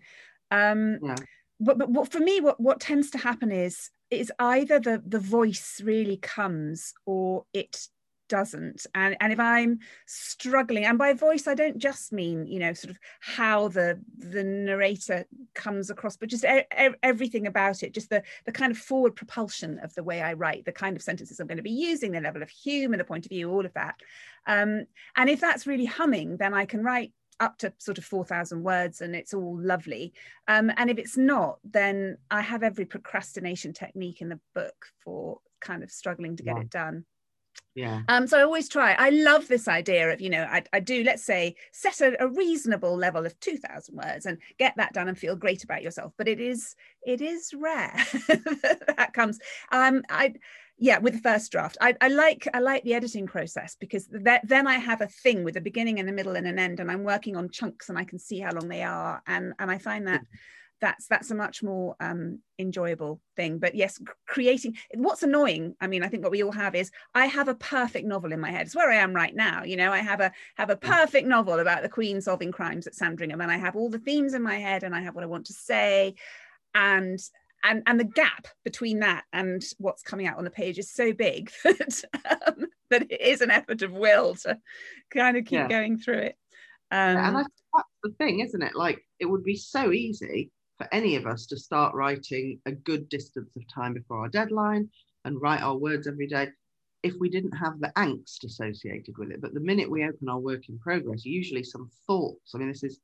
Um, 0.53 1.01
Yeah. 1.03 1.17
but, 1.59 1.79
but 1.79 1.91
what 1.91 2.13
for 2.13 2.21
me, 2.21 2.41
what 2.41 2.61
what 2.61 2.81
tends 2.81 3.11
to 3.11 3.19
happen 3.19 3.51
is 3.51 3.91
is 4.11 4.33
either 4.39 4.79
the 4.79 5.03
the 5.05 5.19
voice 5.19 5.81
really 5.83 6.17
comes 6.19 6.95
or 7.07 7.45
it 7.53 7.89
doesn't 8.29 8.87
and 8.95 9.17
and 9.21 9.33
if 9.33 9.41
i'm 9.41 9.79
struggling 10.07 10.85
and 10.85 10.99
by 10.99 11.13
voice 11.13 11.47
i 11.47 11.55
don't 11.55 11.79
just 11.79 12.13
mean 12.13 12.47
you 12.47 12.59
know 12.59 12.73
sort 12.73 12.91
of 12.91 12.99
how 13.21 13.69
the 13.69 14.01
the 14.19 14.43
narrator 14.43 15.25
comes 15.55 15.91
across 15.91 16.17
but 16.17 16.29
just 16.29 16.45
e- 16.45 16.65
everything 17.03 17.47
about 17.47 17.83
it 17.83 17.95
just 17.95 18.11
the 18.11 18.23
the 18.45 18.53
kind 18.53 18.73
of 18.73 18.79
forward 18.79 19.15
propulsion 19.15 19.79
of 19.81 19.95
the 19.95 20.03
way 20.03 20.21
i 20.23 20.33
write 20.33 20.65
the 20.65 20.73
kind 20.73 20.97
of 20.97 21.03
sentences 21.03 21.41
i'm 21.41 21.47
going 21.47 21.57
to 21.57 21.63
be 21.63 21.71
using 21.71 22.13
the 22.13 22.21
level 22.21 22.43
of 22.43 22.51
humor 22.51 22.97
the 22.97 23.05
point 23.05 23.25
of 23.27 23.31
view 23.31 23.51
all 23.51 23.65
of 23.65 23.73
that 23.75 23.95
um, 24.47 24.85
and 25.17 25.29
if 25.29 25.41
that's 25.41 25.67
really 25.67 25.87
humming 25.87 26.37
then 26.37 26.55
i 26.55 26.65
can 26.65 26.83
write 26.83 27.13
up 27.41 27.59
to 27.59 27.73
sort 27.79 27.99
of 27.99 28.05
4,000 28.05 28.63
words 28.63 29.01
and 29.01 29.15
it's 29.15 29.35
all 29.35 29.59
lovely. 29.61 30.15
Um, 30.49 30.73
and 30.77 30.89
if 30.91 30.99
it's 30.99 31.17
not, 31.17 31.59
then 31.65 32.17
I 32.31 32.41
have 32.41 32.63
every 32.63 32.87
procrastination 32.87 33.73
technique 33.73 34.23
in 34.23 34.31
the 34.31 34.41
book 34.55 34.87
for 35.05 35.41
kind 35.61 35.83
of 35.83 35.91
struggling 35.91 36.37
to 36.37 36.43
get 36.43 36.57
Yeah. 36.57 36.63
it 36.63 36.71
done. 36.71 37.05
Yeah. 37.75 38.01
Um, 38.09 38.27
so 38.27 38.39
I 38.39 38.43
always 38.43 38.71
try. 38.71 38.95
I 38.95 39.11
love 39.11 39.49
this 39.49 39.69
idea 39.69 40.11
of, 40.11 40.21
you 40.21 40.31
know, 40.31 40.45
I, 40.45 40.63
I 40.73 40.81
do, 40.81 41.05
let's 41.05 41.25
say, 41.25 41.57
set 41.73 42.01
a, 42.01 42.23
a 42.25 42.27
reasonable 42.27 42.97
level 42.97 43.27
of 43.27 43.39
2,000 43.41 43.95
words 43.95 44.25
and 44.25 44.39
get 44.59 44.75
that 44.79 44.95
done 44.95 45.09
and 45.09 45.19
feel 45.19 45.37
great 45.37 45.63
about 45.63 45.83
yourself. 45.83 46.15
But 46.17 46.27
it 46.27 46.41
is, 46.41 46.75
it 47.07 47.21
is 47.21 47.53
rare 47.55 47.93
that, 48.29 48.95
that 48.97 49.13
comes. 49.13 49.39
Um, 49.71 50.03
I, 50.09 50.35
yeah, 50.79 50.99
with 50.99 51.15
the 51.15 51.21
first 51.21 51.53
draft, 51.53 51.77
I, 51.81 51.95
I 52.01 52.09
like, 52.09 52.49
I 52.55 52.61
like 52.61 52.83
the 52.85 52.95
editing 52.95 53.27
process 53.27 53.77
because 53.79 54.09
that, 54.11 54.49
then 54.49 54.67
I 54.67 54.79
have 54.79 55.03
a 55.03 55.09
thing 55.09 55.45
with 55.45 55.59
a 55.59 55.61
beginning 55.61 56.01
and 56.01 56.09
a 56.09 56.13
middle 56.13 56.37
and 56.37 56.47
an 56.47 56.59
end, 56.59 56.81
and 56.81 56.91
I'm 56.91 57.05
working 57.05 57.37
on 57.37 57.51
chunks 57.51 57.91
and 57.91 57.99
I 57.99 58.05
can 58.05 58.19
see 58.19 58.41
how 58.41 58.53
long 58.53 58.69
they 58.69 58.83
are, 58.83 59.23
and 59.27 59.55
and 59.59 59.71
I 59.71 59.79
find 59.79 60.07
that 60.07 60.23
that's 60.81 61.07
that's 61.07 61.31
a 61.31 61.35
much 61.35 61.63
more 61.63 61.97
um, 62.01 62.41
enjoyable 62.59 63.21
thing. 63.35 63.59
But 63.59 63.75
yes, 63.75 64.01
creating 64.27 64.77
what's 64.95 65.23
annoying. 65.23 65.75
I 65.81 65.87
mean, 65.87 66.03
I 66.03 66.09
think 66.09 66.23
what 66.23 66.33
we 66.33 66.43
all 66.43 66.53
have 66.53 66.75
is 66.75 66.91
I 67.15 67.27
have 67.27 67.49
a 67.49 67.55
perfect 67.55 68.07
novel 68.07 68.33
in 68.33 68.41
my 68.41 68.51
head. 68.51 68.67
It's 68.67 68.77
where 68.77 68.91
I 68.91 68.97
am 68.97 69.15
right 69.15 69.35
now. 69.35 69.65
You 69.65 69.77
know, 69.77 69.93
I 69.93 69.99
have 69.99 70.21
a 70.21 70.33
have 70.57 70.71
a 70.71 70.77
perfect 70.77 71.27
novel 71.27 71.59
about 71.61 71.83
the 71.83 71.89
Queen 71.89 72.21
solving 72.21 72.53
crimes 72.53 72.87
at 72.87 72.95
Sandringham, 72.95 73.41
and 73.41 73.51
I 73.51 73.57
have 73.57 73.77
all 73.77 73.89
the 73.91 73.99
themes 73.99 74.35
in 74.35 74.43
my 74.43 74.57
head, 74.57 74.83
and 74.83 74.95
I 74.95 75.01
have 75.01 75.15
what 75.15 75.25
I 75.25 75.29
want 75.29 75.47
to 75.47 75.55
say, 75.55 76.15
and 76.75 77.19
and 77.65 77.83
and 77.87 77.99
the 77.99 78.05
gap 78.05 78.47
between 78.65 79.01
that 79.01 79.25
and 79.33 79.65
what's 79.79 80.03
coming 80.03 80.27
out 80.27 80.39
on 80.39 80.45
the 80.45 80.51
page 80.51 80.79
is 80.79 80.93
so 80.93 81.13
big 81.13 81.51
that 81.65 82.05
um, 82.47 82.67
that 82.91 83.11
it 83.11 83.21
is 83.21 83.41
an 83.41 83.51
effort 83.51 83.83
of 83.83 83.93
will 83.93 84.35
to 84.37 84.59
kind 85.11 85.37
of 85.37 85.45
keep 85.45 85.53
Yeah. 85.53 85.69
going 85.69 85.99
through 85.99 86.19
it. 86.19 86.37
Um, 86.91 87.17
and 87.19 87.37
I 87.39 87.43
that's 87.43 87.89
the 88.03 88.11
thing, 88.19 88.41
isn't 88.41 88.63
it? 88.63 88.75
Like 88.77 89.01
it 89.19 89.27
would 89.27 89.43
be 89.45 89.57
so 89.57 89.93
easy 89.93 90.51
for 90.79 90.89
any 90.93 91.17
of 91.17 91.27
us 91.27 91.47
to 91.47 91.57
start 91.57 91.95
writing 91.95 92.61
a 92.67 92.73
good 92.73 93.09
distance 93.09 93.51
of 93.57 93.63
time 93.73 93.95
before 93.95 94.19
our 94.19 94.29
deadline 94.29 94.89
and 95.25 95.41
write 95.41 95.63
our 95.63 95.77
words 95.77 96.07
every 96.07 96.27
day 96.27 96.49
if 97.03 97.15
we 97.21 97.29
didn't 97.29 97.57
have 97.57 97.79
the 97.81 97.93
angst 97.97 98.45
associated 98.45 99.17
with 99.19 99.31
it. 99.31 99.41
But 99.41 99.55
the 99.55 99.61
minute 99.61 99.91
we 99.91 100.05
open 100.05 100.29
our 100.29 100.39
work 100.39 100.69
in 100.69 100.79
progress, 100.79 101.25
usually 101.25 101.63
some 101.63 101.89
thoughts. 102.07 102.55
I 102.55 102.59
mean, 102.59 102.69
this 102.69 102.83
is, 102.83 102.99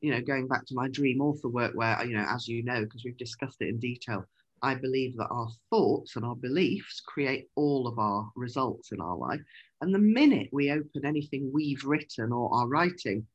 you 0.00 0.12
know, 0.12 0.20
going 0.20 0.48
back 0.48 0.66
to 0.66 0.74
my 0.74 0.88
dream 0.88 1.20
author 1.20 1.48
work 1.48 1.72
where, 1.74 2.04
you 2.04 2.16
know, 2.16 2.26
as 2.28 2.46
you 2.46 2.62
know, 2.62 2.82
because 2.82 3.04
we've 3.04 3.16
discussed 3.16 3.60
it 3.60 3.68
in 3.68 3.78
detail, 3.78 4.24
I 4.62 4.74
believe 4.74 5.16
that 5.16 5.28
our 5.30 5.48
thoughts 5.70 6.16
and 6.16 6.24
our 6.24 6.34
beliefs 6.36 7.00
create 7.06 7.48
all 7.54 7.86
of 7.86 7.98
our 7.98 8.28
results 8.36 8.92
in 8.92 9.00
our 9.00 9.16
life. 9.16 9.40
And 9.80 9.94
the 9.94 9.98
minute 9.98 10.48
we 10.52 10.70
open 10.70 11.04
anything 11.04 11.50
we've 11.52 11.84
written 11.84 12.32
or 12.32 12.52
are 12.52 12.68
writing, 12.68 13.26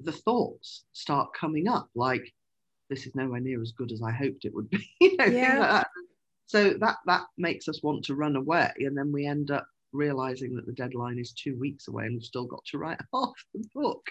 the 0.00 0.12
thoughts 0.12 0.84
start 0.92 1.32
coming 1.32 1.68
up 1.68 1.88
like, 1.94 2.32
this 2.90 3.06
is 3.06 3.14
nowhere 3.14 3.40
near 3.40 3.60
as 3.62 3.72
good 3.72 3.92
as 3.92 4.02
I 4.02 4.10
hoped 4.12 4.44
it 4.44 4.54
would 4.54 4.70
be. 4.70 4.88
you 5.00 5.16
know, 5.16 5.24
Yeah. 5.26 5.58
like 5.58 5.70
that. 5.70 5.86
So 6.46 6.70
that 6.74 6.96
that 7.06 7.22
makes 7.38 7.68
us 7.68 7.82
want 7.82 8.04
to 8.04 8.14
run 8.14 8.36
away, 8.36 8.70
and 8.78 8.96
then 8.96 9.10
we 9.10 9.26
end 9.26 9.50
up 9.50 9.66
realizing 9.92 10.54
that 10.56 10.66
the 10.66 10.72
deadline 10.72 11.18
is 11.18 11.32
two 11.32 11.56
weeks 11.58 11.88
away, 11.88 12.04
and 12.04 12.14
we've 12.14 12.22
still 12.24 12.44
got 12.46 12.64
to 12.66 12.78
write 12.78 13.00
half 13.14 13.32
the 13.54 13.64
book. 13.74 14.06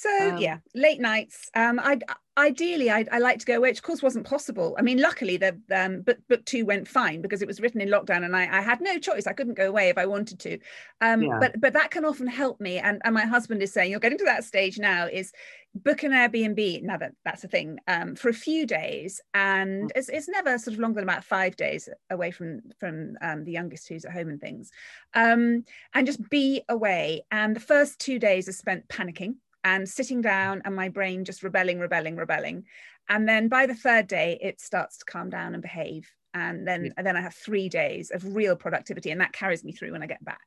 So 0.00 0.28
Um, 0.30 0.38
yeah, 0.38 0.58
late 0.74 1.00
nights. 1.00 1.50
Um, 1.54 1.80
I 1.80 1.98
ideally 2.36 2.90
I'd, 2.90 3.08
I 3.10 3.18
like 3.18 3.38
to 3.38 3.46
go 3.46 3.56
away, 3.56 3.70
which 3.70 3.78
of 3.78 3.84
course 3.84 4.02
wasn't 4.02 4.26
possible. 4.26 4.74
I 4.78 4.82
mean, 4.82 5.00
luckily 5.00 5.36
the 5.36 5.58
um, 5.74 6.02
book 6.02 6.18
book 6.28 6.44
two 6.44 6.64
went 6.66 6.88
fine 6.88 7.22
because 7.22 7.42
it 7.42 7.48
was 7.48 7.60
written 7.60 7.80
in 7.80 7.88
lockdown, 7.88 8.24
and 8.24 8.36
I, 8.36 8.58
I 8.58 8.60
had 8.60 8.80
no 8.80 8.98
choice. 8.98 9.26
I 9.26 9.32
couldn't 9.32 9.54
go 9.54 9.68
away 9.68 9.88
if 9.88 9.98
I 9.98 10.06
wanted 10.06 10.40
to. 10.40 10.58
Um, 11.00 11.22
Yeah. 11.22 11.38
But 11.40 11.60
but 11.60 11.72
that 11.74 11.90
can 11.90 12.04
often 12.04 12.26
help 12.26 12.60
me. 12.60 12.78
And 12.78 13.00
and 13.04 13.14
my 13.14 13.24
husband 13.24 13.62
is 13.62 13.72
saying 13.72 13.90
you're 13.90 14.00
getting 14.00 14.18
to 14.18 14.24
that 14.24 14.44
stage 14.44 14.78
now. 14.78 15.06
Is 15.06 15.32
book 15.74 16.02
an 16.02 16.12
Airbnb. 16.12 16.82
Now 16.82 16.96
that 16.98 17.12
that's 17.24 17.44
a 17.44 17.48
thing 17.48 17.78
um, 17.86 18.16
for 18.16 18.28
a 18.28 18.34
few 18.34 18.66
days, 18.66 19.20
and 19.32 19.92
it's, 19.94 20.08
it's 20.08 20.28
never 20.28 20.58
sort 20.58 20.74
of 20.74 20.80
longer 20.80 20.96
than 20.96 21.08
about 21.08 21.24
five 21.24 21.56
days 21.56 21.88
away 22.10 22.30
from 22.30 22.62
from 22.78 23.16
um, 23.22 23.44
the 23.44 23.52
youngest 23.52 23.88
who's 23.88 24.04
at 24.04 24.12
home 24.12 24.28
and 24.28 24.40
things, 24.40 24.70
um, 25.14 25.64
and 25.92 26.06
just 26.06 26.28
be 26.30 26.62
away. 26.68 27.22
And 27.30 27.54
the 27.54 27.60
first 27.60 27.98
two 27.98 28.18
days 28.18 28.48
are 28.48 28.52
spent 28.52 28.88
panicking 28.88 29.36
and 29.64 29.88
sitting 29.88 30.20
down 30.20 30.62
and 30.64 30.76
my 30.76 30.90
brain 30.90 31.24
just 31.24 31.42
rebelling, 31.42 31.80
rebelling, 31.80 32.16
rebelling. 32.16 32.64
And 33.08 33.28
then 33.28 33.48
by 33.48 33.66
the 33.66 33.74
third 33.74 34.06
day, 34.06 34.38
it 34.40 34.60
starts 34.60 34.98
to 34.98 35.04
calm 35.04 35.30
down 35.30 35.54
and 35.54 35.62
behave. 35.62 36.08
And 36.34 36.66
then 36.66 36.86
Yeah. 36.86 36.92
and 36.96 37.06
then 37.06 37.16
I 37.16 37.20
have 37.20 37.34
three 37.34 37.68
days 37.68 38.10
of 38.10 38.34
real 38.36 38.56
productivity, 38.56 39.10
and 39.10 39.20
that 39.20 39.32
carries 39.32 39.64
me 39.64 39.72
through 39.72 39.92
when 39.92 40.02
I 40.02 40.06
get 40.06 40.24
back. 40.24 40.40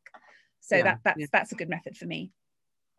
So 0.59 0.75
Yeah, 0.77 0.83
that 0.83 0.99
that's 1.03 1.19
yeah. 1.19 1.27
that's 1.31 1.51
a 1.51 1.55
good 1.55 1.69
method 1.69 1.97
for 1.97 2.05
me. 2.05 2.31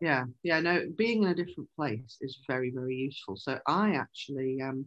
Yeah, 0.01 0.25
yeah, 0.43 0.59
no, 0.61 0.87
being 0.95 1.23
in 1.23 1.29
a 1.29 1.35
different 1.35 1.69
place 1.75 2.17
is 2.21 2.39
very, 2.47 2.71
very 2.71 2.95
useful. 2.95 3.35
So 3.35 3.59
I 3.67 3.95
actually, 3.95 4.61
um, 4.61 4.85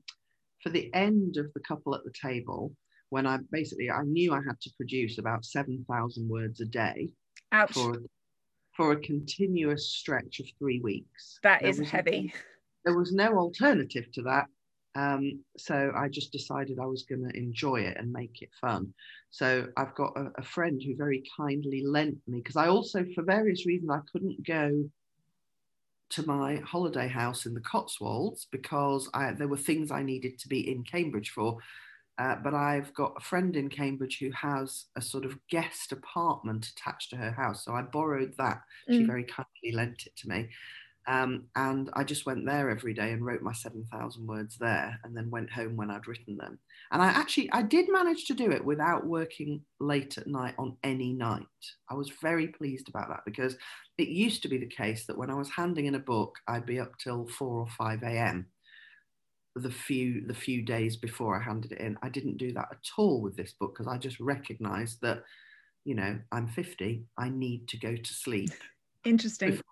for 0.62 0.70
the 0.70 0.92
end 0.94 1.36
of 1.36 1.52
the 1.52 1.60
couple 1.60 1.94
at 1.94 2.02
the 2.02 2.12
table, 2.12 2.74
when 3.10 3.26
I 3.26 3.38
basically 3.50 3.90
I 3.90 4.02
knew 4.04 4.32
I 4.32 4.40
had 4.46 4.58
to 4.62 4.70
produce 4.76 5.18
about 5.18 5.44
seven 5.44 5.84
thousand 5.88 6.28
words 6.28 6.60
a 6.60 6.64
day 6.64 7.10
Ouch. 7.52 7.72
for 7.72 8.02
for 8.76 8.92
a 8.92 9.00
continuous 9.00 9.88
stretch 9.88 10.40
of 10.40 10.46
three 10.58 10.80
weeks. 10.80 11.38
that 11.42 11.60
There 11.60 11.70
is 11.70 11.80
heavy. 11.80 12.32
there 12.84 12.96
was 12.96 13.12
no 13.12 13.36
alternative 13.38 14.10
to 14.12 14.22
that. 14.22 14.46
Um, 14.94 15.42
so 15.56 15.90
I 15.96 16.08
just 16.08 16.32
decided 16.32 16.78
I 16.78 16.86
was 16.86 17.04
going 17.04 17.26
to 17.26 17.36
enjoy 17.36 17.80
it 17.80 17.96
and 17.96 18.12
make 18.12 18.42
it 18.42 18.50
fun. 18.60 18.92
So 19.30 19.68
I've 19.76 19.94
got 19.94 20.16
a, 20.16 20.30
a 20.36 20.42
friend 20.42 20.82
who 20.84 20.96
very 20.96 21.22
kindly 21.34 21.82
lent 21.84 22.18
me 22.26 22.38
because 22.38 22.56
I 22.56 22.68
also, 22.68 23.04
for 23.14 23.22
various 23.22 23.64
reasons, 23.64 23.90
I 23.90 24.00
couldn't 24.10 24.46
go 24.46 24.84
to 26.10 26.26
my 26.26 26.56
holiday 26.56 27.08
house 27.08 27.46
in 27.46 27.54
the 27.54 27.60
Cotswolds 27.60 28.46
because 28.50 29.08
I, 29.14 29.32
there 29.32 29.48
were 29.48 29.56
things 29.56 29.90
I 29.90 30.02
needed 30.02 30.38
to 30.40 30.48
be 30.48 30.70
in 30.70 30.84
Cambridge 30.84 31.30
for. 31.30 31.56
Uh, 32.18 32.36
but 32.42 32.54
I've 32.54 32.92
got 32.94 33.14
a 33.16 33.20
friend 33.20 33.56
in 33.56 33.68
Cambridge 33.68 34.18
who 34.18 34.30
has 34.32 34.84
a 34.96 35.02
sort 35.02 35.24
of 35.24 35.38
guest 35.48 35.92
apartment 35.92 36.68
attached 36.68 37.10
to 37.10 37.16
her 37.16 37.32
house. 37.32 37.64
So 37.64 37.72
I 37.72 37.82
borrowed 37.82 38.34
that. 38.38 38.60
Mm. 38.88 38.98
She 38.98 39.04
very 39.04 39.24
kindly 39.24 39.72
lent 39.72 40.06
it 40.06 40.14
to 40.16 40.28
me. 40.28 40.48
Um, 41.08 41.44
and 41.56 41.90
I 41.94 42.04
just 42.04 42.26
went 42.26 42.46
there 42.46 42.70
every 42.70 42.94
day 42.94 43.10
and 43.10 43.26
wrote 43.26 43.42
my 43.42 43.52
7,000 43.52 44.26
words 44.26 44.56
there 44.56 45.00
and 45.02 45.16
then 45.16 45.30
went 45.30 45.50
home 45.50 45.76
when 45.76 45.90
I'd 45.90 46.06
written 46.06 46.36
them. 46.36 46.58
And 46.92 47.02
I 47.02 47.06
actually, 47.06 47.50
I 47.52 47.62
did 47.62 47.86
manage 47.90 48.26
to 48.26 48.34
do 48.34 48.52
it 48.52 48.64
without 48.64 49.06
working 49.06 49.62
late 49.80 50.16
at 50.18 50.28
night 50.28 50.54
on 50.58 50.76
any 50.84 51.12
night. 51.12 51.42
I 51.90 51.94
was 51.94 52.12
very 52.22 52.48
pleased 52.48 52.88
about 52.88 53.08
that 53.08 53.22
because 53.24 53.56
it 53.98 54.08
used 54.08 54.42
to 54.42 54.48
be 54.48 54.58
the 54.58 54.66
case 54.66 55.06
that 55.06 55.18
when 55.18 55.30
I 55.30 55.34
was 55.34 55.50
handing 55.50 55.86
in 55.86 55.96
a 55.96 56.00
book, 56.00 56.36
I'd 56.46 56.66
be 56.66 56.78
up 56.78 56.96
till 56.98 57.26
4 57.26 57.48
or 57.48 57.68
5 57.68 58.02
a.m. 58.04 58.46
The 59.54 59.70
few 59.70 60.26
the 60.26 60.34
few 60.34 60.62
days 60.62 60.96
before 60.96 61.38
I 61.38 61.42
handed 61.42 61.72
it 61.72 61.80
in, 61.80 61.98
I 62.02 62.08
didn't 62.08 62.38
do 62.38 62.52
that 62.52 62.68
at 62.70 62.90
all 62.96 63.20
with 63.20 63.36
this 63.36 63.52
book 63.52 63.74
because 63.74 63.86
I 63.86 63.98
just 63.98 64.18
recognised 64.18 65.02
that, 65.02 65.24
you 65.84 65.94
know, 65.94 66.18
I'm 66.30 66.48
50. 66.48 67.04
I 67.18 67.28
need 67.28 67.68
to 67.68 67.78
go 67.78 67.94
to 67.94 68.14
sleep. 68.14 68.50
Interesting. 69.04 69.50
Before 69.50 69.64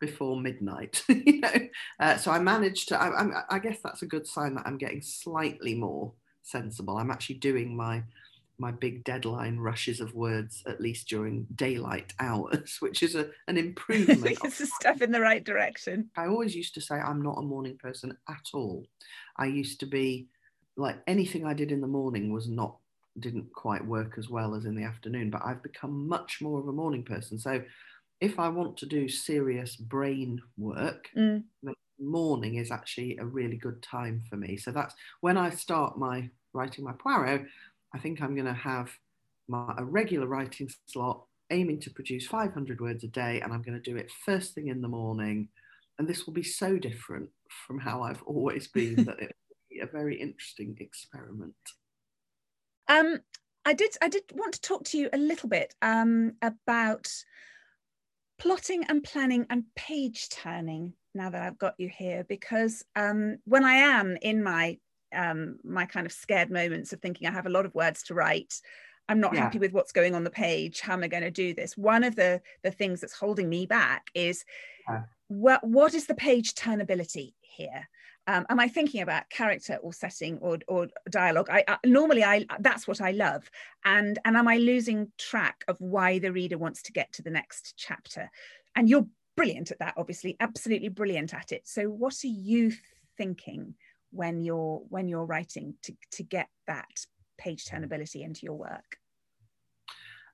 before 0.00 0.40
midnight. 0.40 1.02
you 1.08 1.40
know, 1.40 1.54
uh, 2.00 2.16
so 2.16 2.30
I 2.30 2.38
managed 2.38 2.88
to. 2.88 3.00
I, 3.00 3.44
I, 3.48 3.58
guess 3.58 3.78
that's 3.82 4.02
a 4.02 4.06
good 4.06 4.26
sign 4.26 4.54
that 4.54 4.66
I'm 4.66 4.78
getting 4.78 5.00
slightly 5.00 5.74
more 5.74 6.12
sensible. 6.42 6.96
I'm 6.96 7.10
actually 7.10 7.36
doing 7.36 7.76
my 7.76 8.02
my 8.58 8.70
big 8.70 9.04
deadline 9.04 9.58
rushes 9.58 10.00
of 10.00 10.14
words 10.14 10.62
at 10.66 10.80
least 10.80 11.08
during 11.08 11.46
daylight 11.56 12.12
hours, 12.20 12.76
which 12.80 13.02
is 13.02 13.14
a, 13.14 13.28
an 13.48 13.56
improvement. 13.66 14.38
it's 14.44 14.60
a 14.60 14.66
step 14.66 15.02
in 15.02 15.10
the 15.10 15.20
right 15.20 15.44
direction. 15.44 16.10
I 16.16 16.26
always 16.26 16.54
used 16.54 16.74
to 16.74 16.80
say 16.80 16.96
I'm 16.96 17.22
not 17.22 17.38
a 17.38 17.42
morning 17.42 17.76
person 17.76 18.16
at 18.28 18.46
all. 18.52 18.86
I 19.36 19.46
used 19.46 19.80
to 19.80 19.86
be 19.86 20.28
like 20.76 20.96
anything 21.06 21.46
I 21.46 21.54
did 21.54 21.72
in 21.72 21.80
the 21.80 21.86
morning 21.86 22.32
was 22.32 22.48
not 22.48 22.76
didn't 23.20 23.52
quite 23.52 23.84
work 23.86 24.14
as 24.18 24.28
well 24.28 24.56
as 24.56 24.64
in 24.64 24.74
the 24.74 24.82
afternoon, 24.82 25.30
but 25.30 25.42
I've 25.44 25.62
become 25.62 26.08
much 26.08 26.38
more 26.40 26.58
of 26.58 26.66
a 26.66 26.72
morning 26.72 27.04
person. 27.04 27.38
So 27.38 27.62
if 28.20 28.38
I 28.38 28.48
want 28.48 28.76
to 28.78 28.86
do 28.86 29.08
serious 29.08 29.76
brain 29.76 30.40
work, 30.56 31.08
mm. 31.16 31.44
the 31.62 31.74
morning 32.00 32.56
is 32.56 32.70
actually 32.70 33.16
a 33.18 33.24
really 33.24 33.56
good 33.56 33.82
time 33.82 34.22
for 34.28 34.36
me. 34.36 34.56
So 34.56 34.72
that's 34.72 34.94
when 35.20 35.36
I 35.36 35.50
start 35.50 35.96
my 35.96 36.28
writing 36.52 36.84
my 36.84 36.92
Poirot, 36.92 37.46
I 37.94 37.98
think 37.98 38.20
I'm 38.20 38.34
going 38.34 38.46
to 38.46 38.52
have 38.52 38.90
my, 39.48 39.72
a 39.78 39.84
regular 39.84 40.26
writing 40.26 40.68
slot 40.86 41.24
aiming 41.50 41.80
to 41.80 41.90
produce 41.90 42.26
500 42.26 42.80
words 42.80 43.04
a 43.04 43.08
day, 43.08 43.40
and 43.40 43.52
I'm 43.52 43.62
going 43.62 43.80
to 43.80 43.90
do 43.90 43.96
it 43.96 44.10
first 44.24 44.54
thing 44.54 44.68
in 44.68 44.82
the 44.82 44.88
morning. 44.88 45.48
And 45.98 46.08
this 46.08 46.26
will 46.26 46.34
be 46.34 46.42
so 46.42 46.76
different 46.76 47.28
from 47.66 47.78
how 47.78 48.02
I've 48.02 48.22
always 48.26 48.66
been 48.68 48.96
that 49.04 49.20
it 49.20 49.36
will 49.48 49.56
be 49.70 49.80
a 49.80 49.86
very 49.86 50.20
interesting 50.20 50.76
experiment. 50.80 51.54
Um, 52.88 53.20
I 53.64 53.72
did. 53.72 53.96
I 54.02 54.08
did 54.08 54.24
want 54.34 54.54
to 54.54 54.60
talk 54.60 54.84
to 54.86 54.98
you 54.98 55.08
a 55.12 55.18
little 55.18 55.48
bit 55.48 55.74
um, 55.80 56.32
about 56.42 57.08
plotting 58.38 58.84
and 58.88 59.02
planning 59.02 59.46
and 59.48 59.64
page 59.76 60.28
turning 60.28 60.92
now 61.14 61.30
that 61.30 61.42
I've 61.42 61.58
got 61.58 61.74
you 61.78 61.88
here 61.88 62.24
because 62.28 62.84
um, 62.96 63.38
when 63.44 63.64
I 63.64 63.74
am 63.74 64.18
in 64.20 64.42
my 64.42 64.78
um, 65.14 65.58
my 65.64 65.86
kind 65.86 66.06
of 66.06 66.12
scared 66.12 66.50
moments 66.50 66.92
of 66.92 67.00
thinking 67.00 67.26
I 67.28 67.32
have 67.32 67.46
a 67.46 67.50
lot 67.50 67.66
of 67.66 67.74
words 67.74 68.02
to 68.04 68.14
write, 68.14 68.60
I'm 69.08 69.20
not 69.20 69.34
yeah. 69.34 69.40
happy 69.40 69.58
with 69.58 69.72
what's 69.72 69.92
going 69.92 70.14
on 70.14 70.24
the 70.24 70.30
page. 70.30 70.80
How 70.80 70.94
am 70.94 71.04
I 71.04 71.08
going 71.08 71.22
to 71.22 71.30
do 71.30 71.54
this? 71.54 71.76
One 71.76 72.04
of 72.04 72.16
the 72.16 72.40
the 72.62 72.70
things 72.70 73.00
that's 73.00 73.14
holding 73.14 73.48
me 73.48 73.66
back 73.66 74.10
is 74.14 74.44
yeah. 74.88 75.02
what 75.28 75.66
what 75.66 75.94
is 75.94 76.06
the 76.06 76.14
page 76.14 76.54
turnability 76.54 77.34
here? 77.40 77.88
um, 78.26 78.46
am 78.48 78.58
I 78.58 78.68
thinking 78.68 79.02
about 79.02 79.28
character 79.28 79.78
or 79.82 79.92
setting 79.92 80.38
or, 80.38 80.58
or 80.66 80.88
dialogue? 81.10 81.48
I, 81.50 81.64
I, 81.68 81.76
normally 81.84 82.24
I 82.24 82.46
that's 82.60 82.88
what 82.88 83.00
I 83.00 83.10
love, 83.10 83.50
and 83.84 84.18
and 84.24 84.36
am 84.36 84.48
I 84.48 84.56
losing 84.56 85.12
track 85.18 85.64
of 85.68 85.78
why 85.80 86.18
the 86.18 86.32
reader 86.32 86.56
wants 86.56 86.82
to 86.82 86.92
get 86.92 87.12
to 87.14 87.22
the 87.22 87.30
next 87.30 87.74
chapter? 87.76 88.30
And 88.74 88.88
you're 88.88 89.06
brilliant 89.36 89.70
at 89.70 89.78
that, 89.80 89.94
obviously, 89.96 90.36
absolutely 90.40 90.88
brilliant 90.88 91.34
at 91.34 91.52
it. 91.52 91.62
So 91.68 91.84
what 91.84 92.14
are 92.24 92.28
you 92.28 92.72
thinking 93.16 93.74
when 94.14 94.42
you're 94.42 94.82
when 94.88 95.08
you're 95.08 95.24
writing 95.24 95.74
to 95.82 95.92
to 96.12 96.22
get 96.22 96.48
that 96.66 97.06
page 97.38 97.64
turnability 97.64 98.24
into 98.24 98.40
your 98.42 98.54
work? 98.54 98.98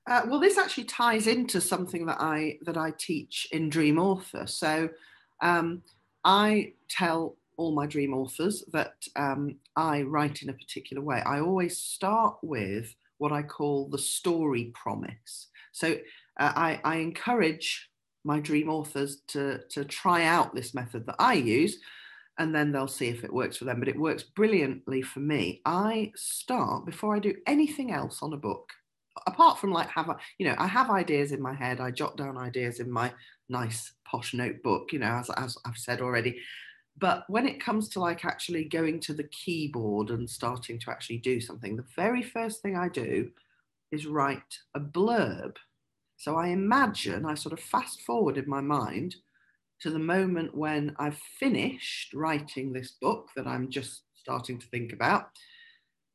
Uh, 0.07 0.23
well, 0.27 0.39
this 0.39 0.57
actually 0.57 0.85
ties 0.85 1.27
into 1.27 1.61
something 1.61 2.05
that 2.05 2.17
I 2.19 2.57
that 2.63 2.77
I 2.77 2.91
teach 2.91 3.47
in 3.51 3.69
Dream 3.69 3.99
Author. 3.99 4.47
So 4.47 4.89
um, 5.41 5.83
I 6.23 6.73
tell 6.89 7.37
all 7.57 7.73
my 7.73 7.85
dream 7.85 8.13
authors 8.13 8.63
that 8.73 8.93
um, 9.15 9.55
I 9.75 10.01
write 10.01 10.41
in 10.41 10.49
a 10.49 10.53
particular 10.53 11.03
way. 11.03 11.21
I 11.25 11.39
always 11.39 11.77
start 11.77 12.37
with 12.41 12.95
what 13.19 13.31
I 13.31 13.43
call 13.43 13.87
the 13.87 13.99
story 13.99 14.71
promise. 14.73 15.49
So 15.71 15.93
uh, 16.39 16.53
I, 16.55 16.79
I, 16.83 16.95
encourage 16.97 17.89
my 18.23 18.39
dream 18.39 18.67
authors 18.67 19.21
to, 19.27 19.59
to 19.69 19.85
try 19.85 20.25
out 20.25 20.55
this 20.55 20.73
method 20.73 21.05
that 21.05 21.17
I 21.19 21.33
use, 21.33 21.77
and 22.41 22.55
then 22.55 22.71
they'll 22.71 22.87
see 22.87 23.07
if 23.07 23.23
it 23.23 23.31
works 23.31 23.57
for 23.57 23.65
them. 23.65 23.79
But 23.79 23.87
it 23.87 23.99
works 23.99 24.23
brilliantly 24.23 25.03
for 25.03 25.19
me. 25.19 25.61
I 25.63 26.11
start 26.15 26.85
before 26.85 27.15
I 27.15 27.19
do 27.19 27.35
anything 27.45 27.91
else 27.91 28.23
on 28.23 28.33
a 28.33 28.37
book. 28.37 28.67
Apart 29.27 29.59
from 29.59 29.71
like 29.71 29.87
have 29.89 30.09
a, 30.09 30.17
you 30.39 30.47
know, 30.47 30.55
I 30.57 30.65
have 30.65 30.89
ideas 30.89 31.33
in 31.33 31.41
my 31.41 31.53
head. 31.53 31.79
I 31.79 31.91
jot 31.91 32.17
down 32.17 32.37
ideas 32.37 32.79
in 32.79 32.89
my 32.89 33.13
nice 33.47 33.93
posh 34.05 34.33
notebook. 34.33 34.91
You 34.91 34.99
know, 34.99 35.05
as, 35.05 35.29
as 35.37 35.55
I've 35.65 35.77
said 35.77 36.01
already, 36.01 36.39
but 36.97 37.25
when 37.27 37.47
it 37.47 37.63
comes 37.63 37.89
to 37.89 37.99
like 37.99 38.25
actually 38.25 38.63
going 38.63 38.99
to 39.01 39.13
the 39.13 39.25
keyboard 39.25 40.09
and 40.09 40.27
starting 40.27 40.79
to 40.79 40.89
actually 40.89 41.17
do 41.19 41.39
something, 41.39 41.75
the 41.75 41.85
very 41.95 42.23
first 42.23 42.63
thing 42.63 42.75
I 42.75 42.89
do 42.89 43.29
is 43.91 44.07
write 44.07 44.57
a 44.73 44.79
blurb. 44.79 45.57
So 46.17 46.37
I 46.37 46.47
imagine, 46.47 47.25
I 47.25 47.35
sort 47.35 47.53
of 47.53 47.59
fast 47.59 48.01
forward 48.01 48.37
in 48.37 48.49
my 48.49 48.61
mind 48.61 49.15
to 49.81 49.89
the 49.89 49.99
moment 49.99 50.55
when 50.55 50.95
I've 50.99 51.19
finished 51.39 52.13
writing 52.13 52.71
this 52.71 52.91
book 53.01 53.29
that 53.35 53.47
I'm 53.47 53.69
just 53.69 54.03
starting 54.15 54.59
to 54.59 54.67
think 54.67 54.93
about. 54.93 55.29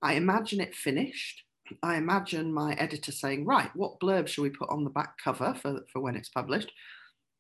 I 0.03 0.15
imagine 0.15 0.61
it 0.61 0.75
finished. 0.75 1.43
I 1.83 1.97
imagine 1.97 2.53
my 2.53 2.75
editor 2.75 3.11
saying, 3.11 3.45
right, 3.45 3.71
what 3.75 3.99
blurb 3.99 4.29
shall 4.29 4.45
we 4.45 4.51
put 4.51 4.71
on 4.71 4.85
the 4.85 4.91
back 4.91 5.19
cover 5.23 5.55
for, 5.61 5.81
for 5.93 6.01
when 6.01 6.15
it's 6.15 6.29
published? 6.29 6.71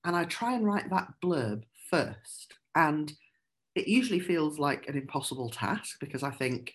And 0.05 0.17
I 0.17 0.25
try 0.25 0.55
and 0.55 0.65
write 0.65 0.91
that 0.91 1.09
blurb 1.23 1.63
first. 1.91 2.55
And 2.75 3.13
it 3.77 3.87
usually 3.87 4.21
feels 4.21 4.59
like 4.59 4.89
an 4.89 4.97
impossible 4.97 5.51
task 5.51 5.99
because 6.01 6.25
I 6.25 6.31
think, 6.31 6.75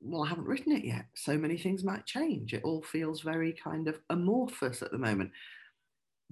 well, 0.00 0.22
I 0.24 0.28
haven't 0.28 0.46
written 0.46 0.72
it 0.72 0.84
yet. 0.84 1.04
So 1.14 1.36
many 1.36 1.58
things 1.58 1.84
might 1.84 2.06
change. 2.06 2.54
It 2.54 2.62
all 2.64 2.82
feels 2.82 3.20
very 3.20 3.52
kind 3.52 3.88
of 3.88 3.98
amorphous 4.08 4.80
at 4.80 4.90
the 4.90 4.98
moment. 4.98 5.32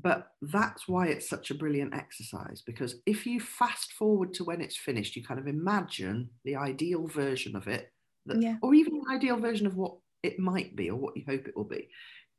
But 0.01 0.29
that's 0.41 0.87
why 0.87 1.09
it's 1.09 1.29
such 1.29 1.51
a 1.51 1.55
brilliant 1.55 1.93
exercise 1.93 2.63
because 2.65 2.97
if 3.05 3.27
you 3.27 3.41
fast 3.41 3.93
forward 3.93 4.33
to 4.35 4.45
when 4.45 4.61
it's 4.61 4.77
finished, 4.77 5.17
you 5.17 5.25
kind 5.25 5.41
of 5.41 5.49
imagine 5.49 6.31
the 6.45 6.55
ideal 6.55 7.09
version 7.09 7.57
of 7.57 7.67
it, 7.67 7.93
that, 8.27 8.41
yeah. 8.41 8.57
or 8.63 8.75
even 8.75 9.01
the 9.01 9.13
ideal 9.13 9.37
version 9.37 9.67
of 9.67 9.77
what 9.77 9.97
it 10.23 10.39
might 10.39 10.77
be 10.77 10.89
or 10.89 10.97
what 10.97 11.17
you 11.17 11.25
hope 11.27 11.49
it 11.49 11.57
will 11.57 11.65
be. 11.65 11.89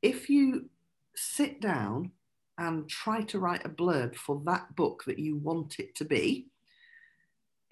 If 0.02 0.30
you 0.30 0.70
sit 1.16 1.60
down 1.60 2.12
and 2.58 2.88
try 2.88 3.24
to 3.24 3.40
write 3.40 3.66
a 3.66 3.70
blurb 3.70 4.16
for 4.16 4.42
that 4.46 4.76
book 4.76 5.04
that 5.08 5.20
you 5.20 5.36
want 5.36 5.80
it 5.80 5.96
to 5.96 6.06
be, 6.06 6.48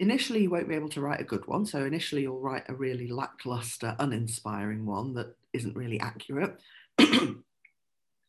initially 0.00 0.42
you 0.42 0.50
won't 0.50 0.68
be 0.68 0.74
able 0.74 0.88
to 0.90 1.00
write 1.00 1.20
a 1.20 1.24
good 1.24 1.46
one. 1.46 1.64
So 1.64 1.84
initially 1.84 2.22
you'll 2.22 2.40
write 2.40 2.68
a 2.68 2.74
really 2.74 3.08
lackluster, 3.08 3.96
uninspiring 3.98 4.84
one 4.84 5.14
that 5.14 5.34
isn't 5.54 5.76
really 5.76 5.98
accurate. 6.00 6.58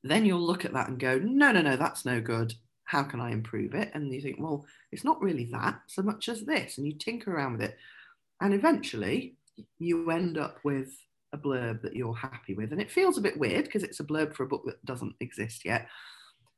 then 0.03 0.25
you'll 0.25 0.39
look 0.39 0.65
at 0.65 0.73
that 0.73 0.87
and 0.87 0.99
go, 0.99 1.19
no, 1.19 1.51
no, 1.51 1.61
no, 1.61 1.75
that's 1.75 2.05
no 2.05 2.21
good. 2.21 2.53
How 2.85 3.03
can 3.03 3.19
I 3.19 3.31
improve 3.31 3.75
it? 3.75 3.91
And 3.93 4.11
you 4.13 4.21
think, 4.21 4.37
well, 4.39 4.65
it's 4.91 5.03
not 5.03 5.21
really 5.21 5.45
that 5.51 5.79
so 5.87 6.01
much 6.01 6.29
as 6.29 6.43
this. 6.43 6.77
And 6.77 6.87
you 6.87 6.93
tinker 6.93 7.33
around 7.33 7.53
with 7.53 7.61
it. 7.61 7.77
And 8.41 8.53
eventually 8.53 9.35
you 9.77 10.09
end 10.09 10.37
up 10.37 10.57
with 10.63 10.97
a 11.33 11.37
blurb 11.37 11.81
that 11.81 11.95
you're 11.95 12.15
happy 12.15 12.53
with. 12.55 12.71
And 12.71 12.81
it 12.81 12.91
feels 12.91 13.17
a 13.17 13.21
bit 13.21 13.37
weird 13.37 13.65
because 13.65 13.83
it's 13.83 13.99
a 13.99 14.05
blurb 14.05 14.33
for 14.33 14.43
a 14.43 14.47
book 14.47 14.63
that 14.65 14.83
doesn't 14.85 15.15
exist 15.19 15.65
yet. 15.65 15.87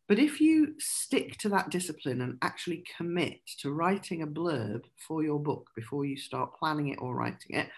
But 0.07 0.19
if 0.19 0.41
you 0.41 0.75
stick 0.77 1.37
to 1.39 1.49
that 1.49 1.69
discipline 1.69 2.21
and 2.21 2.37
actually 2.41 2.83
commit 2.97 3.39
to 3.59 3.71
writing 3.71 4.21
a 4.21 4.27
blurb 4.27 4.81
for 5.07 5.23
your 5.23 5.39
book 5.39 5.69
before 5.75 6.05
you 6.05 6.17
start 6.17 6.57
planning 6.57 6.89
it 6.89 6.99
or 7.01 7.15
writing 7.15 7.55
it, 7.55 7.69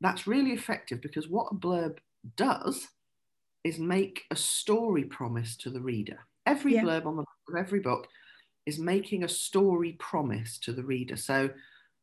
that's 0.00 0.26
really 0.26 0.52
effective 0.52 1.00
because 1.00 1.28
what 1.28 1.48
a 1.50 1.54
blurb 1.54 1.98
does 2.36 2.88
is 3.64 3.78
make 3.78 4.24
a 4.30 4.36
story 4.36 5.04
promise 5.04 5.56
to 5.58 5.70
the 5.70 5.80
reader. 5.80 6.18
Every 6.46 6.74
yeah. 6.74 6.82
blurb 6.82 7.06
on 7.06 7.16
the 7.16 7.22
back 7.22 7.48
of 7.48 7.66
every 7.66 7.80
book 7.80 8.08
is 8.66 8.78
making 8.78 9.24
a 9.24 9.28
story 9.28 9.96
promise 9.98 10.58
to 10.58 10.72
the 10.72 10.82
reader. 10.82 11.16
So 11.16 11.50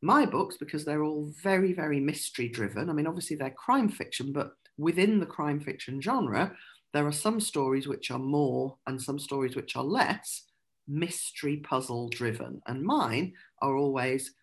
my 0.02 0.26
books, 0.26 0.58
because 0.58 0.86
they're 0.86 1.04
all 1.04 1.32
very, 1.42 1.74
very 1.74 2.00
mystery 2.00 2.48
driven, 2.48 2.90
I 2.90 2.94
mean, 2.94 3.08
obviously 3.08 3.36
they're 3.36 3.52
crime 3.52 3.90
fiction, 3.90 4.32
but 4.32 4.54
within 4.78 5.20
the 5.20 5.26
crime 5.26 5.60
fiction 5.60 6.02
genre, 6.02 6.56
there 6.94 7.06
are 7.06 7.12
some 7.12 7.40
stories 7.40 7.88
which 7.88 8.10
are 8.12 8.20
more 8.20 8.78
and 8.88 9.02
some 9.02 9.20
stories 9.20 9.56
which 9.56 9.76
are 9.76 9.84
less 9.84 10.46
mystery 10.88 11.58
puzzle 11.58 12.10
driven. 12.10 12.62
And 12.66 12.84
mine 12.84 13.34
are 13.62 13.76
always 13.76 14.34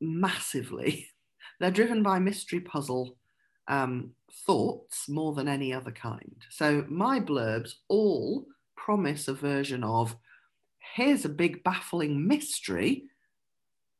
massively, 0.00 1.08
they're 1.60 1.70
driven 1.70 2.02
by 2.02 2.18
mystery 2.18 2.60
puzzle 2.60 3.16
um, 3.68 4.10
thoughts 4.46 5.08
more 5.08 5.34
than 5.34 5.48
any 5.48 5.72
other 5.72 5.90
kind. 5.90 6.36
So 6.50 6.84
my 6.88 7.20
blurbs 7.20 7.74
all 7.88 8.46
promise 8.76 9.28
a 9.28 9.34
version 9.34 9.84
of 9.84 10.16
here's 10.94 11.24
a 11.24 11.30
big 11.30 11.62
baffling 11.62 12.26
mystery. 12.26 13.04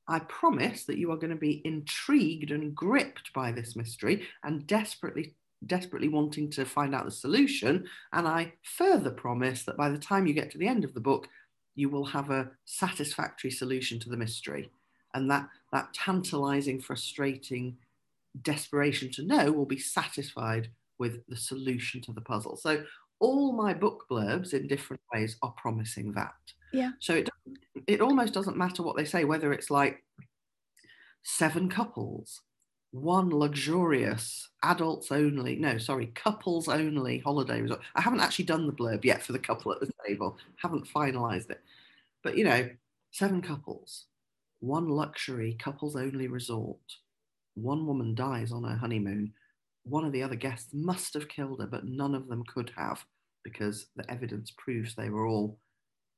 I 0.08 0.20
promise 0.20 0.84
that 0.84 0.96
you 0.96 1.12
are 1.12 1.18
going 1.18 1.30
to 1.30 1.36
be 1.36 1.60
intrigued 1.64 2.50
and 2.50 2.74
gripped 2.74 3.32
by 3.34 3.52
this 3.52 3.76
mystery 3.76 4.26
and 4.42 4.66
desperately 4.66 5.34
desperately 5.66 6.08
wanting 6.08 6.48
to 6.48 6.64
find 6.64 6.94
out 6.94 7.04
the 7.04 7.10
solution. 7.10 7.84
And 8.12 8.28
I 8.28 8.52
further 8.62 9.10
promise 9.10 9.64
that 9.64 9.76
by 9.76 9.88
the 9.88 9.98
time 9.98 10.26
you 10.26 10.32
get 10.32 10.52
to 10.52 10.58
the 10.58 10.68
end 10.68 10.84
of 10.84 10.94
the 10.94 11.00
book, 11.00 11.28
you 11.74 11.88
will 11.88 12.04
have 12.04 12.30
a 12.30 12.50
satisfactory 12.64 13.50
solution 13.50 13.98
to 14.00 14.08
the 14.08 14.16
mystery. 14.16 14.70
And 15.14 15.30
that, 15.30 15.48
that 15.72 15.92
tantalizing, 15.92 16.80
frustrating 16.80 17.76
desperation 18.42 19.10
to 19.12 19.26
know 19.26 19.50
will 19.50 19.66
be 19.66 19.78
satisfied 19.78 20.68
with 20.98 21.24
the 21.28 21.36
solution 21.36 22.00
to 22.02 22.12
the 22.12 22.20
puzzle. 22.20 22.56
So 22.56 22.84
all 23.20 23.52
my 23.52 23.74
book 23.74 24.04
blurbs 24.10 24.54
in 24.54 24.66
different 24.66 25.02
ways 25.12 25.36
are 25.42 25.54
promising 25.56 26.12
that. 26.12 26.34
Yeah. 26.72 26.90
So 27.00 27.14
it 27.14 27.28
it 27.86 28.00
almost 28.00 28.34
doesn't 28.34 28.56
matter 28.56 28.82
what 28.82 28.96
they 28.96 29.04
say, 29.04 29.24
whether 29.24 29.52
it's 29.52 29.70
like 29.70 30.04
seven 31.22 31.68
couples 31.68 32.42
one 32.90 33.28
luxurious 33.28 34.48
adults 34.62 35.12
only 35.12 35.56
no 35.56 35.76
sorry 35.76 36.06
couples 36.14 36.68
only 36.68 37.18
holiday 37.18 37.60
resort 37.60 37.80
i 37.94 38.00
haven't 38.00 38.20
actually 38.20 38.46
done 38.46 38.66
the 38.66 38.72
blurb 38.72 39.04
yet 39.04 39.22
for 39.22 39.32
the 39.32 39.38
couple 39.38 39.70
at 39.72 39.80
the 39.80 39.90
table 40.06 40.38
haven't 40.56 40.88
finalized 40.88 41.50
it 41.50 41.60
but 42.22 42.36
you 42.36 42.44
know 42.44 42.68
seven 43.10 43.42
couples 43.42 44.06
one 44.60 44.88
luxury 44.88 45.54
couples 45.58 45.96
only 45.96 46.28
resort 46.28 46.78
one 47.62 47.86
woman 47.86 48.14
dies 48.14 48.52
on 48.52 48.64
her 48.64 48.76
honeymoon 48.76 49.32
one 49.84 50.04
of 50.04 50.12
the 50.12 50.22
other 50.22 50.36
guests 50.36 50.74
must 50.74 51.14
have 51.14 51.28
killed 51.28 51.60
her 51.60 51.66
but 51.66 51.84
none 51.86 52.14
of 52.14 52.28
them 52.28 52.44
could 52.44 52.70
have 52.76 53.04
because 53.44 53.86
the 53.96 54.10
evidence 54.10 54.52
proves 54.58 54.94
they 54.94 55.08
were 55.08 55.26
all 55.26 55.58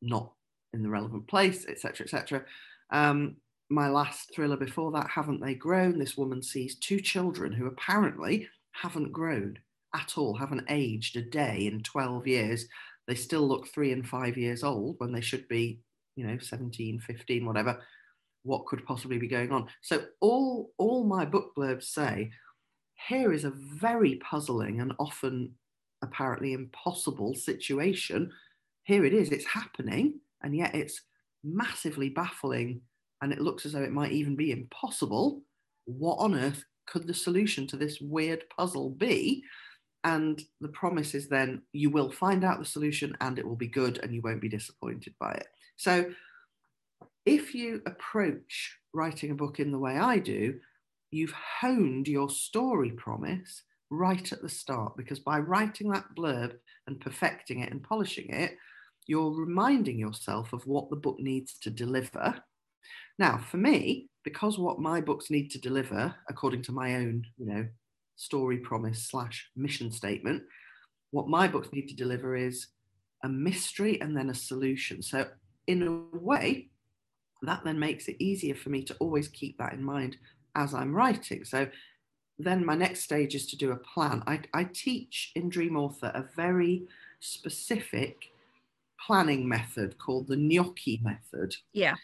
not 0.02 0.32
in 0.72 0.82
the 0.82 0.88
relevant 0.88 1.26
place 1.28 1.66
etc 1.68 2.04
etc 2.04 2.44
um, 2.90 3.36
my 3.70 3.88
last 3.88 4.34
thriller 4.34 4.56
before 4.56 4.90
that, 4.92 5.08
Haven't 5.08 5.40
They 5.40 5.54
Grown? 5.54 5.98
This 5.98 6.16
woman 6.16 6.42
sees 6.42 6.74
two 6.74 7.00
children 7.00 7.52
who 7.52 7.66
apparently 7.66 8.48
haven't 8.72 9.12
grown 9.12 9.58
at 9.94 10.18
all, 10.18 10.34
haven't 10.34 10.66
aged 10.68 11.16
a 11.16 11.22
day 11.22 11.66
in 11.66 11.82
12 11.82 12.26
years. 12.26 12.66
They 13.06 13.14
still 13.14 13.46
look 13.46 13.68
three 13.68 13.92
and 13.92 14.06
five 14.06 14.36
years 14.36 14.64
old 14.64 14.96
when 14.98 15.12
they 15.12 15.20
should 15.20 15.46
be, 15.48 15.80
you 16.16 16.26
know, 16.26 16.38
17, 16.38 16.98
15, 16.98 17.46
whatever. 17.46 17.80
What 18.42 18.66
could 18.66 18.84
possibly 18.86 19.18
be 19.18 19.28
going 19.28 19.52
on? 19.52 19.68
So 19.82 20.04
all 20.20 20.72
all 20.78 21.04
my 21.04 21.24
book 21.24 21.52
blurbs 21.56 21.84
say, 21.84 22.30
here 23.08 23.32
is 23.32 23.44
a 23.44 23.52
very 23.52 24.16
puzzling 24.16 24.80
and 24.80 24.92
often 24.98 25.54
apparently 26.02 26.52
impossible 26.52 27.34
situation. 27.34 28.30
Here 28.84 29.04
it 29.04 29.12
is, 29.12 29.30
it's 29.30 29.46
happening, 29.46 30.20
and 30.42 30.56
yet 30.56 30.74
it's 30.74 31.02
massively 31.44 32.08
baffling 32.08 32.80
and 33.22 33.32
it 33.32 33.40
looks 33.40 33.66
as 33.66 33.72
though 33.72 33.82
it 33.82 33.92
might 33.92 34.12
even 34.12 34.34
be 34.34 34.52
impossible, 34.52 35.42
what 35.84 36.16
on 36.16 36.34
earth 36.34 36.64
could 36.86 37.06
the 37.06 37.14
solution 37.14 37.66
to 37.66 37.76
this 37.76 38.00
weird 38.00 38.44
puzzle 38.56 38.90
be? 38.90 39.42
And 40.04 40.42
the 40.60 40.68
promise 40.68 41.14
is 41.14 41.28
then 41.28 41.62
you 41.72 41.90
will 41.90 42.10
find 42.10 42.44
out 42.44 42.58
the 42.58 42.64
solution 42.64 43.14
and 43.20 43.38
it 43.38 43.46
will 43.46 43.56
be 43.56 43.68
good 43.68 43.98
and 43.98 44.14
you 44.14 44.22
won't 44.22 44.40
be 44.40 44.48
disappointed 44.48 45.14
by 45.20 45.32
it. 45.32 45.46
So 45.76 46.10
if 47.26 47.54
you 47.54 47.82
approach 47.86 48.76
writing 48.92 49.30
a 49.30 49.34
book 49.34 49.60
in 49.60 49.72
the 49.72 49.78
way 49.78 49.98
I 49.98 50.18
do, 50.18 50.58
you've 51.10 51.34
honed 51.60 52.08
your 52.08 52.30
story 52.30 52.90
promise 52.92 53.62
right 53.90 54.32
at 54.32 54.42
the 54.42 54.48
start 54.48 54.96
because 54.96 55.18
by 55.18 55.38
writing 55.38 55.90
that 55.90 56.14
blurb 56.16 56.54
and 56.86 57.00
perfecting 57.00 57.60
it 57.60 57.72
and 57.72 57.82
polishing 57.82 58.30
it, 58.30 58.56
you're 59.06 59.32
reminding 59.32 59.98
yourself 59.98 60.52
of 60.52 60.66
what 60.66 60.90
the 60.90 60.96
book 60.96 61.16
needs 61.18 61.58
to 61.58 61.70
deliver 61.70 62.42
now, 63.20 63.36
for 63.36 63.58
me, 63.58 64.08
because 64.24 64.58
what 64.58 64.80
my 64.80 65.02
books 65.02 65.30
need 65.30 65.50
to 65.50 65.60
deliver, 65.60 66.14
according 66.30 66.62
to 66.62 66.72
my 66.72 66.96
own, 66.96 67.26
you 67.36 67.44
know, 67.44 67.66
story 68.16 68.56
promise 68.56 69.08
slash 69.08 69.46
mission 69.54 69.92
statement, 69.92 70.42
what 71.10 71.28
my 71.28 71.46
books 71.46 71.68
need 71.70 71.86
to 71.88 71.94
deliver 71.94 72.34
is 72.34 72.68
a 73.22 73.28
mystery 73.28 74.00
and 74.00 74.16
then 74.16 74.30
a 74.30 74.34
solution. 74.34 75.02
So, 75.02 75.26
in 75.66 75.82
a 75.82 76.16
way, 76.16 76.70
that 77.42 77.64
then 77.64 77.78
makes 77.78 78.08
it 78.08 78.16
easier 78.18 78.54
for 78.54 78.70
me 78.70 78.82
to 78.84 78.96
always 78.98 79.28
keep 79.28 79.58
that 79.58 79.72
in 79.72 79.82
mind 79.82 80.16
as 80.54 80.74
I'm 80.74 80.94
writing. 80.94 81.44
So, 81.44 81.68
then 82.38 82.64
my 82.64 82.74
next 82.74 83.00
stage 83.00 83.34
is 83.34 83.46
to 83.48 83.56
do 83.56 83.72
a 83.72 83.76
plan. 83.76 84.22
I, 84.26 84.40
I 84.54 84.64
teach 84.64 85.32
in 85.34 85.50
Dream 85.50 85.76
Author 85.76 86.10
a 86.14 86.24
very 86.34 86.88
specific 87.20 88.30
planning 89.06 89.48
method 89.48 89.98
called 89.98 90.26
the 90.26 90.36
gnocchi 90.36 91.00
method. 91.02 91.54
Yeah. 91.72 91.94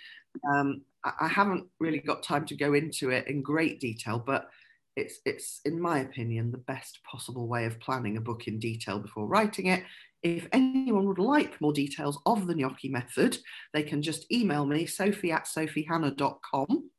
Um, 0.53 0.83
I 1.05 1.29
haven't 1.29 1.67
really 1.79 1.99
got 1.99 2.23
time 2.23 2.47
to 2.47 2.57
go 2.57 2.75
into 2.75 3.11
it 3.11 3.29
in 3.29 3.43
great 3.43 3.81
detail, 3.81 4.19
but 4.19 4.51
it's 4.97 5.21
it's 5.25 5.61
in 5.65 5.81
my 5.81 6.01
opinion 6.01 6.51
the 6.51 6.59
best 6.59 7.01
possible 7.05 7.47
way 7.47 7.67
of 7.67 7.79
planning 7.79 8.17
a 8.17 8.21
book 8.21 8.49
in 8.49 8.59
detail 8.59 8.99
before 8.99 9.27
writing 9.27 9.67
it. 9.67 9.85
If 10.23 10.49
anyone 10.53 11.07
would 11.07 11.19
like 11.19 11.61
more 11.61 11.73
details 11.73 12.19
of 12.27 12.47
the 12.47 12.55
gnocchi 12.55 12.89
method, 12.89 13.39
they 13.73 13.83
can 13.83 14.03
just 14.03 14.31
email 14.33 14.67
me, 14.67 14.87
sophie 14.87 15.33
at 15.33 15.45
sophiehannah.com, 15.47 16.91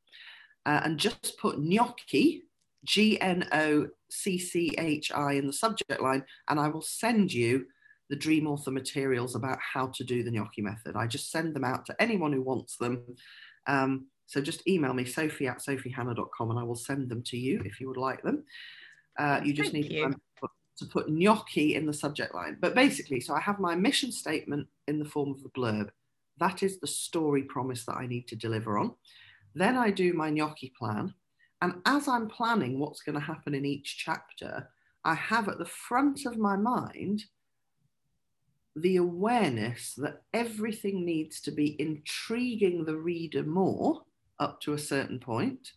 uh, 0.66 0.82
and 0.84 0.98
just 0.98 1.38
put 1.40 1.60
gnocchi, 1.60 2.44
G 2.86 3.20
N 3.20 3.48
O 3.52 3.88
C 4.10 4.38
C 4.38 4.74
H 4.78 5.12
I, 5.12 5.34
in 5.34 5.48
the 5.48 5.54
subject 5.54 6.02
line, 6.02 6.24
and 6.50 6.60
I 6.60 6.70
will 6.70 6.82
send 6.82 7.34
you 7.34 7.66
the 8.10 8.16
Dream 8.16 8.48
Author 8.48 8.72
materials 8.72 9.36
about 9.36 9.60
how 9.60 9.88
to 9.88 10.04
do 10.04 10.24
the 10.24 10.32
gnocchi 10.32 10.62
method. 10.62 10.96
I 10.96 11.08
just 11.08 11.32
send 11.32 11.56
them 11.56 11.64
out 11.64 11.86
to 11.88 12.02
anyone 12.02 12.32
who 12.32 12.42
wants 12.42 12.78
them. 12.78 13.04
Um, 13.66 14.08
so 14.28 14.42
just 14.42 14.68
email 14.68 14.94
me, 14.94 15.06
sophie 15.06 15.48
at 15.48 15.60
sophiehannah.com, 15.60 16.50
and 16.52 16.60
I 16.60 16.64
will 16.64 16.76
send 16.76 17.10
them 17.10 17.24
to 17.24 17.38
you 17.38 17.62
if 17.66 17.80
you 17.80 17.88
would 17.88 17.98
like 17.98 18.22
them. 18.24 18.44
Uh, 19.18 19.42
you 19.44 19.54
just 19.54 19.72
Thank 19.72 19.86
need 19.86 19.94
you. 19.94 20.10
To, 20.10 20.20
put, 20.40 20.52
to 20.78 20.86
put 20.86 21.10
gnocchi 21.10 21.76
in 21.76 21.86
the 21.86 21.94
subject 21.94 22.34
line. 22.36 22.58
But 22.60 22.76
basically, 22.76 23.20
so 23.20 23.34
I 23.34 23.40
have 23.42 23.60
my 23.60 23.76
mission 23.76 24.12
statement 24.12 24.68
in 24.88 25.00
the 25.00 25.06
form 25.06 25.32
of 25.32 25.44
the 25.44 25.50
blurb. 25.50 25.90
That 26.40 26.62
is 26.62 26.80
the 26.80 26.88
story 26.88 27.44
promise 27.44 27.86
that 27.86 27.98
I 27.98 28.06
need 28.06 28.28
to 28.28 28.36
deliver 28.36 28.78
on. 28.78 28.94
Then 29.56 29.76
I 29.76 29.90
do 29.90 30.14
my 30.14 30.30
gnocchi 30.30 30.72
plan. 30.78 31.14
And 31.62 31.82
as 31.86 32.08
I'm 32.08 32.28
planning 32.28 32.78
what's 32.78 33.02
going 33.02 33.16
to 33.16 33.26
happen 33.26 33.56
in 33.56 33.66
each 33.66 33.98
chapter, 33.98 34.70
I 35.04 35.16
have 35.16 35.50
at 35.50 35.58
the 35.58 35.66
front 35.66 36.26
of 36.26 36.38
my 36.38 36.56
mind 36.56 37.24
the 38.76 38.98
awareness 38.98 39.96
that 39.96 40.22
everything 40.34 41.04
needs 41.04 41.42
to 41.42 41.52
be 41.52 41.82
intriguing 41.82 42.86
the 42.86 42.96
reader 42.96 43.44
more 43.44 44.04
up 44.40 44.62
to 44.62 44.74
a 44.74 44.78
certain 44.78 45.20
point, 45.20 45.72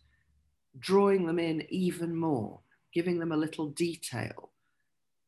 drawing 0.77 1.25
them 1.25 1.39
in 1.39 1.65
even 1.69 2.15
more, 2.15 2.59
giving 2.93 3.17
them 3.17 3.31
a 3.31 3.37
little 3.37 3.69
detail. 3.69 4.51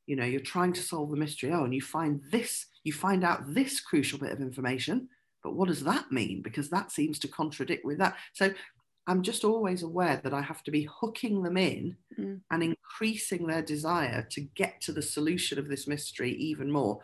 You 0.06 0.16
know, 0.16 0.26
you're 0.26 0.42
trying 0.42 0.74
to 0.74 0.82
solve 0.82 1.12
the 1.12 1.18
mystery. 1.18 1.52
Oh, 1.52 1.64
and 1.64 1.74
you 1.74 1.82
find 1.82 2.22
this, 2.32 2.68
you 2.84 2.94
find 2.94 3.24
out 3.24 3.54
this 3.54 3.80
crucial 3.80 4.20
bit 4.20 4.32
of 4.32 4.42
information, 4.42 5.08
but 5.44 5.56
what 5.56 5.68
does 5.68 5.84
that 5.84 6.12
mean? 6.12 6.42
Because 6.42 6.70
that 6.70 6.92
seems 6.92 7.20
to 7.20 7.28
contradict 7.28 7.86
with 7.86 7.98
that. 8.00 8.16
So 8.34 8.52
I'm 9.08 9.22
just 9.22 9.44
always 9.44 9.84
aware 9.84 10.22
that 10.24 10.34
I 10.34 10.42
have 10.42 10.64
to 10.64 10.72
be 10.72 10.84
hooking 10.84 11.44
them 11.44 11.58
in 11.58 11.98
mm. 12.18 12.40
and 12.52 12.64
increasing 12.64 13.46
their 13.46 13.62
desire 13.62 14.26
to 14.32 14.42
get 14.42 14.80
to 14.82 14.94
the 14.94 15.02
solution 15.02 15.60
of 15.60 15.68
this 15.68 15.88
mystery 15.88 16.32
even 16.32 16.72
more 16.72 17.00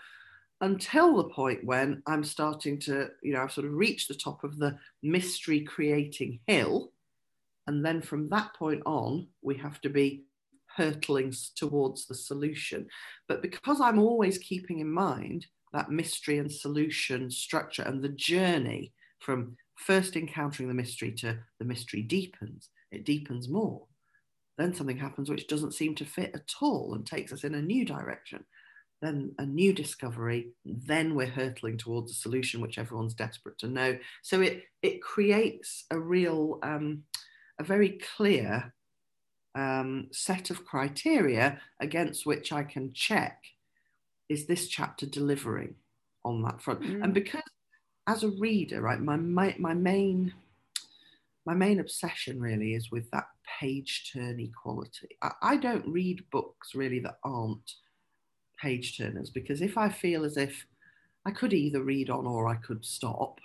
until 0.62 1.16
the 1.16 1.30
point 1.30 1.64
when 1.64 2.02
I'm 2.08 2.24
starting 2.24 2.80
to, 2.82 3.10
you 3.22 3.34
know, 3.34 3.42
I've 3.42 3.52
sort 3.52 3.68
of 3.68 3.74
reached 3.74 4.08
the 4.08 4.14
top 4.14 4.44
of 4.44 4.58
the 4.58 4.78
mystery 5.04 5.62
creating 5.62 6.40
hill. 6.48 6.92
And 7.68 7.86
then 7.86 8.02
from 8.02 8.30
that 8.30 8.54
point 8.56 8.82
on, 8.86 9.28
we 9.42 9.56
have 9.58 9.80
to 9.82 9.90
be 9.90 10.24
hurtling 10.76 11.34
towards 11.56 12.06
the 12.06 12.16
solution. 12.16 12.88
But 13.28 13.42
because 13.42 13.82
I'm 13.82 14.00
always 14.00 14.38
keeping 14.38 14.80
in 14.80 14.92
mind 14.92 15.48
that 15.74 15.92
mystery 15.92 16.38
and 16.38 16.52
solution 16.52 17.30
structure 17.30 17.84
and 17.84 18.04
the 18.04 18.10
journey 18.10 18.94
from 19.20 19.56
first 19.76 20.16
encountering 20.16 20.68
the 20.68 20.76
mystery 20.76 21.12
to 21.12 21.38
the 21.60 21.66
mystery 21.66 22.02
deepens, 22.02 22.70
it 22.92 23.06
deepens 23.06 23.48
more. 23.48 23.86
Then 24.58 24.74
something 24.74 24.98
happens 24.98 25.30
which 25.30 25.48
doesn't 25.48 25.74
seem 25.74 25.96
to 25.96 26.06
fit 26.06 26.32
at 26.34 26.52
all 26.62 26.94
and 26.94 27.06
takes 27.06 27.32
us 27.32 27.44
in 27.44 27.56
a 27.56 27.62
new 27.62 27.86
direction 27.86 28.44
then 29.02 29.34
a 29.38 29.46
new 29.46 29.74
discovery, 29.74 30.52
then 30.66 31.16
we're 31.16 31.28
hurtling 31.28 31.78
towards 31.78 32.12
a 32.12 32.16
solution 32.16 32.62
which 32.62 32.78
everyone's 32.78 33.14
desperate 33.14 33.58
to 33.60 33.68
know. 33.68 33.98
So 34.22 34.42
it 34.42 34.64
it 34.82 35.02
creates 35.02 35.86
a 35.92 36.00
real, 36.00 36.60
um, 36.64 37.04
a 37.60 37.64
very 37.64 38.00
clear 38.16 38.74
um, 39.56 40.08
set 40.12 40.50
of 40.50 40.66
criteria 40.66 41.60
against 41.80 42.26
which 42.26 42.52
I 42.52 42.64
can 42.64 42.94
check 42.94 43.44
is 44.30 44.46
this 44.46 44.68
chapter 44.68 45.06
delivering 45.06 45.76
on 46.24 46.44
that 46.44 46.62
front? 46.62 46.82
Mm. 46.82 47.04
And 47.04 47.14
because 47.14 47.42
as 48.08 48.24
a 48.24 48.30
reader, 48.40 48.82
right, 48.82 49.00
my, 49.00 49.18
my 49.18 49.56
my 49.60 49.74
main 49.74 50.34
my 51.46 51.54
main 51.54 51.80
obsession 51.80 52.40
really 52.40 52.76
is 52.76 52.92
with 52.92 53.10
that 53.12 53.28
page 53.60 54.12
turn 54.14 54.40
equality. 54.40 55.10
I, 55.22 55.32
I 55.42 55.58
don't 55.58 55.88
read 55.88 56.24
books 56.32 56.76
really 56.76 57.00
that 57.00 57.18
aren't 57.24 57.72
page 58.62 58.98
turners 58.98 59.30
because 59.30 59.62
if 59.62 59.78
I 59.78 59.90
feel 59.90 60.26
as 60.26 60.38
if 60.38 60.66
I 61.26 61.32
could 61.32 61.54
either 61.54 61.82
read 61.82 62.10
on 62.10 62.28
or 62.28 62.48
I 62.48 62.56
could 62.56 62.86
stop, 62.86 63.40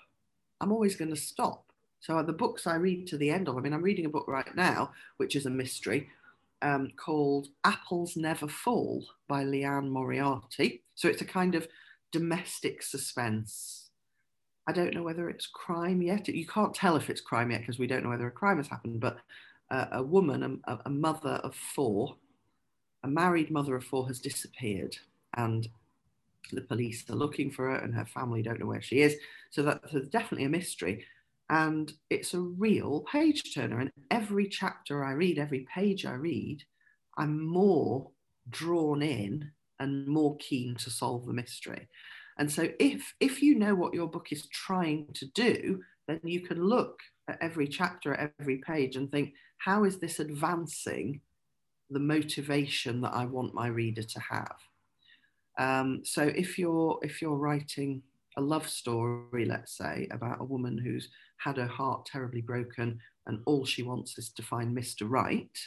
I'm 0.61 0.73
always 0.73 0.97
going 0.97 1.11
to 1.11 1.17
stop. 1.17 1.64
So 2.05 2.23
the 2.23 2.35
books 2.35 2.67
I 2.67 2.75
read 2.75 3.07
to 3.07 3.17
the 3.17 3.31
end 3.31 3.49
of, 3.49 3.57
I 3.57 3.61
mean, 3.61 3.73
I'm 3.73 3.81
reading 3.81 4.05
a 4.05 4.11
book 4.11 4.29
right 4.29 4.55
now, 4.55 4.93
which 5.17 5.35
is 5.37 5.47
a 5.47 5.51
mystery 5.51 6.11
um, 6.61 6.93
called 6.97 7.49
Apples 7.65 8.15
Never 8.15 8.47
Fall 8.47 9.07
by 9.27 9.43
Liane 9.43 9.89
Moriarty. 9.89 10.83
So 10.97 11.09
it's 11.09 11.23
a 11.23 11.25
kind 11.25 11.55
of 11.55 11.67
domestic 12.13 12.83
suspense. 12.83 13.89
I 14.67 14.73
don't 14.73 14.93
know 14.93 15.03
whether 15.03 15.31
it's 15.31 15.47
crime 15.47 16.03
yet. 16.03 16.29
You 16.29 16.47
can't 16.47 16.75
tell 16.75 16.97
if 16.97 17.09
it's 17.09 17.23
crime 17.23 17.51
yet 17.51 17.61
because 17.61 17.79
we 17.79 17.87
don't 17.87 18.03
know 18.05 18.11
whether 18.11 18.27
a 18.27 18.31
crime 18.33 18.59
has 18.59 18.69
happened, 18.69 19.01
but 19.01 19.17
uh, 19.71 19.87
a 19.93 20.03
woman, 20.03 20.61
a, 20.67 20.79
a 20.85 20.91
mother 20.91 21.41
of 21.43 21.55
four, 21.55 22.17
a 23.03 23.09
married 23.09 23.51
mother 23.51 23.77
of 23.77 23.85
four 23.85 24.07
has 24.09 24.21
disappeared 24.21 24.95
and 25.39 25.69
the 26.53 26.61
police 26.61 27.09
are 27.09 27.17
looking 27.17 27.51
for 27.51 27.71
her 27.71 27.77
and 27.77 27.95
her 27.95 28.05
family 28.05 28.43
don't 28.43 28.61
know 28.61 28.67
where 28.67 28.83
she 28.83 29.01
is. 29.01 29.17
So 29.49 29.63
that's 29.63 30.09
definitely 30.11 30.45
a 30.45 30.51
mystery. 30.51 31.07
And 31.51 31.93
it's 32.11 32.35
a 32.35 32.41
real 32.41 33.05
page 33.11 33.55
turner. 33.55 33.81
And 33.81 33.93
every 34.11 34.49
chapter 34.49 35.05
I 35.05 35.13
read, 35.13 35.39
every 35.39 35.67
page 35.73 36.07
I 36.07 36.15
read, 36.15 36.63
I'm 37.19 37.45
more 37.45 38.11
drawn 38.51 39.03
in 39.03 39.51
and 39.79 40.07
more 40.07 40.37
keen 40.39 40.75
to 40.77 40.91
solve 40.91 41.27
the 41.27 41.33
mystery. 41.33 41.89
And 42.39 42.51
so 42.51 42.69
if 42.81 43.15
if 43.21 43.43
you 43.43 43.57
know 43.57 43.75
what 43.75 43.95
your 43.95 44.09
book 44.09 44.29
is 44.33 44.49
trying 44.49 45.09
to 45.15 45.27
do, 45.27 45.83
then 46.09 46.21
you 46.25 46.41
can 46.41 46.63
look 46.63 46.99
at 47.29 47.39
every 47.41 47.69
chapter, 47.69 48.15
at 48.15 48.33
every 48.41 48.59
page 48.59 48.97
and 48.97 49.11
think, 49.11 49.35
how 49.59 49.85
is 49.85 49.99
this 49.99 50.19
advancing 50.19 51.21
the 51.91 52.01
motivation 52.01 53.01
that 53.03 53.15
I 53.15 53.25
want 53.25 53.55
my 53.55 53.69
reader 53.69 54.03
to 54.03 54.21
have. 54.21 54.57
Um, 55.59 56.01
so 56.05 56.23
if 56.23 56.59
you're 56.59 56.99
if 57.03 57.23
you're 57.23 57.37
writing 57.37 58.03
a 58.37 58.41
love 58.41 58.69
story, 58.69 59.45
let's 59.45 59.77
say, 59.77 60.09
about 60.11 60.41
a 60.41 60.45
woman 60.45 60.77
who's 60.77 61.09
had 61.45 61.57
her 61.59 61.67
heart 61.67 62.07
terribly 62.07 62.41
broken 62.41 62.99
and 63.27 63.41
all 63.45 63.65
she 63.65 63.83
wants 63.83 64.19
is 64.19 64.31
to 64.31 64.43
find 64.43 64.77
Mr. 64.77 65.09
Right, 65.09 65.59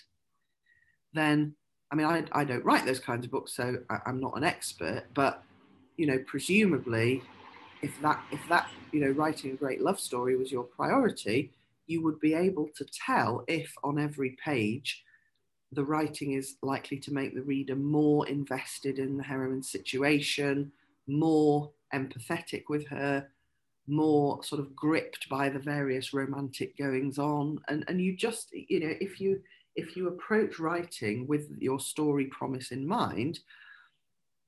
then 1.14 1.56
I 1.92 1.96
mean 1.96 2.08
I, 2.08 2.24
I 2.32 2.44
don't 2.44 2.66
write 2.66 2.86
those 2.86 3.00
kinds 3.00 3.26
of 3.26 3.32
books, 3.32 3.54
so 3.56 3.78
I, 3.90 4.00
I'm 4.06 4.20
not 4.20 4.38
an 4.38 4.44
expert, 4.44 5.04
but 5.14 5.44
you 5.98 6.08
know, 6.08 6.20
presumably 6.26 7.24
if 7.82 8.00
that 8.02 8.24
if 8.32 8.42
that 8.50 8.70
you 8.92 9.02
know 9.02 9.12
writing 9.12 9.52
a 9.52 9.56
great 9.56 9.82
love 9.82 10.00
story 10.00 10.36
was 10.36 10.52
your 10.52 10.64
priority, 10.64 11.52
you 11.88 12.02
would 12.04 12.20
be 12.20 12.34
able 12.34 12.70
to 12.76 12.86
tell 12.86 13.44
if 13.48 13.74
on 13.84 14.00
every 14.00 14.38
page 14.44 15.04
the 15.74 15.84
writing 15.84 16.34
is 16.34 16.56
likely 16.62 16.98
to 16.98 17.14
make 17.14 17.36
the 17.36 17.42
reader 17.42 17.76
more 17.76 18.28
invested 18.28 19.00
in 19.00 19.18
the 19.18 19.24
heroine's 19.24 19.70
situation, 19.70 20.72
more 21.08 21.72
empathetic 21.94 22.64
with 22.70 22.88
her, 22.88 23.28
more 23.88 24.44
sort 24.44 24.60
of 24.60 24.76
gripped 24.76 25.30
by 25.30 25.50
the 25.50 25.60
various 25.60 26.14
romantic 26.14 26.78
goings 26.78 27.18
on. 27.18 27.60
And, 27.68 27.86
and 27.88 28.02
you 28.02 28.16
just, 28.16 28.50
you 28.54 28.80
know, 28.80 28.94
if 29.00 29.20
you 29.20 29.42
if 29.76 29.96
you 29.96 30.08
approach 30.08 30.60
writing 30.60 31.28
with 31.28 31.50
your 31.60 31.80
story 31.80 32.26
promise 32.26 32.72
in 32.72 32.88
mind, 32.88 33.40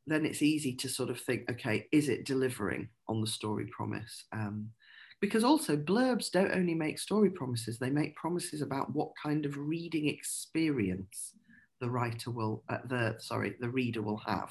then 0.07 0.25
it's 0.25 0.41
easy 0.41 0.73
to 0.73 0.89
sort 0.89 1.11
of 1.11 1.21
think, 1.21 1.49
okay, 1.51 1.87
is 1.91 2.09
it 2.09 2.25
delivering 2.25 2.89
on 3.07 3.21
the 3.21 3.27
story 3.27 3.67
promise? 3.67 4.25
Um, 4.31 4.71
because 5.21 5.43
also 5.43 5.75
blurbs 5.75 6.31
don't 6.31 6.55
only 6.55 6.73
make 6.73 6.97
story 6.97 7.29
promises 7.29 7.77
they 7.77 7.89
make 7.89 8.15
promises 8.15 8.61
about 8.61 8.93
what 8.93 9.11
kind 9.21 9.45
of 9.45 9.57
reading 9.57 10.07
experience 10.07 11.33
the 11.81 11.89
writer 11.89 12.31
will 12.31 12.63
uh, 12.69 12.77
the 12.85 13.15
sorry 13.19 13.55
the 13.59 13.69
reader 13.69 14.01
will 14.01 14.21
have 14.25 14.49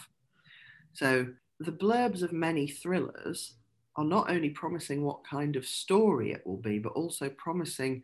so 0.92 1.26
the 1.60 1.72
blurbs 1.72 2.22
of 2.22 2.32
many 2.32 2.66
thrillers 2.66 3.54
are 3.98 4.04
not 4.04 4.30
only 4.30 4.48
promising 4.50 5.02
what 5.02 5.26
kind 5.26 5.56
of 5.56 5.66
story 5.66 6.30
it 6.30 6.46
will 6.46 6.56
be 6.56 6.78
but 6.78 6.92
also 6.92 7.28
promising 7.30 8.00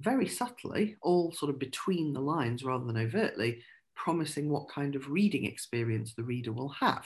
very 0.00 0.28
subtly 0.28 0.96
all 1.02 1.32
sort 1.32 1.50
of 1.50 1.58
between 1.58 2.12
the 2.12 2.20
lines 2.20 2.62
rather 2.62 2.84
than 2.84 2.96
overtly 2.96 3.60
promising 3.96 4.48
what 4.48 4.68
kind 4.68 4.94
of 4.94 5.10
reading 5.10 5.44
experience 5.44 6.14
the 6.14 6.22
reader 6.22 6.52
will 6.52 6.68
have. 6.68 7.04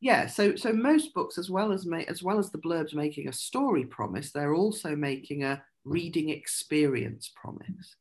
Yeah 0.00 0.26
so 0.26 0.54
so 0.54 0.70
most 0.70 1.14
books 1.14 1.38
as 1.38 1.48
well 1.48 1.72
as 1.72 1.86
ma- 1.86 2.04
as 2.08 2.22
well 2.22 2.38
as 2.38 2.50
the 2.50 2.58
blurbs 2.58 2.94
making 2.94 3.28
a 3.28 3.32
story 3.32 3.86
promise 3.86 4.30
they're 4.30 4.54
also 4.54 4.94
making 4.94 5.44
a 5.44 5.62
reading 5.84 6.28
experience 6.28 7.32
promise. 7.40 7.96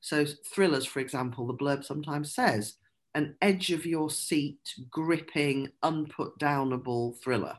So 0.00 0.24
thrillers 0.54 0.86
for 0.86 1.00
example 1.00 1.48
the 1.48 1.54
blurb 1.54 1.84
sometimes 1.84 2.32
says 2.32 2.76
an 3.16 3.34
edge 3.42 3.72
of 3.72 3.84
your 3.84 4.08
seat 4.08 4.60
gripping 4.88 5.72
unput 5.82 6.38
downable 6.38 7.20
thriller 7.20 7.56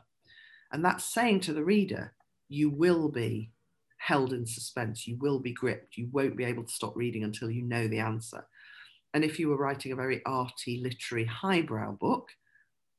and 0.72 0.84
that's 0.84 1.04
saying 1.04 1.40
to 1.40 1.52
the 1.52 1.64
reader 1.64 2.12
you 2.48 2.70
will 2.70 3.08
be 3.08 3.50
held 3.98 4.32
in 4.32 4.44
suspense 4.46 5.06
you 5.06 5.16
will 5.20 5.38
be 5.38 5.52
gripped 5.52 5.96
you 5.96 6.08
won't 6.12 6.36
be 6.36 6.44
able 6.44 6.64
to 6.64 6.72
stop 6.72 6.96
reading 6.96 7.24
until 7.24 7.50
you 7.50 7.62
know 7.62 7.86
the 7.88 8.00
answer. 8.00 8.46
And 9.14 9.24
if 9.24 9.38
you 9.38 9.48
were 9.48 9.58
writing 9.58 9.92
a 9.92 9.96
very 9.96 10.22
arty 10.24 10.80
literary 10.82 11.26
highbrow 11.26 11.92
book 11.92 12.30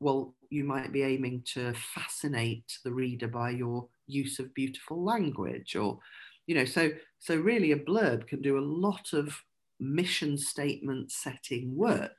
well, 0.04 0.36
you 0.50 0.66
might 0.66 0.92
be 0.92 1.02
aiming 1.02 1.44
to 1.54 1.74
fascinate 1.74 2.78
the 2.84 2.92
reader 2.92 3.28
by 3.28 3.52
your 3.52 3.88
use 4.06 4.38
of 4.38 4.54
beautiful 4.54 5.02
language 5.02 5.76
or 5.78 5.98
you 6.46 6.54
know 6.54 6.66
so 6.66 6.92
so 7.20 7.36
really 7.38 7.72
a 7.72 7.80
blurb 7.80 8.28
can 8.28 8.42
do 8.42 8.58
a 8.58 8.60
lot 8.60 9.14
of 9.14 9.42
mission 9.80 10.38
statement 10.38 11.10
setting 11.10 11.74
work 11.76 12.18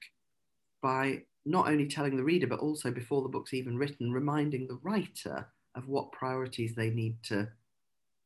by 0.83 1.23
not 1.47 1.69
only 1.69 1.87
telling 1.87 2.17
the 2.17 2.25
reader 2.25 2.47
but 2.47 2.61
also 2.61 2.91
before 2.91 3.23
the 3.23 3.29
book's 3.29 3.55
even 3.55 3.77
written 3.77 4.13
reminding 4.13 4.67
the 4.67 4.79
writer 4.83 5.47
of 5.75 5.89
what 5.89 6.13
priorities 6.13 6.75
they 6.75 6.91
need 6.91 7.17
to 7.23 7.49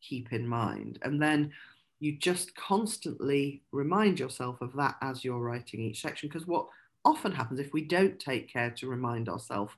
keep 0.01 0.33
in 0.33 0.47
mind. 0.47 0.99
And 1.03 1.21
then 1.21 1.53
you 2.01 2.17
just 2.17 2.55
constantly 2.55 3.63
remind 3.73 4.21
yourself 4.21 4.61
of 4.61 4.73
that 4.75 4.97
as 5.03 5.25
you're 5.25 5.41
writing 5.41 5.81
each 5.81 6.01
section 6.01 6.29
because 6.29 6.47
what 6.47 6.67
often 7.05 7.33
happens 7.33 7.59
if 7.59 7.73
we 7.73 7.85
don't 7.85 8.19
take 8.21 8.53
care 8.53 8.71
to 8.71 8.89
remind 8.89 9.29
ourselves 9.29 9.73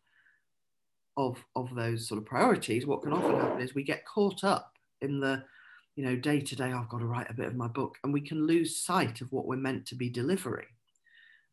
of 1.17 1.43
of 1.57 1.75
those 1.75 2.07
sort 2.07 2.19
of 2.19 2.27
priorities 2.27 2.87
what 2.87 3.03
can 3.03 3.13
often 3.13 3.37
happen 3.37 3.61
is 3.61 3.75
we 3.75 3.83
get 3.83 4.07
caught 4.07 4.45
up 4.45 4.75
in 5.01 5.21
the 5.21 5.43
you 5.97 6.05
know 6.05 6.17
day 6.17 6.41
to 6.41 6.57
day 6.57 6.73
i've 6.73 6.89
got 6.89 6.99
to 6.99 7.07
write 7.07 7.29
a 7.31 7.35
bit 7.35 7.47
of 7.47 7.57
my 7.57 7.69
book 7.69 7.97
and 8.05 8.13
we 8.13 8.21
can 8.21 8.47
lose 8.47 8.77
sight 8.77 9.21
of 9.21 9.31
what 9.33 9.47
we're 9.47 9.57
meant 9.57 9.85
to 9.87 9.95
be 9.95 10.09
delivering 10.09 10.67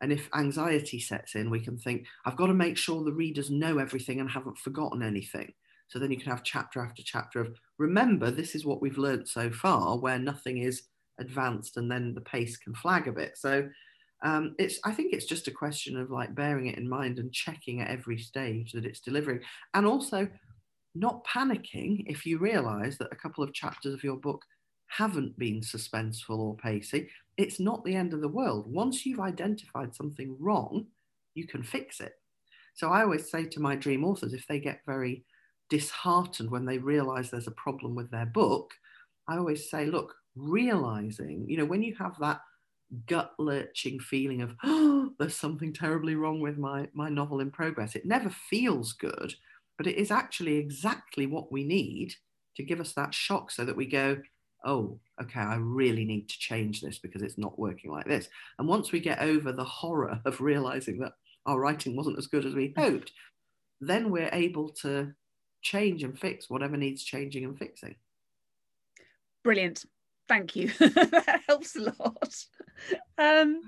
and 0.02 0.12
if 0.12 0.30
anxiety 0.36 1.00
sets 1.00 1.36
in 1.36 1.50
we 1.50 1.60
can 1.60 1.78
think 1.78 2.06
i've 2.26 2.38
got 2.38 2.48
to 2.48 2.54
make 2.54 2.78
sure 2.78 3.04
the 3.04 3.12
readers 3.12 3.50
know 3.50 3.78
everything 3.80 4.20
and 4.20 4.30
haven't 4.30 4.58
forgotten 4.58 5.02
anything. 5.02 5.54
So 5.88 6.00
then 6.00 6.12
you 6.12 6.18
can 6.18 6.32
have 6.32 6.44
chapter 6.44 6.82
after 6.82 7.02
chapter 7.04 7.40
of 7.40 7.56
remember 7.78 8.30
this 8.30 8.56
is 8.56 8.66
what 8.66 8.82
we've 8.82 8.98
learned 8.98 9.28
so 9.28 9.50
far 9.50 9.98
where 9.98 10.20
nothing 10.20 10.60
is 10.60 10.84
advanced 11.20 11.78
and 11.78 11.90
then 11.90 12.14
the 12.14 12.22
pace 12.22 12.58
can 12.58 12.74
flag 12.76 13.08
a 13.08 13.12
bit. 13.12 13.38
So 13.38 13.70
um, 14.24 14.56
it's 14.58 14.80
i 14.84 14.92
think 14.92 15.14
it's 15.14 15.28
just 15.28 15.48
a 15.48 15.52
question 15.52 15.96
of 15.96 16.10
like 16.10 16.34
bearing 16.34 16.66
it 16.66 16.80
in 16.80 16.90
mind 16.90 17.20
and 17.20 17.32
checking 17.32 17.82
at 17.82 17.90
every 17.90 18.18
stage 18.18 18.72
that 18.74 18.86
it's 18.86 19.00
delivering. 19.00 19.42
And 19.74 19.86
also 19.86 20.28
not 20.96 21.26
panicking 21.26 22.04
if 22.08 22.26
you 22.26 22.40
realize 22.40 22.98
that 22.98 23.12
a 23.12 23.16
couple 23.16 23.44
of 23.44 23.54
chapters 23.54 23.94
of 23.94 24.04
your 24.04 24.18
book 24.18 24.44
haven't 24.88 25.38
been 25.38 25.62
suspenseful 25.62 26.40
or 26.40 26.56
pacey 26.58 27.10
it's 27.38 27.60
not 27.60 27.86
the 27.86 27.96
end 27.96 28.14
of 28.14 28.22
the 28.22 28.28
world. 28.28 28.72
Once 28.72 29.06
you've 29.06 29.20
identified 29.20 29.96
something 29.96 30.36
wrong 30.40 30.88
you 31.38 31.48
can 31.48 31.64
fix 31.64 32.02
it. 32.02 32.14
So 32.74 32.90
i 32.90 33.02
always 33.02 33.32
say 33.32 33.46
to 33.46 33.60
my 33.60 33.76
dream 33.76 34.04
authors 34.04 34.34
if 34.34 34.46
they 34.48 34.60
get 34.60 34.82
very 34.86 35.24
disheartened 35.70 36.50
when 36.50 36.66
they 36.66 36.78
realize 36.78 37.30
there's 37.30 37.48
a 37.48 37.64
problem 37.66 37.94
with 37.94 38.10
their 38.10 38.26
book 38.26 38.72
i 39.28 39.36
always 39.36 39.70
say 39.70 39.86
look 39.86 40.16
realizing 40.36 41.46
you 41.50 41.58
know 41.58 41.66
when 41.66 41.84
you 41.84 41.94
have 41.96 42.16
that 42.20 42.40
gut 43.06 43.34
lurching 43.38 44.00
feeling 44.00 44.42
of 44.42 44.56
oh 44.64 45.10
there's 45.20 45.36
something 45.36 45.74
terribly 45.74 46.16
wrong 46.16 46.40
with 46.40 46.58
my 46.58 46.88
my 46.94 47.10
novel 47.10 47.42
in 47.42 47.52
progress 47.52 47.96
it 47.96 48.06
never 48.06 48.30
feels 48.30 48.94
good 48.94 49.34
but 49.78 49.88
it 49.88 49.98
is 49.98 50.12
actually 50.12 50.56
exactly 50.56 51.26
what 51.26 51.52
we 51.52 51.64
need 51.64 52.14
to 52.56 52.64
give 52.64 52.80
us 52.80 52.94
that 52.94 53.14
shock 53.14 53.52
so 53.52 53.66
that 53.66 53.76
we 53.76 53.86
go 53.86 54.18
oh 54.68 55.00
okay 55.20 55.40
i 55.40 55.56
really 55.56 56.06
need 56.06 56.30
to 56.30 56.38
change 56.38 56.82
this 56.82 57.00
because 57.00 57.24
it's 57.24 57.40
not 57.40 57.58
working 57.58 57.92
like 57.92 58.06
this 58.06 58.30
and 58.60 58.68
once 58.68 58.92
we 58.92 59.00
get 59.00 59.20
over 59.20 59.52
the 59.52 59.64
horror 59.64 60.20
of 60.26 60.40
realizing 60.40 61.00
that 61.00 61.14
our 61.48 61.60
writing 61.60 61.96
wasn't 61.96 62.18
as 62.18 62.28
good 62.28 62.46
as 62.46 62.54
we 62.54 62.74
hoped 62.78 63.12
then 63.82 64.12
we're 64.12 64.30
able 64.32 64.70
to 64.70 65.14
change 65.62 66.04
and 66.04 66.18
fix 66.18 66.50
whatever 66.50 66.78
needs 66.78 67.04
changing 67.04 67.46
and 67.46 67.58
fixing. 67.58 67.96
Brilliant. 69.44 69.86
Thank 70.28 70.56
you. 70.56 70.70
that 70.80 71.42
helps 71.48 71.76
a 71.76 71.94
lot. 72.00 72.36
Um, 73.18 73.62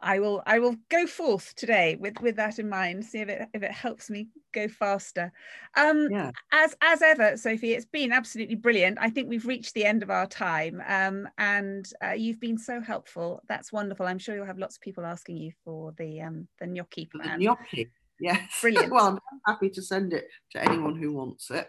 I 0.00 0.20
will 0.20 0.42
I 0.46 0.58
will 0.58 0.76
go 0.88 1.06
forth 1.06 1.54
today 1.56 1.96
with 1.98 2.20
with 2.20 2.36
that 2.36 2.58
in 2.58 2.68
mind. 2.68 3.04
See 3.04 3.18
if 3.18 3.28
it 3.28 3.48
if 3.52 3.62
it 3.62 3.72
helps 3.72 4.10
me 4.10 4.28
go 4.52 4.68
faster. 4.68 5.32
Um, 5.76 6.08
yeah. 6.10 6.30
As 6.52 6.76
as 6.80 7.02
ever, 7.02 7.36
Sophie, 7.36 7.74
it's 7.74 7.86
been 7.86 8.12
absolutely 8.12 8.54
brilliant. 8.54 8.98
I 9.00 9.10
think 9.10 9.28
we've 9.28 9.46
reached 9.46 9.74
the 9.74 9.84
end 9.84 10.02
of 10.02 10.10
our 10.10 10.26
time, 10.26 10.82
um, 10.86 11.28
and 11.38 11.90
uh, 12.04 12.12
you've 12.12 12.40
been 12.40 12.58
so 12.58 12.80
helpful. 12.80 13.42
That's 13.48 13.72
wonderful. 13.72 14.06
I'm 14.06 14.18
sure 14.18 14.34
you'll 14.34 14.46
have 14.46 14.58
lots 14.58 14.76
of 14.76 14.82
people 14.82 15.04
asking 15.04 15.38
you 15.38 15.52
for 15.64 15.92
the 15.98 16.20
um, 16.22 16.48
the 16.60 16.66
gnocchi 16.66 17.06
plan. 17.06 17.38
The 17.38 17.46
gnocchi, 17.46 17.88
yes. 18.20 18.40
Brilliant. 18.60 18.92
well, 18.92 19.06
I'm 19.06 19.40
happy 19.46 19.70
to 19.70 19.82
send 19.82 20.12
it 20.12 20.28
to 20.52 20.62
anyone 20.62 20.96
who 20.96 21.12
wants 21.12 21.50
it. 21.50 21.68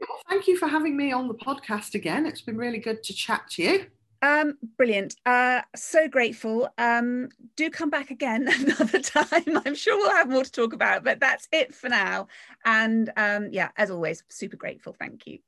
Well, 0.00 0.18
thank 0.28 0.46
you 0.46 0.56
for 0.56 0.66
having 0.66 0.96
me 0.96 1.12
on 1.12 1.28
the 1.28 1.34
podcast 1.34 1.94
again. 1.94 2.26
It's 2.26 2.40
been 2.40 2.56
really 2.56 2.78
good 2.78 3.02
to 3.04 3.14
chat 3.14 3.42
to 3.52 3.62
you. 3.62 3.86
Um, 4.22 4.58
brilliant. 4.76 5.16
Uh, 5.24 5.62
so 5.74 6.06
grateful. 6.06 6.68
Um, 6.76 7.30
do 7.56 7.70
come 7.70 7.90
back 7.90 8.10
again 8.10 8.48
another 8.60 9.00
time. 9.00 9.60
I'm 9.64 9.74
sure 9.74 9.96
we'll 9.96 10.14
have 10.14 10.28
more 10.28 10.44
to 10.44 10.52
talk 10.52 10.72
about, 10.72 11.04
but 11.04 11.20
that's 11.20 11.48
it 11.52 11.74
for 11.74 11.88
now. 11.88 12.28
And 12.64 13.10
um, 13.16 13.48
yeah, 13.50 13.70
as 13.76 13.90
always, 13.90 14.22
super 14.28 14.56
grateful. 14.56 14.94
Thank 14.98 15.26
you. 15.26 15.38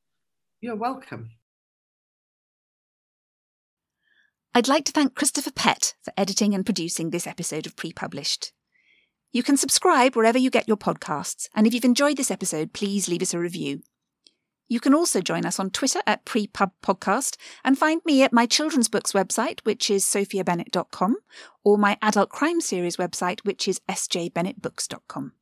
You're 0.61 0.77
welcome. 0.77 1.31
I'd 4.55 4.69
like 4.69 4.85
to 4.87 4.93
thank 4.93 5.15
Christopher 5.15 5.51
Pett 5.51 5.95
for 6.03 6.13
editing 6.17 6.55
and 6.55 6.65
producing 6.65 7.11
this 7.11 7.27
episode 7.27 7.67
of 7.67 7.77
Pre 7.77 7.93
Published. 7.93 8.53
You 9.33 9.43
can 9.43 9.57
subscribe 9.57 10.15
wherever 10.15 10.37
you 10.37 10.51
get 10.51 10.69
your 10.69 10.77
podcasts, 10.77 11.49
and 11.55 11.67
if 11.67 11.73
you've 11.73 11.87
enjoyed 11.87 12.19
this 12.19 12.31
episode, 12.31 12.75
please 12.75 13.09
leave 13.09 13.23
us 13.23 13.33
a 13.33 13.39
review. 13.39 13.81
You 14.73 14.81
can 14.81 14.95
also 14.95 15.21
join 15.21 15.45
us 15.45 15.61
on 15.61 15.69
Twitter 15.69 16.01
at 16.07 16.25
Prepub 16.25 16.71
Podcast 16.83 17.37
and 17.63 17.77
find 17.77 18.01
me 18.07 18.23
at 18.23 18.33
my 18.33 18.47
children's 18.47 18.89
books 18.89 19.13
website, 19.13 19.61
which 19.65 19.91
is 19.91 20.03
sophiabennett.com, 20.03 21.17
or 21.63 21.77
my 21.77 21.99
adult 22.01 22.31
crime 22.31 22.63
series 22.63 22.97
website, 22.97 23.41
which 23.41 23.69
is 23.69 23.83
sjbennettbooks.com. 23.87 25.33